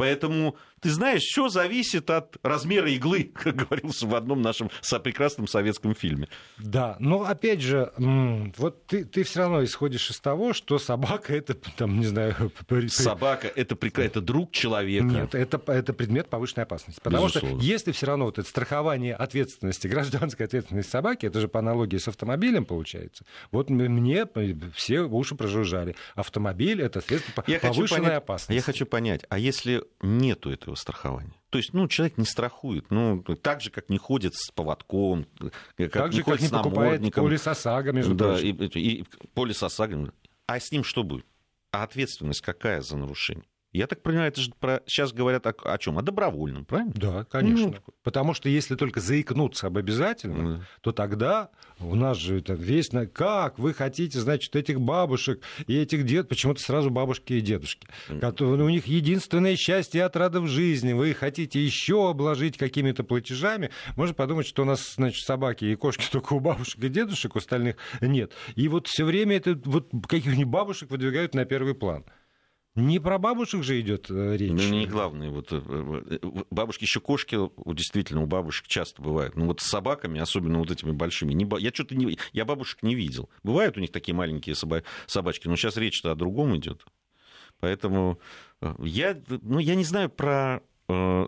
Поэтому 0.00 0.56
ты 0.80 0.90
знаешь, 0.90 1.22
все 1.22 1.48
зависит 1.50 2.08
от 2.08 2.38
размера 2.42 2.90
иглы, 2.90 3.24
как 3.34 3.54
говорился 3.54 4.06
в 4.06 4.14
одном 4.14 4.40
нашем 4.40 4.70
прекрасном 5.02 5.46
советском 5.46 5.94
фильме. 5.94 6.28
Да, 6.58 6.96
но 6.98 7.24
опять 7.24 7.60
же, 7.60 7.92
вот 8.56 8.86
ты, 8.86 9.04
ты 9.04 9.22
все 9.24 9.40
равно 9.40 9.62
исходишь 9.62 10.10
из 10.10 10.18
того, 10.20 10.54
что 10.54 10.78
собака 10.78 11.34
это, 11.34 11.54
там, 11.76 12.00
не 12.00 12.06
знаю... 12.06 12.34
Собака 12.88 13.48
это, 13.54 13.76
это 14.00 14.20
друг 14.20 14.52
человека. 14.52 15.04
Нет, 15.04 15.34
это, 15.34 15.60
это 15.70 15.92
предмет 15.92 16.28
повышенной 16.28 16.64
опасности. 16.64 17.00
Потому 17.02 17.26
Безусловно. 17.26 17.58
что 17.60 17.66
если 17.66 17.92
все 17.92 18.06
равно 18.06 18.24
вот 18.26 18.38
это 18.38 18.48
страхование 18.48 19.14
ответственности, 19.14 19.86
гражданской 19.86 20.46
ответственности 20.46 20.90
собаки, 20.90 21.26
это 21.26 21.40
же 21.40 21.48
по 21.48 21.58
аналогии 21.58 21.98
с 21.98 22.08
автомобилем 22.08 22.64
получается. 22.64 23.24
Вот 23.50 23.68
мне 23.68 24.26
все 24.74 25.02
уши 25.02 25.34
прожужжали. 25.34 25.94
Автомобиль 26.14 26.80
это 26.82 27.00
средство 27.00 27.44
я 27.46 27.58
повышенной 27.58 28.00
понять, 28.00 28.16
опасности. 28.18 28.52
Я 28.52 28.62
хочу 28.62 28.86
понять, 28.86 29.24
а 29.28 29.38
если 29.38 29.82
нету 30.00 30.50
этого 30.50 30.74
страхования. 30.74 31.40
То 31.50 31.58
есть, 31.58 31.72
ну, 31.72 31.88
человек 31.88 32.16
не 32.16 32.24
страхует, 32.24 32.90
ну, 32.90 33.22
так 33.22 33.60
же, 33.60 33.70
как 33.70 33.88
не 33.88 33.98
ходит 33.98 34.34
с 34.34 34.50
поводком, 34.52 35.26
как 35.76 35.92
так 35.92 36.10
не 36.12 36.18
же, 36.18 36.22
ходит 36.22 36.24
как 36.24 36.40
не 36.40 36.46
с 36.46 36.50
покупает 36.50 37.14
полис 37.14 37.46
ОСАГО, 37.46 37.92
между 37.92 38.14
да, 38.14 38.28
прочим. 38.28 38.56
И, 38.56 38.66
и, 38.66 39.00
и 39.00 39.04
полис 39.34 39.62
ОСАГО. 39.62 40.12
А 40.46 40.60
с 40.60 40.70
ним 40.70 40.84
что 40.84 41.02
будет? 41.02 41.26
А 41.72 41.82
ответственность 41.82 42.40
какая 42.40 42.82
за 42.82 42.96
нарушение? 42.96 43.44
Я 43.72 43.86
так 43.86 44.02
понимаю, 44.02 44.28
это 44.28 44.40
же 44.40 44.52
про... 44.58 44.82
сейчас 44.86 45.12
говорят 45.12 45.46
о, 45.46 45.50
о 45.50 45.78
чем? 45.78 45.98
О 45.98 46.02
добровольном, 46.02 46.64
правильно? 46.64 46.92
Да, 46.94 47.24
конечно. 47.24 47.68
Ну, 47.68 47.94
Потому 48.02 48.34
что 48.34 48.48
если 48.48 48.76
только 48.76 49.00
заикнуться 49.00 49.66
об 49.66 49.78
обязательном, 49.78 50.58
да. 50.58 50.64
то 50.80 50.92
тогда 50.92 51.50
у 51.80 51.94
нас 51.94 52.18
же 52.18 52.38
это 52.38 52.54
весь... 52.54 52.90
Как 53.12 53.58
вы 53.58 53.74
хотите, 53.74 54.18
значит, 54.20 54.54
этих 54.56 54.80
бабушек 54.80 55.42
и 55.66 55.76
этих 55.76 56.04
дед... 56.04 56.28
Почему-то 56.28 56.60
сразу 56.60 56.90
бабушки 56.90 57.34
и 57.34 57.40
дедушки. 57.40 57.86
Которые... 58.20 58.64
У 58.64 58.68
них 58.68 58.86
единственное 58.86 59.56
счастье 59.56 60.04
от 60.04 60.16
отрада 60.20 60.40
в 60.40 60.46
жизни. 60.48 60.92
Вы 60.92 61.14
хотите 61.14 61.64
еще 61.64 62.10
обложить 62.10 62.58
какими-то 62.58 63.04
платежами. 63.04 63.70
Можно 63.96 64.14
подумать, 64.14 64.46
что 64.46 64.62
у 64.62 64.64
нас, 64.66 64.94
значит, 64.96 65.24
собаки 65.24 65.64
и 65.64 65.74
кошки 65.76 66.04
только 66.12 66.34
у 66.34 66.40
бабушек 66.40 66.82
и 66.84 66.88
дедушек, 66.88 67.34
у 67.34 67.38
остальных 67.38 67.76
нет. 68.00 68.32
И 68.54 68.68
вот 68.68 68.86
все 68.86 69.04
время 69.04 69.36
это 69.36 69.58
вот 69.64 69.88
каких-нибудь 70.06 70.44
бабушек 70.44 70.90
выдвигают 70.90 71.34
на 71.34 71.44
первый 71.44 71.74
план. 71.74 72.04
Не 72.76 73.00
про 73.00 73.18
бабушек 73.18 73.64
же 73.64 73.80
идет 73.80 74.10
э, 74.10 74.36
речь. 74.36 74.52
Ну, 74.52 74.68
не 74.68 74.86
главное. 74.86 75.30
Вот, 75.30 75.48
э, 75.50 75.60
э, 75.60 76.18
бабушки, 76.50 76.84
еще 76.84 77.00
кошки, 77.00 77.36
действительно, 77.66 78.22
у 78.22 78.26
бабушек 78.26 78.68
часто 78.68 79.02
бывают. 79.02 79.36
Ну, 79.36 79.46
вот 79.46 79.60
с 79.60 79.68
собаками, 79.68 80.20
особенно 80.20 80.58
вот 80.60 80.70
этими 80.70 80.92
большими. 80.92 81.32
Не, 81.32 81.48
я 81.58 81.70
что-то 81.70 81.96
не, 81.96 82.16
я 82.32 82.44
бабушек 82.44 82.82
не 82.82 82.94
видел. 82.94 83.28
Бывают 83.42 83.76
у 83.76 83.80
них 83.80 83.90
такие 83.90 84.14
маленькие 84.14 84.54
соба, 84.54 84.84
собачки, 85.06 85.48
но 85.48 85.56
сейчас 85.56 85.76
речь-то 85.76 86.12
о 86.12 86.14
другом 86.14 86.56
идет. 86.56 86.84
Поэтому 87.58 88.20
я, 88.78 89.20
ну, 89.28 89.58
я 89.58 89.74
не 89.74 89.84
знаю 89.84 90.08
про 90.08 90.62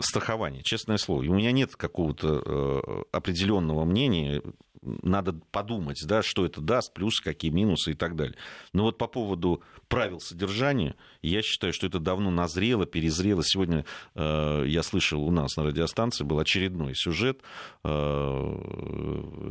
страхование, 0.00 0.62
честное 0.62 0.96
слово. 0.96 1.20
У 1.20 1.34
меня 1.34 1.52
нет 1.52 1.76
какого-то 1.76 3.04
определенного 3.12 3.84
мнения 3.84 4.42
надо 4.82 5.32
подумать, 5.50 6.00
да, 6.06 6.22
что 6.22 6.44
это 6.44 6.60
даст, 6.60 6.92
плюс 6.92 7.20
какие 7.20 7.50
минусы 7.50 7.92
и 7.92 7.94
так 7.94 8.16
далее. 8.16 8.36
Но 8.72 8.84
вот 8.84 8.98
по 8.98 9.06
поводу 9.06 9.62
правил 9.88 10.20
содержания, 10.20 10.96
я 11.22 11.42
считаю, 11.42 11.72
что 11.72 11.86
это 11.86 11.98
давно 11.98 12.30
назрело, 12.30 12.86
перезрело. 12.86 13.42
Сегодня 13.44 13.84
э, 14.14 14.64
я 14.66 14.82
слышал 14.82 15.22
у 15.22 15.30
нас 15.30 15.56
на 15.56 15.64
радиостанции 15.64 16.24
был 16.24 16.38
очередной 16.38 16.94
сюжет 16.94 17.42
э, 17.84 17.88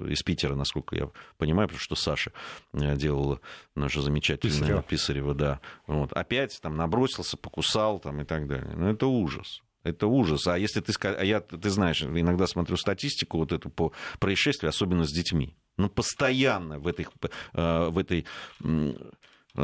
из 0.10 0.22
Питера, 0.24 0.56
насколько 0.56 0.96
я 0.96 1.10
понимаю, 1.38 1.68
потому 1.70 1.82
что 1.82 1.96
Саша 1.96 2.34
э, 2.74 2.96
делала 2.96 3.40
наша 3.76 4.02
замечательная 4.02 4.58
Писарева, 4.58 4.84
Писарева 4.84 5.34
да. 5.34 5.60
Вот. 5.88 6.12
Опять 6.14 6.60
там 6.62 6.76
набросился, 6.76 7.38
покусал 7.38 8.00
там, 8.00 8.22
и 8.22 8.26
так 8.26 8.48
далее. 8.48 8.74
Но 8.76 8.90
это 8.90 9.08
ужас. 9.08 9.62
Это 9.84 10.08
ужас. 10.08 10.48
А 10.48 10.58
если 10.58 10.80
ты, 10.82 10.94
а 11.08 11.24
я, 11.24 11.40
ты 11.40 11.70
знаешь, 11.70 12.04
иногда 12.04 12.48
смотрю 12.48 12.78
статистику 12.78 13.38
вот 13.38 13.52
эту 13.52 13.70
по 13.70 13.94
происшествию, 14.20 14.70
особенно 14.70 15.06
с 15.06 15.12
детьми. 15.12 15.56
Ну, 15.78 15.90
постоянно 15.90 16.80
в 16.80 16.88
этой, 16.88 17.08
э, 17.54 17.90
в 17.90 17.98
этой 17.98 18.26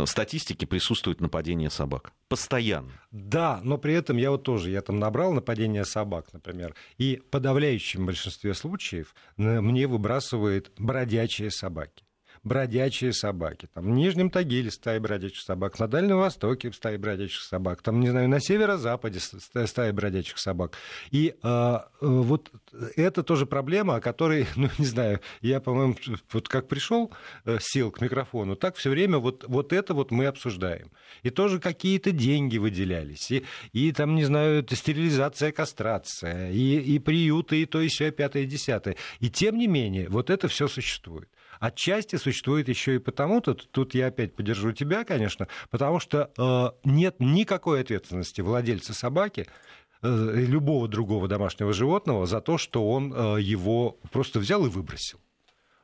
статистике 0.06 0.66
присутствует 0.66 1.22
нападение 1.22 1.70
собак. 1.70 2.12
Постоянно. 2.28 2.92
Да, 3.12 3.62
но 3.64 3.78
при 3.78 3.94
этом 3.94 4.18
я 4.18 4.32
вот 4.32 4.44
тоже, 4.44 4.70
я 4.70 4.82
там 4.82 5.00
набрал 5.00 5.34
нападение 5.34 5.86
собак, 5.86 6.34
например, 6.34 6.76
и 6.98 7.18
в 7.18 7.30
подавляющем 7.30 8.06
большинстве 8.06 8.54
случаев 8.54 9.16
мне 9.38 9.88
выбрасывают 9.88 10.72
бродячие 10.78 11.52
собаки 11.52 12.07
бродячие 12.44 13.14
собаки. 13.14 13.68
Там 13.74 13.86
в 13.86 13.90
Нижнем 13.90 14.30
Тагиле 14.30 14.72
стаи 14.72 15.00
бродячих 15.00 15.42
собак, 15.42 15.80
на 15.80 15.88
Дальнем 15.88 16.18
Востоке 16.18 16.72
стаи 16.72 16.98
бродячих 16.98 17.42
собак, 17.42 17.82
там, 17.82 18.00
не 18.00 18.10
знаю, 18.10 18.30
на 18.30 18.40
северо-западе 18.40 19.20
стаи 19.20 19.92
бродячих 19.92 20.38
собак. 20.38 20.74
И 21.12 21.36
э, 21.42 21.80
вот 22.02 22.52
это 22.96 23.24
тоже 23.24 23.46
проблема, 23.46 23.96
о 23.96 24.02
которой, 24.02 24.48
ну, 24.56 24.70
не 24.78 24.86
знаю, 24.86 25.20
я, 25.42 25.60
по-моему, 25.60 25.96
вот 26.32 26.48
как 26.48 26.68
пришел, 26.68 27.12
э, 27.46 27.58
сел 27.62 27.92
к 27.92 28.02
микрофону, 28.02 28.56
так 28.56 28.76
все 28.76 28.90
время 28.90 29.18
вот, 29.18 29.46
вот 29.48 29.74
это 29.74 29.94
вот 29.94 30.12
мы 30.12 30.26
обсуждаем. 30.26 30.92
И 31.24 31.30
тоже 31.30 31.60
какие-то 31.60 32.12
деньги 32.12 32.58
выделялись, 32.58 33.32
и, 33.32 33.46
и 33.74 33.92
там, 33.92 34.16
не 34.16 34.26
знаю, 34.26 34.66
стерилизация, 34.70 35.52
кастрация, 35.52 36.52
и, 36.52 36.80
и 36.80 37.00
приюты, 37.00 37.62
и 37.62 37.66
то, 37.66 37.82
и 37.82 37.88
все, 37.88 38.12
пятое, 38.12 38.44
и 38.44 38.46
десятое. 38.46 38.96
И 39.20 39.30
тем 39.30 39.58
не 39.58 39.68
менее, 39.68 40.10
вот 40.10 40.30
это 40.30 40.48
все 40.48 40.68
существует. 40.68 41.30
Отчасти 41.60 42.16
существует 42.16 42.68
еще 42.68 42.96
и 42.96 43.00
потому, 43.00 43.42
тут, 43.42 43.70
тут 43.72 43.94
я 43.96 44.08
опять 44.08 44.36
поддержу 44.36 44.72
тебя, 44.72 45.04
конечно, 45.04 45.48
потому 45.70 46.00
что 46.00 46.32
э, 46.38 46.88
нет 46.88 47.16
никакой 47.20 47.82
ответственности 47.82 48.42
владельца 48.42 48.94
собаки, 48.94 49.48
э, 50.02 50.34
любого 50.36 50.88
другого 50.88 51.28
домашнего 51.28 51.74
животного 51.74 52.26
за 52.26 52.42
то, 52.42 52.58
что 52.58 52.90
он 52.90 53.14
э, 53.14 53.42
его 53.42 53.98
просто 54.12 54.40
взял 54.40 54.66
и 54.66 54.70
выбросил. 54.70 55.20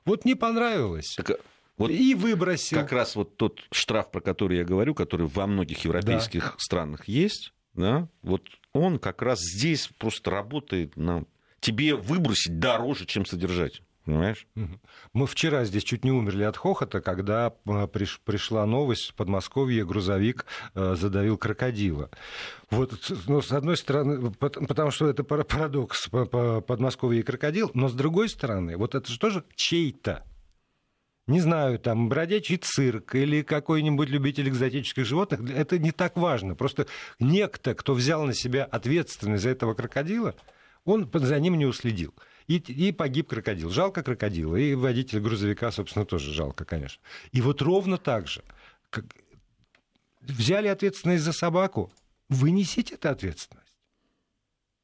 Вот 0.05 0.25
не 0.25 0.35
понравилось. 0.35 1.15
Так, 1.15 1.39
вот 1.77 1.89
и 1.89 2.13
выбросил. 2.13 2.77
Как 2.77 2.91
раз 2.91 3.15
вот 3.15 3.37
тот 3.37 3.61
штраф, 3.71 4.11
про 4.11 4.21
который 4.21 4.57
я 4.57 4.63
говорю, 4.63 4.93
который 4.93 5.27
во 5.27 5.47
многих 5.47 5.83
европейских 5.85 6.43
да. 6.43 6.55
странах 6.57 7.07
есть, 7.07 7.53
да, 7.73 8.07
вот 8.21 8.43
он 8.73 8.99
как 8.99 9.21
раз 9.21 9.39
здесь 9.39 9.89
просто 9.97 10.29
работает 10.29 10.95
на 10.97 11.25
тебе 11.59 11.95
выбросить 11.95 12.59
дороже, 12.59 13.05
чем 13.05 13.25
содержать. 13.25 13.81
Понимаешь? 14.05 14.47
Мы 15.13 15.27
вчера 15.27 15.63
здесь 15.63 15.83
чуть 15.83 16.03
не 16.03 16.11
умерли 16.11 16.43
от 16.43 16.57
хохота, 16.57 16.99
когда 16.99 17.53
э, 17.65 17.87
приш, 17.87 18.19
пришла 18.25 18.65
новость 18.65 19.11
в 19.11 19.15
Подмосковье, 19.15 19.85
грузовик 19.85 20.45
э, 20.75 20.95
задавил 20.95 21.37
крокодила. 21.37 22.09
Вот, 22.69 22.93
ну, 23.27 23.41
с 23.41 23.51
одной 23.53 23.77
стороны, 23.77 24.31
потому 24.31 24.91
что 24.91 25.07
это 25.07 25.23
парадокс, 25.23 26.09
Подмосковье 26.09 27.21
и 27.21 27.23
крокодил, 27.23 27.71
но 27.73 27.87
с 27.87 27.93
другой 27.93 28.27
стороны, 28.27 28.75
вот 28.75 28.93
это 28.93 29.09
же 29.09 29.17
тоже 29.17 29.45
чей-то 29.55 30.25
не 31.25 31.39
знаю, 31.39 31.79
там, 31.79 32.09
бродячий 32.09 32.57
цирк 32.57 33.15
или 33.15 33.43
какой-нибудь 33.43 34.09
любитель 34.09 34.49
экзотических 34.49 35.05
животных, 35.05 35.39
это 35.55 35.79
не 35.79 35.91
так 35.91 36.17
важно. 36.17 36.53
Просто 36.53 36.87
некто, 37.17 37.75
кто 37.75 37.93
взял 37.93 38.25
на 38.25 38.33
себя 38.33 38.65
ответственность 38.65 39.43
за 39.43 39.51
этого 39.51 39.73
крокодила, 39.73 40.35
он 40.83 41.09
за 41.13 41.39
ним 41.39 41.57
не 41.57 41.65
уследил. 41.65 42.13
И, 42.47 42.57
и 42.57 42.91
погиб 42.91 43.29
крокодил. 43.29 43.69
Жалко 43.69 44.03
крокодила. 44.03 44.55
И 44.55 44.75
водитель 44.75 45.19
грузовика, 45.19 45.71
собственно, 45.71 46.05
тоже 46.05 46.33
жалко, 46.33 46.65
конечно. 46.65 47.01
И 47.31 47.41
вот 47.41 47.61
ровно 47.61 47.97
так 47.97 48.27
же. 48.27 48.43
Как... 48.89 49.05
Взяли 50.21 50.67
ответственность 50.67 51.23
за 51.23 51.33
собаку, 51.33 51.91
вынесите 52.29 52.95
эту 52.95 53.09
ответственность. 53.09 53.62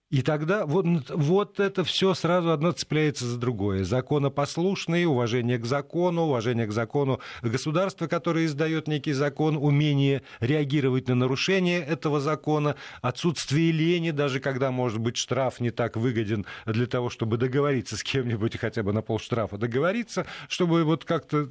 И 0.10 0.24
тогда 0.24 0.66
вот, 0.66 0.86
вот 1.10 1.60
это 1.60 1.84
все 1.84 2.16
сразу 2.16 2.50
одно 2.50 2.72
цепляется 2.72 3.26
за 3.26 3.38
другое. 3.38 3.84
Законопослушные, 3.84 5.08
уважение 5.08 5.60
к 5.60 5.66
закону, 5.66 6.24
уважение 6.24 6.66
к 6.66 6.72
закону 6.72 7.20
государства, 7.44 8.08
которое 8.08 8.46
издает 8.46 8.88
некий 8.88 9.14
закон, 9.14 9.56
умение 9.56 10.24
реагировать 10.40 11.08
на 11.08 11.16
нарушение 11.16 11.82
этого 11.82 12.20
закона, 12.20 12.76
отсутствие 13.04 13.72
лени, 13.72 14.10
даже 14.10 14.40
когда, 14.40 14.72
может 14.72 14.98
быть, 14.98 15.16
штраф 15.16 15.60
не 15.60 15.70
так 15.70 15.96
выгоден 15.96 16.46
для 16.66 16.88
того, 16.88 17.12
чтобы 17.12 17.38
договориться 17.38 17.96
с 17.96 18.02
кем-нибудь 18.02 18.58
хотя 18.58 18.82
бы 18.82 18.94
на 18.94 19.04
полштрафа 19.04 19.60
договориться, 19.60 20.26
чтобы 20.48 20.86
вот 20.86 21.06
как-то 21.06 21.50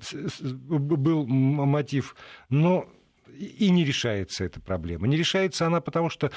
был 0.68 1.26
мотив. 1.26 2.16
Но 2.48 2.88
и 3.38 3.70
не 3.70 3.84
решается 3.84 4.44
эта 4.44 4.60
проблема. 4.60 5.06
Не 5.06 5.16
решается 5.16 5.66
она 5.66 5.80
потому, 5.80 6.10
что 6.10 6.30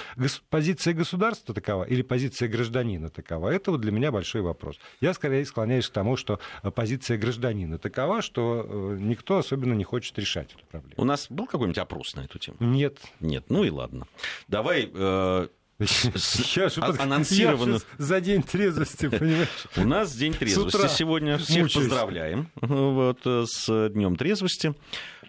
позиция 0.50 0.94
государства 0.94 1.54
такова 1.54 1.84
или 1.84 2.02
позиция 2.02 2.48
гражданина 2.48 3.10
такова. 3.10 3.50
Это 3.50 3.72
вот 3.72 3.82
для 3.82 3.92
меня 3.92 4.12
большой 4.12 4.42
вопрос. 4.42 4.80
Я 5.00 5.14
скорее 5.14 5.46
склоняюсь 5.46 5.88
к 5.88 5.92
тому, 5.94 6.18
что 6.18 6.40
э, 6.64 6.72
позиция 6.72 7.18
гражданина 7.18 7.78
такова, 7.78 8.22
что 8.22 8.66
э, 8.68 8.98
никто 9.00 9.38
особенно 9.38 9.74
не 9.74 9.84
хочет 9.84 10.18
решать 10.20 10.52
эту 10.54 10.66
проблему. 10.66 10.96
У 10.98 11.06
нас 11.06 11.28
был 11.30 11.48
какой-нибудь 11.48 11.80
опрос 11.80 12.16
на 12.16 12.22
эту 12.22 12.40
тему? 12.40 12.58
Нет. 12.60 12.98
Нет, 13.20 13.46
ну 13.50 13.64
и 13.64 13.70
ладно. 13.70 14.08
Давай 14.48 14.90
э, 14.94 15.48
Сейчас 16.16 16.78
анонсировано. 16.78 17.80
За 17.98 18.22
день 18.22 18.44
трезвости, 18.44 19.10
понимаешь? 19.10 19.48
У 19.78 19.86
нас 19.86 20.16
день 20.16 20.34
трезвости 20.34 20.88
сегодня. 20.96 21.38
Всех 21.38 21.72
поздравляем 21.72 22.50
вот, 22.56 23.20
с 23.26 23.90
Днем 23.90 24.16
трезвости. 24.16 24.76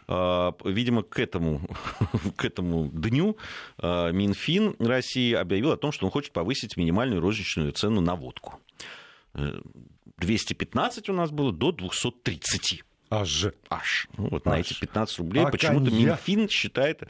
А, 0.09 0.55
видимо, 0.65 1.03
к 1.03 1.19
этому, 1.19 1.61
к 2.37 2.45
этому 2.45 2.89
дню 2.89 3.37
а, 3.79 4.11
Минфин 4.11 4.77
России 4.79 5.33
объявил 5.33 5.73
о 5.73 5.77
том, 5.77 5.93
что 5.93 6.07
он 6.07 6.13
хочет 6.13 6.33
повысить 6.33 6.77
минимальную 6.77 7.21
розничную 7.21 7.73
цену 7.73 8.01
на 8.01 8.15
водку. 8.15 8.59
215 10.19 11.09
э, 11.09 11.13
у 11.13 11.15
нас 11.15 11.31
было 11.31 11.53
до 11.53 11.73
230. 11.73 12.85
Аж. 13.13 13.49
Аж. 13.69 14.09
Ну, 14.17 14.29
вот 14.31 14.47
Аж. 14.47 14.53
на 14.53 14.61
эти 14.61 14.73
15 14.73 15.19
рублей 15.19 15.45
а 15.45 15.51
почему-то 15.51 15.91
Минфин 15.91 16.49
считает 16.49 17.03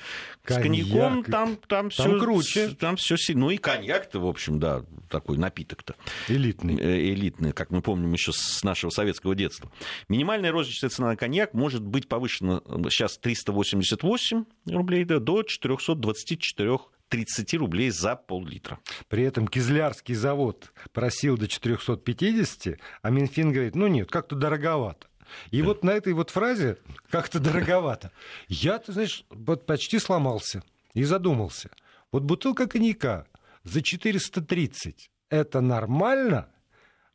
коньяк. 0.43 0.61
с 0.61 0.63
коньяком 0.63 1.25
там, 1.25 1.57
там, 1.57 1.57
там 1.69 1.91
все 1.91 2.19
круче. 2.19 2.71
Там 2.71 2.97
все 2.97 3.17
сильно. 3.17 3.43
Ну 3.43 3.51
и 3.51 3.57
коньяк-то, 3.57 4.19
в 4.19 4.27
общем, 4.27 4.59
да, 4.59 4.85
такой 5.09 5.39
напиток-то. 5.39 5.95
Элитный. 6.27 6.77
Э, 6.77 7.13
элитный, 7.13 7.53
как 7.53 7.71
мы 7.71 7.83
помним 7.83 8.13
еще 8.13 8.33
с 8.33 8.65
нашего 8.65 8.91
советского 8.91 9.37
детства. 9.37 9.71
Минимальная 10.09 10.51
розничная 10.51 10.91
цена 10.91 11.09
на 11.09 11.17
коньяк 11.17 11.55
может 11.55 11.83
быть 11.83 12.09
повышена 12.09 12.63
сейчас 12.91 13.17
388 13.19 14.45
рублей 14.67 15.05
да, 15.05 15.21
до 15.21 15.45
424 15.45 16.79
30 17.13 17.55
рублей 17.55 17.91
за 17.91 18.17
пол-литра. 18.17 18.79
При 19.09 19.23
этом 19.23 19.47
Кизлярский 19.47 20.15
завод 20.15 20.73
просил 20.95 21.37
до 21.37 21.47
450, 21.47 22.79
а 23.03 23.11
Минфин 23.11 23.53
говорит, 23.53 23.75
ну 23.75 23.87
нет, 23.87 24.11
как-то 24.11 24.35
дороговато. 24.35 25.07
И 25.51 25.63
вот 25.63 25.85
на 25.85 25.91
этой 25.91 26.13
вот 26.13 26.31
фразе 26.31 26.79
как-то 27.11 27.41
дороговато. 27.41 28.13
Я, 28.49 28.79
ты 28.79 28.93
знаешь, 28.93 29.25
вот 29.31 29.67
почти 29.67 29.99
сломался 29.99 30.63
и 30.95 31.05
задумался. 31.05 31.71
Вот 32.11 32.23
бутылка 32.23 32.67
коньяка 32.67 33.27
за 33.65 33.83
430 33.83 35.11
это 35.33 35.63
нормально, 35.63 36.51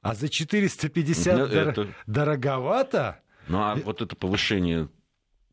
а 0.01 0.15
за 0.15 0.28
450 0.28 1.38
ну, 1.38 1.47
дор... 1.47 1.68
это... 1.68 1.93
дороговато. 2.07 3.22
Ну 3.47 3.59
а 3.59 3.76
вот 3.76 4.01
это 4.01 4.15
повышение 4.15 4.89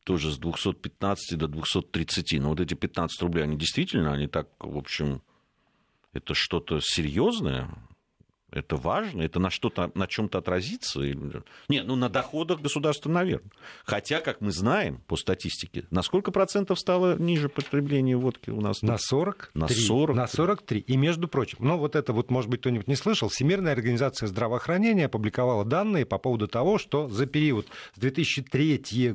тоже 0.05 0.33
с 0.33 0.39
215 0.39 1.39
до 1.39 1.47
230. 1.47 2.41
Ну 2.41 2.49
вот 2.49 2.61
эти 2.61 2.73
15 2.73 3.21
рублей, 3.23 3.45
они 3.45 3.59
действительно, 3.59 4.15
они 4.15 4.29
так, 4.29 4.49
в 4.59 4.79
общем, 4.79 5.23
это 6.15 6.33
что-то 6.35 6.81
серьезное? 6.81 7.69
Это 8.55 8.77
важно, 8.77 9.23
это 9.23 9.41
на 9.41 9.51
что-то, 9.51 9.91
на 9.95 10.07
чем-то 10.07 10.39
отразится. 10.39 11.01
Не, 11.69 11.83
ну 11.83 11.97
на 11.97 12.09
доходах 12.09 12.61
государства, 12.61 13.11
наверное. 13.11 13.51
Хотя, 13.85 14.21
как 14.21 14.41
мы 14.41 14.53
знаем 14.53 15.03
по 15.09 15.17
статистике, 15.17 15.87
на 15.91 16.03
сколько 16.03 16.31
процентов 16.31 16.79
стало 16.79 17.19
ниже 17.19 17.49
потребление 17.49 18.17
водки 18.17 18.51
у 18.51 18.61
нас? 18.61 18.83
На 18.83 18.97
40. 18.97 19.51
На 19.55 19.67
40. 19.67 20.17
На 20.17 20.29
43. 20.29 20.81
И, 20.81 20.97
между 20.97 21.27
прочим, 21.27 21.59
ну 21.61 21.77
вот 21.79 21.97
это 21.97 22.13
вот, 22.13 22.31
может 22.31 22.49
быть, 22.49 22.61
кто-нибудь 22.61 22.87
не 22.87 22.95
слышал, 22.95 23.29
Всемирная 23.29 23.73
организация 23.73 24.29
здравоохранения 24.29 25.07
опубликовала 25.07 25.65
данные 25.65 26.07
по 26.07 26.19
поводу 26.19 26.47
того, 26.47 26.79
что 26.79 27.09
за 27.09 27.27
период 27.27 27.67
с 27.97 27.99
2003 27.99 29.15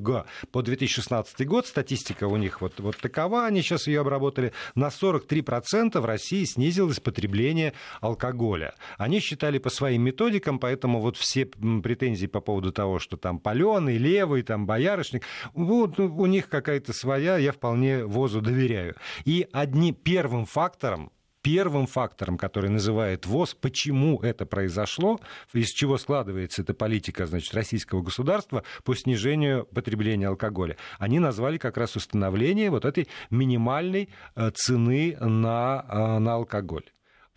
по 0.52 0.62
2016 0.62 1.48
год, 1.48 1.66
статистика 1.66 2.26
у 2.26 2.36
них 2.36 2.60
вот, 2.60 2.78
вот 2.80 2.98
такова, 2.98 3.46
они 3.46 3.62
сейчас 3.62 3.88
ее 3.88 4.02
обработали, 4.02 4.52
на 4.76 4.88
43% 4.88 5.98
в 5.98 6.06
России 6.06 6.44
снизилось 6.44 7.00
потребление 7.00 7.74
алкоголя. 8.02 8.76
Они 8.98 9.22
считали 9.30 9.60
по 9.60 9.70
своим 9.70 10.04
методикам, 10.04 10.60
поэтому 10.60 11.00
вот 11.00 11.16
все 11.18 11.46
претензии 11.46 12.28
по 12.28 12.42
поводу 12.42 12.72
того, 12.72 13.00
что 13.00 13.16
там 13.18 13.40
паленый, 13.40 13.98
левый, 13.98 14.42
там 14.42 14.66
боярышник, 14.66 15.24
вот 15.54 16.00
у 16.00 16.26
них 16.26 16.50
какая-то 16.50 16.94
своя, 16.94 17.38
я 17.38 17.52
вполне 17.52 18.06
ВОЗу 18.06 18.42
доверяю. 18.42 18.96
И 19.26 19.48
одним 19.52 19.94
первым 19.94 20.46
фактором, 20.46 21.12
первым 21.42 21.86
фактором, 21.86 22.38
который 22.38 22.70
называет 22.70 23.26
ВОЗ, 23.26 23.54
почему 23.54 24.20
это 24.20 24.46
произошло, 24.46 25.20
из 25.54 25.68
чего 25.70 25.98
складывается 25.98 26.64
эта 26.64 26.74
политика 26.74 27.26
значит, 27.28 27.54
российского 27.54 28.02
государства 28.02 28.64
по 28.84 28.96
снижению 28.96 29.66
потребления 29.66 30.28
алкоголя, 30.28 30.78
они 30.98 31.20
назвали 31.20 31.58
как 31.58 31.78
раз 31.78 31.96
установление 31.96 32.72
вот 32.72 32.86
этой 32.86 33.08
минимальной 33.30 34.10
э, 34.36 34.52
цены 34.56 35.18
на, 35.20 35.86
э, 35.88 36.20
на 36.20 36.34
алкоголь 36.34 36.86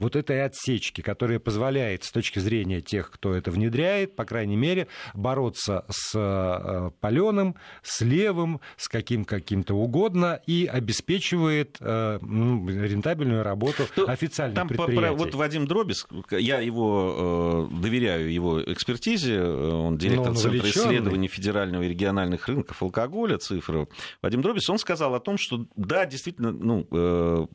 вот 0.02 0.16
этой 0.16 0.44
отсечки, 0.44 1.00
которая 1.00 1.38
позволяет 1.38 2.04
с 2.04 2.10
точки 2.10 2.40
зрения 2.40 2.80
тех, 2.80 3.10
кто 3.10 3.34
это 3.34 3.50
внедряет, 3.50 4.16
по 4.16 4.24
крайней 4.24 4.56
мере, 4.56 4.88
бороться 5.14 5.84
с 5.88 6.12
э, 6.14 6.90
паленым, 7.00 7.54
с 7.82 8.00
левым, 8.00 8.60
с 8.76 8.88
каким 8.88 9.24
каким-то 9.24 9.74
угодно 9.74 10.40
и 10.46 10.66
обеспечивает 10.66 11.76
э, 11.80 12.18
ну, 12.20 12.68
рентабельную 12.68 13.42
работу 13.44 13.84
ну, 13.96 14.08
официальных 14.08 14.56
там 14.56 14.68
предприятий. 14.68 15.06
Про, 15.06 15.12
вот 15.12 15.34
Вадим 15.34 15.66
Дробис, 15.66 16.06
я 16.32 16.60
его 16.60 17.68
э, 17.70 17.80
доверяю 17.80 18.32
его 18.32 18.62
экспертизе, 18.62 19.40
он 19.42 19.96
директор 19.98 20.30
он 20.30 20.36
Центра 20.36 20.68
исследований 20.68 21.28
федерального 21.28 21.82
и 21.82 21.88
региональных 21.88 22.48
рынков 22.48 22.82
алкоголя, 22.82 23.38
цифры. 23.38 23.86
Вадим 24.20 24.42
Дробис, 24.42 24.68
он 24.68 24.78
сказал 24.78 25.14
о 25.14 25.20
том, 25.20 25.38
что 25.38 25.66
да, 25.76 26.06
действительно, 26.06 26.50
ну, 26.50 27.48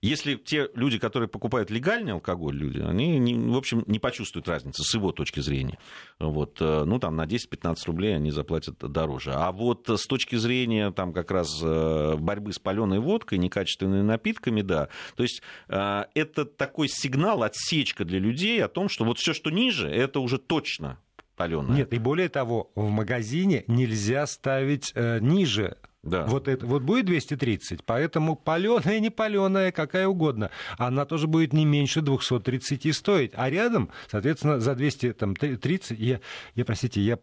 если 0.00 0.36
те 0.36 0.68
люди, 0.74 0.98
которые 0.98 1.28
покупают 1.28 1.70
легально 1.70 1.87
легальный 1.88 2.12
алкоголь 2.12 2.56
люди, 2.56 2.80
они, 2.80 3.18
не, 3.18 3.34
в 3.34 3.56
общем, 3.56 3.82
не 3.86 3.98
почувствуют 3.98 4.48
разницы 4.48 4.82
с 4.82 4.94
его 4.94 5.12
точки 5.12 5.40
зрения. 5.40 5.78
Вот, 6.18 6.58
э, 6.60 6.84
ну, 6.84 6.98
там, 6.98 7.16
на 7.16 7.24
10-15 7.24 7.76
рублей 7.86 8.14
они 8.14 8.30
заплатят 8.30 8.78
дороже. 8.78 9.32
А 9.34 9.50
вот 9.52 9.88
с 9.88 10.06
точки 10.06 10.36
зрения, 10.36 10.90
там, 10.90 11.12
как 11.12 11.30
раз 11.30 11.60
э, 11.62 12.16
борьбы 12.16 12.52
с 12.52 12.58
паленой 12.58 12.98
водкой, 12.98 13.38
некачественными 13.38 14.02
напитками, 14.02 14.60
да, 14.60 14.88
то 15.16 15.22
есть 15.22 15.42
э, 15.68 16.04
это 16.14 16.44
такой 16.44 16.88
сигнал, 16.88 17.42
отсечка 17.42 18.04
для 18.04 18.18
людей 18.18 18.62
о 18.62 18.68
том, 18.68 18.88
что 18.88 19.04
вот 19.04 19.18
все, 19.18 19.32
что 19.32 19.50
ниже, 19.50 19.88
это 19.88 20.20
уже 20.20 20.38
точно 20.38 20.98
паленое. 21.36 21.78
Нет, 21.78 21.94
и 21.94 21.98
более 21.98 22.28
того, 22.28 22.70
в 22.74 22.88
магазине 22.90 23.64
нельзя 23.66 24.26
ставить 24.26 24.92
э, 24.94 25.20
ниже 25.20 25.78
да. 26.08 26.24
Вот, 26.24 26.48
это, 26.48 26.66
вот 26.66 26.82
будет 26.82 27.06
230, 27.06 27.84
поэтому 27.84 28.36
паленая, 28.36 29.00
не 29.00 29.10
паленая, 29.10 29.72
какая 29.72 30.06
угодно, 30.06 30.50
она 30.76 31.04
тоже 31.04 31.26
будет 31.26 31.52
не 31.52 31.64
меньше 31.64 32.00
230 32.00 32.94
стоить. 32.94 33.32
А 33.34 33.50
рядом, 33.50 33.90
соответственно, 34.10 34.60
за 34.60 34.74
230, 34.74 35.98
я, 35.98 36.20
я 36.54 36.64
простите, 36.64 37.00
я 37.00 37.18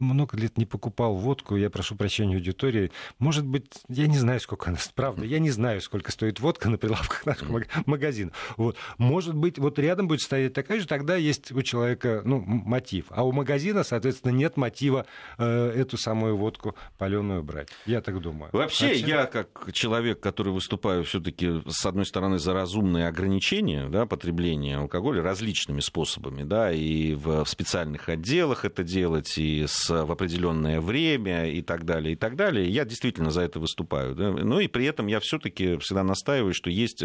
много 0.00 0.36
лет 0.36 0.58
не 0.58 0.66
покупал 0.66 1.14
водку, 1.14 1.56
я 1.56 1.70
прошу 1.70 1.94
прощения 1.96 2.36
аудитории. 2.36 2.90
Может 3.18 3.46
быть, 3.46 3.66
я 3.88 4.06
не 4.06 4.18
знаю, 4.18 4.40
сколько 4.40 4.70
она. 4.70 4.78
Правда, 4.94 5.24
я 5.24 5.38
не 5.38 5.50
знаю, 5.50 5.80
сколько 5.80 6.10
стоит 6.10 6.40
водка 6.40 6.68
на 6.68 6.78
прилавках 6.78 7.26
наших 7.26 7.48
магазинов. 7.86 8.34
Вот. 8.56 8.76
Может 8.98 9.34
быть, 9.34 9.58
вот 9.58 9.78
рядом 9.78 10.08
будет 10.08 10.20
стоять 10.20 10.52
такая 10.52 10.80
же, 10.80 10.86
тогда 10.86 11.16
есть 11.16 11.52
у 11.52 11.62
человека 11.62 12.22
ну, 12.24 12.40
мотив. 12.40 13.06
А 13.10 13.24
у 13.24 13.32
магазина, 13.32 13.84
соответственно, 13.84 14.32
нет 14.32 14.56
мотива 14.56 15.06
э, 15.38 15.72
эту 15.76 15.96
самую 15.96 16.36
водку 16.36 16.74
паленую 16.98 17.42
брать. 17.42 17.68
Я 17.86 18.00
так 18.00 18.20
думаю. 18.20 18.50
Вообще, 18.52 18.94
Хотя... 18.94 19.06
я 19.06 19.26
как 19.26 19.70
человек, 19.72 20.20
который 20.20 20.52
выступаю 20.52 21.04
все-таки, 21.04 21.62
с 21.68 21.84
одной 21.84 22.06
стороны, 22.06 22.38
за 22.38 22.52
разумные 22.52 23.08
ограничения 23.08 23.88
да, 23.88 24.06
потребления 24.06 24.78
алкоголя 24.78 25.22
различными 25.22 25.80
способами, 25.80 26.42
да, 26.42 26.72
и 26.72 27.14
в, 27.14 27.44
в 27.44 27.48
специальных 27.48 28.08
отделах 28.08 28.64
это 28.64 28.82
делать, 28.82 29.36
и 29.38 29.66
с 29.66 29.89
питься 29.90 30.04
в 30.04 30.12
определенное 30.12 30.80
время 30.80 31.50
и 31.50 31.62
так 31.62 31.84
далее, 31.84 32.12
и 32.12 32.16
так 32.16 32.36
далее. 32.36 32.68
Я 32.68 32.84
действительно 32.84 33.30
за 33.30 33.42
это 33.42 33.58
выступаю. 33.58 34.14
Да? 34.14 34.30
Ну 34.30 34.60
и 34.60 34.68
при 34.68 34.86
этом 34.86 35.06
я 35.06 35.20
все-таки 35.20 35.76
всегда 35.78 36.02
настаиваю, 36.02 36.54
что 36.54 36.70
есть 36.70 37.02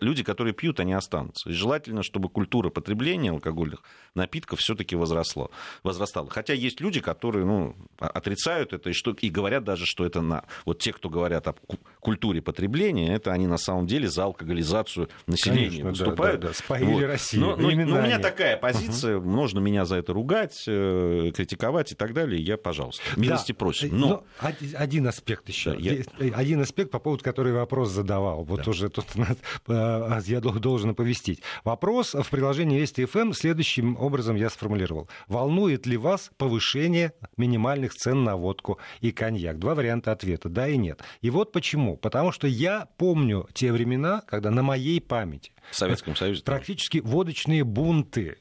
люди, 0.00 0.22
которые 0.22 0.54
пьют, 0.54 0.80
они 0.80 0.92
останутся. 0.92 1.50
И 1.50 1.52
желательно, 1.52 2.02
чтобы 2.02 2.28
культура 2.28 2.70
потребления 2.70 3.30
алкогольных 3.30 3.82
напитков 4.14 4.60
все-таки 4.60 4.96
возросла, 4.96 5.48
возрастала. 5.82 6.28
Хотя 6.30 6.54
есть 6.54 6.80
люди, 6.80 7.00
которые 7.00 7.44
ну, 7.44 7.74
отрицают 7.98 8.72
это 8.72 8.90
и, 8.90 8.92
что, 8.92 9.12
и 9.12 9.30
говорят 9.30 9.64
даже, 9.64 9.84
что 9.86 10.04
это 10.04 10.20
на... 10.20 10.44
Вот 10.64 10.78
те, 10.78 10.92
кто 10.92 11.08
говорят 11.08 11.46
о 11.48 11.54
культуре 12.00 12.40
потребления, 12.40 13.14
это 13.14 13.32
они 13.32 13.46
на 13.46 13.58
самом 13.58 13.86
деле 13.86 14.08
за 14.08 14.24
алкоголизацию 14.24 15.08
населения 15.26 15.82
Конечно, 15.82 15.90
выступают. 15.90 16.40
Да, 16.40 16.48
да, 16.48 16.52
да. 16.52 16.58
Споили 16.58 16.84
вот. 16.84 17.02
Россию. 17.02 17.42
Но, 17.42 17.56
но, 17.56 17.70
но 17.70 17.98
у 17.98 18.02
меня 18.02 18.18
такая 18.18 18.56
позиция, 18.56 19.18
угу. 19.18 19.28
можно 19.28 19.58
меня 19.58 19.84
за 19.84 19.96
это 19.96 20.12
ругать, 20.12 20.64
э, 20.66 21.30
критиковать 21.34 21.92
и 21.92 21.94
так 21.94 22.12
далее, 22.12 22.27
я, 22.36 22.56
пожалуйста, 22.56 23.02
милости 23.16 23.52
да. 23.52 23.58
просим. 23.58 23.98
Но... 23.98 24.08
но 24.08 24.24
один 24.76 25.06
аспект 25.06 25.48
еще, 25.48 25.72
да, 25.72 25.78
я... 25.78 26.02
один 26.34 26.60
аспект, 26.60 26.90
по 26.90 26.98
поводу 26.98 27.24
который 27.24 27.52
вопрос 27.52 27.90
задавал, 27.90 28.44
вот 28.44 28.64
да. 28.64 28.70
уже 28.70 28.88
тут 28.88 29.06
э, 29.68 30.20
я 30.26 30.40
должен 30.40 30.90
оповестить. 30.90 31.42
Вопрос 31.64 32.14
в 32.14 32.28
приложении 32.30 32.78
Вести 32.78 33.04
ФМ 33.04 33.32
следующим 33.32 33.96
образом 33.96 34.36
я 34.36 34.50
сформулировал. 34.50 35.08
Волнует 35.26 35.86
ли 35.86 35.96
вас 35.96 36.30
повышение 36.36 37.12
минимальных 37.36 37.94
цен 37.94 38.24
на 38.24 38.36
водку 38.36 38.78
и 39.00 39.12
коньяк? 39.12 39.58
Два 39.58 39.74
варианта 39.74 40.12
ответа, 40.12 40.48
да 40.48 40.68
и 40.68 40.76
нет. 40.76 41.02
И 41.20 41.30
вот 41.30 41.52
почему. 41.52 41.96
Потому 41.96 42.32
что 42.32 42.46
я 42.46 42.88
помню 42.96 43.48
те 43.52 43.72
времена, 43.72 44.22
когда 44.26 44.50
на 44.50 44.62
моей 44.62 45.00
памяти 45.00 45.52
в 45.70 45.76
Советском 45.76 46.16
Союзе 46.16 46.42
практически 46.42 46.98
водочные 46.98 47.64
бунты 47.64 48.38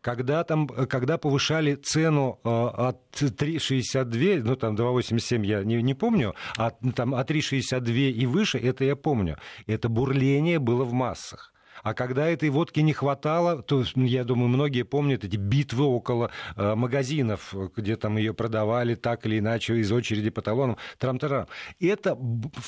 когда, 0.00 0.44
там, 0.44 0.66
когда 0.66 1.18
повышали 1.18 1.74
цену 1.74 2.40
э, 2.44 2.48
от 2.48 2.98
3,62, 3.12 4.42
ну 4.42 4.56
там 4.56 4.74
2,87 4.74 5.46
я 5.46 5.64
не, 5.64 5.82
не 5.82 5.94
помню, 5.94 6.34
а 6.56 6.70
там 6.70 7.14
от 7.14 7.30
3,62 7.30 8.10
и 8.10 8.26
выше, 8.26 8.58
это 8.58 8.84
я 8.84 8.96
помню. 8.96 9.38
Это 9.66 9.88
бурление 9.88 10.58
было 10.58 10.84
в 10.84 10.92
массах. 10.92 11.52
А 11.82 11.94
когда 11.94 12.28
этой 12.28 12.50
водки 12.50 12.80
не 12.80 12.92
хватало, 12.92 13.62
то, 13.62 13.84
я 13.94 14.24
думаю, 14.24 14.48
многие 14.48 14.82
помнят 14.82 15.24
эти 15.24 15.36
битвы 15.36 15.84
около 15.84 16.30
э, 16.56 16.74
магазинов, 16.74 17.54
где 17.76 17.96
там 17.96 18.16
ее 18.16 18.34
продавали 18.34 18.94
так 18.94 19.24
или 19.26 19.38
иначе 19.38 19.76
из 19.76 19.90
очереди 19.90 20.30
по 20.30 20.42
талонам, 20.42 20.76
трам-тарам. 20.98 21.46
Эта 21.78 22.16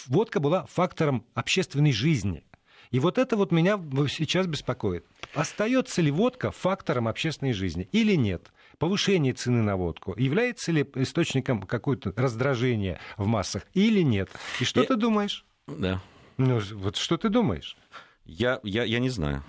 водка 0.07 0.41
была 0.41 0.66
фактором 0.66 1.26
общественной 1.35 1.93
жизни. 1.93 2.45
И 2.93 3.01
вот 3.01 3.18
это 3.18 3.36
вот 3.36 3.51
меня 3.51 3.80
сейчас 4.09 4.47
беспокоит. 4.47 5.05
Остается 5.34 6.03
ли 6.03 6.11
водка 6.11 6.51
фактором 6.53 7.09
общественной 7.09 7.55
жизни 7.55 7.88
или 7.90 8.14
нет? 8.14 8.53
Повышение 8.78 9.32
цены 9.32 9.62
на 9.62 9.76
водку 9.76 10.14
является 10.16 10.72
ли 10.72 10.88
источником 10.97 11.62
какого-то 11.62 12.12
раздражения 12.14 13.01
в 13.16 13.26
массах 13.26 13.64
или 13.72 14.03
нет? 14.03 14.28
И 14.61 14.64
что 14.64 14.82
Я... 14.82 14.86
ты 14.86 14.97
думаешь? 14.97 15.45
Да. 15.66 16.01
Ну, 16.36 16.61
вот 16.74 16.97
что 16.97 17.16
ты 17.16 17.30
думаешь? 17.30 17.76
Я, 18.24 18.61
я, 18.62 18.84
я 18.84 18.99
не 18.99 19.09
знаю. 19.09 19.43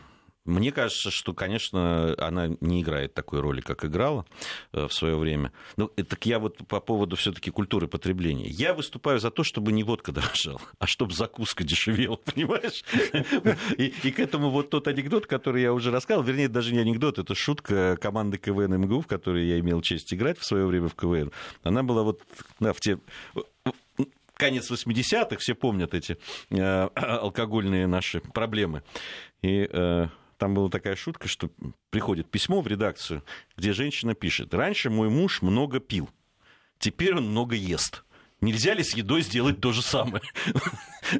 Мне 0.45 0.71
кажется, 0.71 1.09
что, 1.09 1.33
конечно, 1.33 2.15
она 2.17 2.49
не 2.59 2.81
играет 2.81 3.13
такой 3.13 3.39
роли, 3.39 3.61
как 3.61 3.85
играла 3.85 4.25
э, 4.73 4.87
в 4.87 4.93
свое 4.93 5.15
время. 5.15 5.53
Ну, 5.77 5.87
так 5.87 6.25
я 6.25 6.39
вот 6.39 6.57
по 6.67 6.81
поводу 6.81 7.15
все-таки 7.15 7.49
культуры 7.49 7.87
потребления. 7.87 8.49
Я 8.49 8.73
выступаю 8.73 9.19
за 9.19 9.31
то, 9.31 9.43
чтобы 9.43 9.71
не 9.71 9.83
водка 9.83 10.11
дорожала, 10.13 10.61
а 10.79 10.87
чтобы 10.87 11.13
закуска 11.13 11.63
дешевела, 11.63 12.15
понимаешь? 12.33 12.83
И, 13.77 13.93
и 14.03 14.11
к 14.11 14.19
этому 14.19 14.49
вот 14.49 14.69
тот 14.69 14.87
анекдот, 14.87 15.27
который 15.27 15.61
я 15.61 15.73
уже 15.73 15.91
рассказывал, 15.91 16.27
вернее, 16.27 16.49
даже 16.49 16.73
не 16.73 16.79
анекдот, 16.79 17.19
это 17.19 17.35
шутка 17.35 17.97
команды 18.01 18.37
КВН 18.37 18.81
МГУ, 18.81 19.01
в 19.01 19.07
которой 19.07 19.47
я 19.47 19.59
имел 19.59 19.81
честь 19.81 20.13
играть 20.13 20.37
в 20.39 20.45
свое 20.45 20.65
время 20.65 20.89
в 20.89 20.95
КВН. 20.95 21.31
Она 21.63 21.83
была 21.83 22.03
вот 22.03 22.21
да, 22.59 22.73
в 22.73 22.81
те 22.81 22.99
конец 24.35 24.69
80-х, 24.69 25.37
все 25.37 25.55
помнят 25.55 25.93
эти 25.93 26.17
э, 26.49 26.89
алкогольные 26.95 27.87
наши 27.87 28.19
проблемы. 28.19 28.83
И 29.41 29.69
э, 29.71 30.07
там 30.43 30.55
была 30.55 30.67
такая 30.67 30.97
шутка, 30.97 31.29
что 31.29 31.49
приходит 31.89 32.29
письмо 32.29 32.59
в 32.59 32.67
редакцию, 32.67 33.23
где 33.55 33.71
женщина 33.71 34.13
пишет, 34.13 34.53
раньше 34.53 34.89
мой 34.89 35.07
муж 35.07 35.41
много 35.41 35.79
пил, 35.79 36.09
теперь 36.79 37.15
он 37.15 37.29
много 37.29 37.55
ест. 37.55 38.03
Нельзя 38.41 38.73
ли 38.73 38.83
с 38.83 38.93
едой 38.93 39.21
сделать 39.21 39.61
то 39.61 39.71
же 39.71 39.81
самое? 39.81 40.21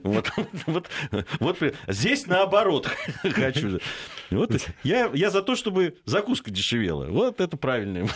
Вот, 0.03 0.31
вот, 0.67 0.89
вот 1.39 1.57
здесь 1.87 2.27
наоборот 2.27 2.87
хочу. 3.23 3.79
Вот, 4.31 4.51
я, 4.83 5.09
я 5.13 5.29
за 5.29 5.41
то, 5.41 5.55
чтобы 5.55 5.97
закуска 6.05 6.51
дешевела. 6.51 7.05
Вот 7.05 7.39
это 7.39 7.57
правильно. 7.57 8.07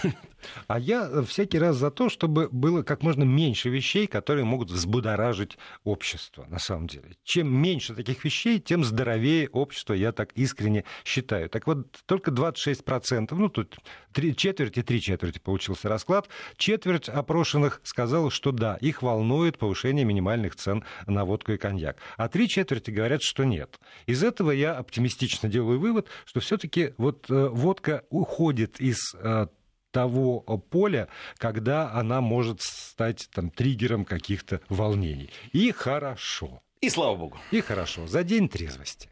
А 0.68 0.80
я 0.80 1.24
всякий 1.24 1.60
раз 1.60 1.78
за 1.78 1.92
то, 1.92 2.10
чтобы 2.10 2.48
было 2.52 2.84
как 2.84 3.04
можно 3.04 3.24
меньше 3.24 3.70
вещей, 3.70 4.08
которые 4.08 4.46
могут 4.46 4.70
взбудоражить 4.70 5.58
общество, 5.84 6.46
на 6.50 6.60
самом 6.60 6.88
деле. 6.88 7.16
Чем 7.24 7.54
меньше 7.54 7.96
таких 7.96 8.24
вещей, 8.24 8.60
тем 8.60 8.84
здоровее 8.84 9.50
общество, 9.50 9.94
я 9.94 10.12
так 10.12 10.32
искренне 10.34 10.84
считаю. 11.04 11.50
Так 11.50 11.68
вот, 11.68 11.88
только 12.06 12.32
26%, 12.32 13.34
ну 13.36 13.50
тут 13.50 13.78
три 14.14 14.36
четверти, 14.36 14.84
три 14.84 15.02
четверти 15.02 15.40
получился 15.40 15.90
расклад, 15.90 16.30
четверть 16.58 17.10
опрошенных 17.10 17.82
сказала, 17.84 18.32
что 18.32 18.52
да, 18.52 18.78
их 18.78 19.02
волнует 19.02 19.58
повышение 19.58 20.06
минимальных 20.06 20.56
цен 20.56 20.84
на 21.06 21.26
водку 21.26 21.54
и 21.54 21.58
коньяк. 21.68 21.98
А 22.16 22.30
три 22.30 22.48
четверти 22.48 22.92
говорят, 22.92 23.22
что 23.22 23.44
нет. 23.44 23.80
Из 24.06 24.24
этого 24.24 24.52
я 24.52 24.74
оптимистично 24.78 25.50
делаю 25.50 25.80
вывод, 25.80 26.08
что 26.26 26.40
все-таки 26.40 26.94
вот 26.98 27.30
э, 27.30 27.48
водка 27.50 28.04
уходит 28.10 28.80
из 28.80 28.98
э, 29.16 29.48
того 29.92 30.40
поля, 30.40 31.10
когда 31.38 31.92
она 31.92 32.22
может 32.22 32.62
стать 32.62 33.28
там, 33.34 33.50
триггером 33.50 34.06
каких-то 34.06 34.62
волнений. 34.70 35.30
И 35.52 35.72
хорошо. 35.72 36.62
И 36.80 36.90
слава 36.90 37.16
богу. 37.18 37.38
И 37.52 37.60
хорошо. 37.62 38.08
За 38.08 38.24
день 38.24 38.48
трезвости. 38.48 39.10